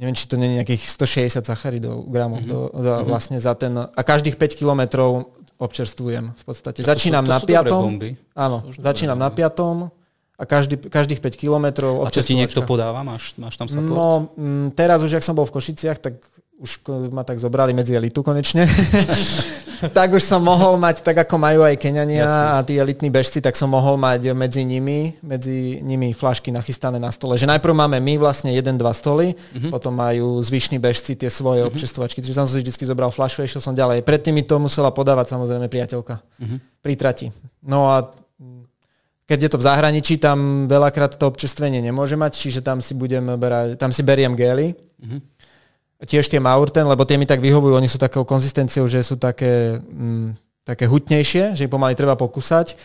[0.00, 2.50] neviem, či to nie je nejakých 160 sacharidov gramov mm-hmm.
[2.50, 3.08] do, do, mm-hmm.
[3.12, 6.82] vlastne za ten, a každých 5 kilometrov občerstvujem v podstate.
[6.82, 7.84] To začínam sú, to na piatom.
[8.34, 9.92] Áno, začínam na piatom
[10.44, 13.00] a každý, každých 5 kilometrov A čo ti niekto podáva?
[13.00, 13.88] Máš, máš tam support?
[13.88, 16.20] No, m, mm, teraz už, ak som bol v Košiciach, tak
[16.60, 18.68] už ma tak zobrali medzi elitu konečne.
[19.96, 22.46] tak už som mohol mať, tak ako majú aj Keňania Jasne.
[22.54, 27.10] a tí elitní bežci, tak som mohol mať medzi nimi, medzi nimi flašky nachystané na
[27.10, 27.34] stole.
[27.34, 29.74] Že najprv máme my vlastne jeden, dva stoly, uh-huh.
[29.74, 31.74] potom majú zvyšní bežci tie svoje uh-huh.
[31.74, 32.22] občestovačky.
[32.22, 34.06] Takže tam som si vždy zobral flašu a išiel som ďalej.
[34.06, 36.58] Predtým mi to musela podávať samozrejme priateľka uh-huh.
[36.80, 37.26] pri trati.
[37.66, 38.14] No a
[39.24, 43.24] keď je to v zahraničí, tam veľakrát to občerstvenie nemôže mať, čiže tam si budem
[43.40, 44.76] berať, tam si beriem gely.
[44.76, 45.20] Mm-hmm.
[46.04, 49.80] Tiež tie Maurten, lebo tie mi tak vyhovujú, oni sú takou konzistenciou, že sú také,
[49.80, 52.76] mm, také hutnejšie, že im pomaly treba pokúsať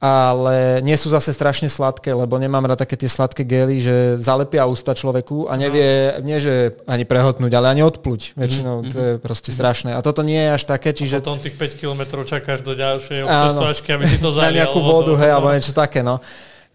[0.00, 4.64] ale nie sú zase strašne sladké, lebo nemám rád také tie sladké gely, že zalepia
[4.64, 6.24] ústa človeku a nevie, no.
[6.24, 8.32] nie že ani prehotnúť, ale ani odpluť.
[8.32, 8.92] Väčšinou mm-hmm.
[8.92, 9.92] to je proste strašné.
[9.92, 11.20] A toto nie je až také, čiže...
[11.20, 14.56] A potom tých 5 km čakáš do ďalšej občerstvačky, aby si to zalial.
[14.56, 16.16] Na nejakú vodu, hej, alebo niečo také, no.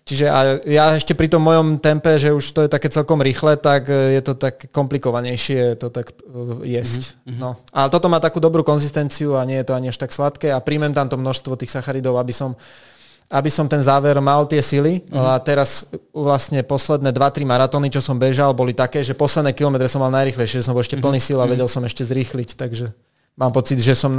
[0.06, 3.58] Čiže a ja ešte pri tom mojom tempe, že už to je také celkom rýchle,
[3.58, 7.18] tak e, je to tak komplikovanejšie to tak e, jesť.
[7.26, 7.42] Mm-hmm.
[7.42, 7.58] No.
[7.74, 10.62] Ale toto má takú dobrú konzistenciu a nie je to ani až tak sladké a
[10.62, 12.54] príjmem tam to množstvo tých sacharidov, aby som
[13.26, 15.02] aby som ten záver mal tie sily.
[15.02, 15.18] Mm-hmm.
[15.18, 20.04] A teraz vlastne posledné 2-3 maratóny, čo som bežal, boli také, že posledné kilometre som
[20.04, 21.34] mal najrychlejšie, že som bol ešte plný mm-hmm.
[21.34, 21.52] síl a mhm.
[21.58, 22.94] vedel som ešte zrýchliť, takže
[23.34, 24.14] mám pocit, že som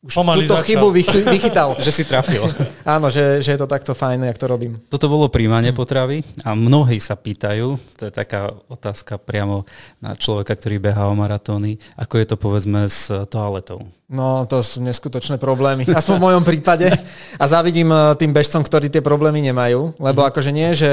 [0.00, 0.68] už Pomaly túto začal.
[0.72, 1.76] chybu vychy, vychytal.
[1.84, 2.48] že si trafil.
[2.88, 4.80] Áno, že, že je to takto fajné, jak to robím.
[4.88, 9.68] Toto bolo príjmanie potravy a mnohí sa pýtajú, to je taká otázka priamo
[10.00, 13.84] na človeka, ktorý behá o maratóny, ako je to povedzme s toaletou.
[14.10, 15.86] No, to sú neskutočné problémy.
[15.86, 16.90] Aspoň v mojom prípade.
[17.38, 19.94] A závidím eh, tým bežcom, ktorí tie problémy nemajú.
[20.02, 20.28] Lebo mm.
[20.34, 20.90] akože nie, že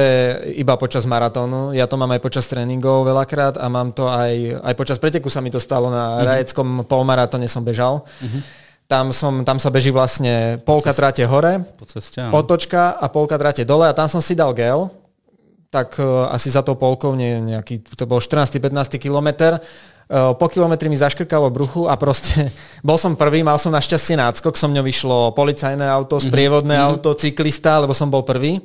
[0.54, 1.74] iba počas maratónu.
[1.74, 5.42] Ja to mám aj počas tréningov veľakrát a mám to aj, aj počas preteku sa
[5.42, 5.90] mi to stalo.
[5.90, 6.26] Na mm.
[6.30, 8.06] rajeckom polmaratóne som bežal.
[8.22, 13.36] Mm-hmm tam, som, tam sa beží vlastne polka tráte hore, po ceste, otočka a polka
[13.36, 14.88] tráte dole a tam som si dal gel,
[15.68, 19.60] tak uh, asi za tou polkou nie, nejaký, to bol 14-15 kilometr.
[20.08, 22.48] Uh, po kilometri mi zaškrkalo bruchu a proste
[22.88, 26.24] bol som prvý, mal som našťastie náskok, so mňou vyšlo policajné auto, mhm.
[26.32, 26.90] sprievodné mm-hmm.
[26.96, 28.64] auto, cyklista, lebo som bol prvý.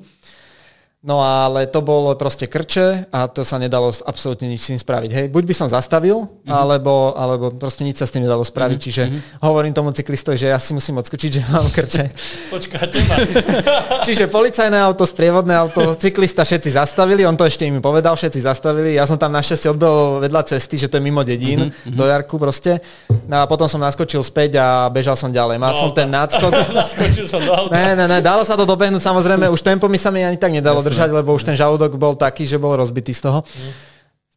[1.02, 5.10] No ale to bolo proste krče a to sa nedalo absolútne nič s tým spraviť.
[5.10, 6.54] Hej, buď by som zastavil, mm-hmm.
[6.54, 8.78] alebo, alebo proste nič sa s tým nedalo spraviť.
[8.78, 8.86] Mm-hmm.
[8.86, 9.42] Čiže mm-hmm.
[9.42, 12.06] hovorím tomu cyklistovi, že ja si musím odskočiť, že mám krče.
[12.54, 13.16] Počkáte ma.
[14.06, 18.94] Čiže policajné auto, sprievodné auto, cyklista všetci zastavili, on to ešte im povedal, všetci zastavili.
[18.94, 21.98] Ja som tam našťastie odbehol vedľa cesty, že to je mimo dedín, mm-hmm.
[21.98, 22.78] do Jarku proste.
[23.26, 25.58] No a potom som naskočil späť a bežal som ďalej.
[25.58, 26.54] Mal no, som ten náskok.
[26.70, 27.74] Naskočil som do auta.
[27.74, 30.54] Ne, ne, ne, dalo sa to dobehnúť, samozrejme, už tempo mi sa mi ani tak
[30.54, 33.40] nedalo držať, lebo už ten žalúdok bol taký, že bol rozbitý z toho.
[33.40, 33.72] Mm.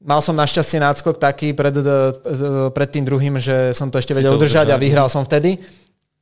[0.06, 1.76] Mal som našťastie náskok taký pred,
[2.72, 5.60] pred tým druhým, že som to ešte vedel udržať a vyhral som vtedy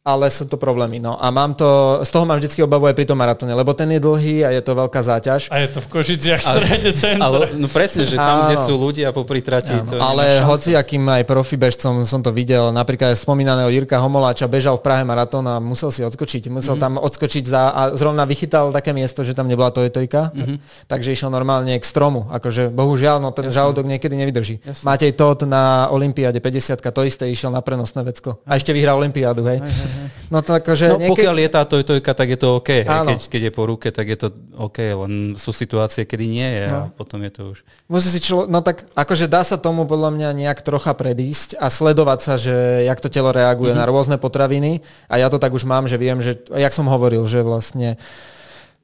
[0.03, 0.99] ale sú to problémy.
[0.99, 3.87] No a mám to, z toho mám vždy obavu aj pri tom maratóne, lebo ten
[3.87, 5.47] je dlhý a je to veľká záťaž.
[5.47, 7.23] A je to v Košiciach strede centra.
[7.23, 8.51] Ale, no presne, že tam, áno.
[8.51, 9.71] kde sú ľudia popri trati.
[9.71, 14.51] To ale hoci akým aj profi bežcom som to videl, napríklad aj spomínaného Jirka Homoláča
[14.51, 16.51] bežal v Prahe maratón a musel si odskočiť.
[16.51, 16.83] Musel mm-hmm.
[16.83, 20.91] tam odskočiť za, a zrovna vychytal také miesto, že tam nebola to etojka, mm-hmm.
[20.91, 22.27] takže išiel normálne k stromu.
[22.27, 23.55] Akože bohužiaľ, no ten Jasne.
[23.55, 24.59] žalúdok niekedy nevydrží.
[24.67, 24.83] Jasne.
[24.83, 28.43] Máte aj to na Olympiáde 50 to isté išiel na prenosné vecko.
[28.43, 29.63] A ešte vyhral Olympiádu, hej.
[29.63, 29.92] hej, hej.
[30.33, 31.11] No to akože no, niekedy...
[31.13, 32.69] pokiaľ je tá tojtojka, tak je to OK.
[32.83, 36.65] Keď, keď je po ruke, tak je to OK, len sú situácie, kedy nie je
[36.69, 36.75] no.
[36.75, 37.57] a potom je to už...
[37.87, 38.49] Musí si člo...
[38.49, 42.85] No tak akože dá sa tomu podľa mňa nejak trocha predísť a sledovať sa, že
[42.85, 43.85] jak to telo reaguje mm-hmm.
[43.85, 47.25] na rôzne potraviny a ja to tak už mám, že viem, že, jak som hovoril,
[47.29, 48.01] že vlastne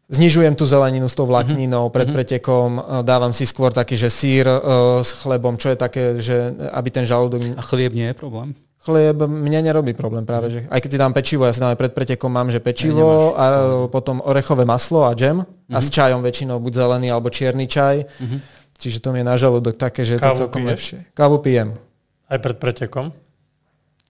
[0.09, 1.93] Znižujem tú zeleninu s tou vlákninou mm-hmm.
[1.93, 2.15] pred mhm.
[2.17, 6.49] pretekom, e, dávam si skôr taký, že sír uh, s chlebom, čo je také, že
[6.73, 7.53] aby ten žalúdok...
[7.53, 8.57] A chlieb nie je problém?
[8.79, 11.79] Chlieb mne nerobí problém práve, že aj keď si dám pečivo, ja si dám aj
[11.83, 13.45] pred pretekom, mám, že pečivo a
[13.91, 15.75] potom orechové maslo a džem mm-hmm.
[15.75, 15.93] a s mhm.
[15.99, 18.07] čajom väčšinou buď zelený alebo čierny čaj.
[18.07, 18.39] Mm-hmm.
[18.79, 20.71] Čiže to mi je na žalúdok také, že je Kávu to celkom piješ?
[20.71, 20.99] lepšie.
[21.11, 21.75] Kávu pijem.
[22.31, 23.11] Aj pred pretekom?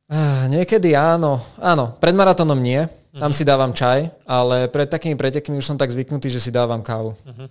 [0.05, 1.41] Ah, niekedy áno.
[1.57, 2.85] Áno, pred maratónom nie.
[3.17, 3.33] Tam uh-huh.
[3.33, 7.17] si dávam čaj, ale pred takými pretekmi už som tak zvyknutý, že si dávam kávu.
[7.25, 7.49] Uh-huh.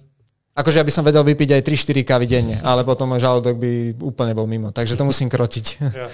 [0.55, 3.99] Akože ja by som vedel vypiť aj 3-4 kávy denne, ale potom môj žalúdok by
[4.03, 5.67] úplne bol mimo, takže to musím krotiť.
[5.83, 6.07] Ja.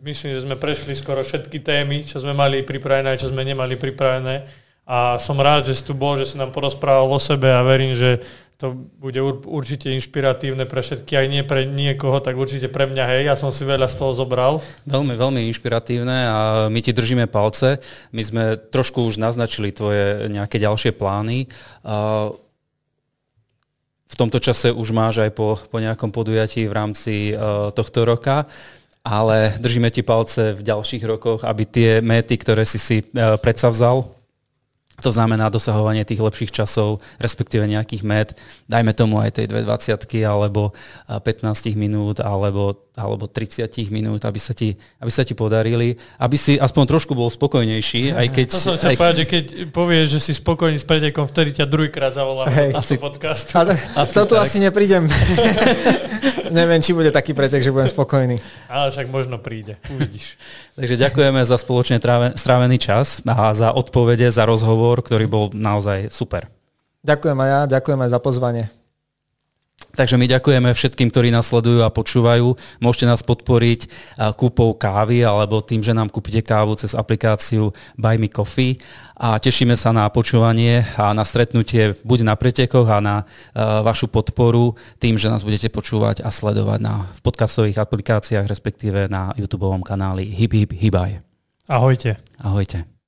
[0.00, 4.48] Myslím, že sme prešli skoro všetky témy, čo sme mali pripravené, čo sme nemali pripravené.
[4.88, 7.92] A som rád, že si tu bol, že si nám porozprával o sebe a verím,
[7.92, 8.24] že
[8.56, 13.22] to bude určite inšpiratívne pre všetky, aj nie pre niekoho, tak určite pre mňa, hej,
[13.28, 14.64] ja som si veľa z toho zobral.
[14.88, 16.36] Veľmi, veľmi inšpiratívne a
[16.72, 17.80] my ti držíme palce.
[18.12, 21.44] My sme trošku už naznačili tvoje nejaké ďalšie plány.
[24.10, 27.36] V tomto čase už máš aj po, po nejakom podujatí v rámci
[27.76, 28.48] tohto roka
[29.00, 33.00] ale držíme ti palce v ďalších rokoch, aby tie méty, ktoré si si
[33.40, 34.12] predsavzal,
[35.00, 38.28] to znamená dosahovanie tých lepších časov, respektíve nejakých met,
[38.68, 39.96] dajme tomu aj tej 220
[40.28, 40.76] alebo
[41.08, 46.60] 15 minút alebo, alebo 30 minút, aby sa, ti, aby sa ti podarili, aby si
[46.60, 48.12] aspoň trošku bol spokojnejší.
[48.12, 48.96] Aj keď, to som chcel aj...
[49.00, 52.70] povedať, že keď povieš, že si spokojný s pretekom, vtedy ťa druhýkrát zavolám hey.
[52.76, 53.48] asi, podcast.
[53.56, 54.44] Ale asi toto tak.
[54.44, 55.08] asi neprídem.
[56.60, 58.36] Neviem, či bude taký pretek, že budem spokojný.
[58.66, 60.36] Ale však možno príde, uvidíš.
[60.78, 62.02] Takže ďakujeme za spoločne
[62.34, 66.50] strávený čas a za odpovede, za rozhovor, ktorý bol naozaj super.
[67.00, 68.79] Ďakujem aj ja, ďakujem aj za pozvanie.
[69.90, 72.54] Takže my ďakujeme všetkým, ktorí nás sledujú a počúvajú.
[72.78, 73.90] Môžete nás podporiť
[74.38, 78.78] kúpou kávy alebo tým, že nám kúpite kávu cez aplikáciu Buy Me Coffee
[79.18, 83.16] a tešíme sa na počúvanie a na stretnutie buď na pretekoch a na
[83.84, 89.34] vašu podporu tým, že nás budete počúvať a sledovať na, v podcastových aplikáciách, respektíve na
[89.36, 91.20] YouTube kanáli Hip Hip Hibaj.
[91.68, 92.16] Ahojte.
[92.38, 92.99] Ahojte.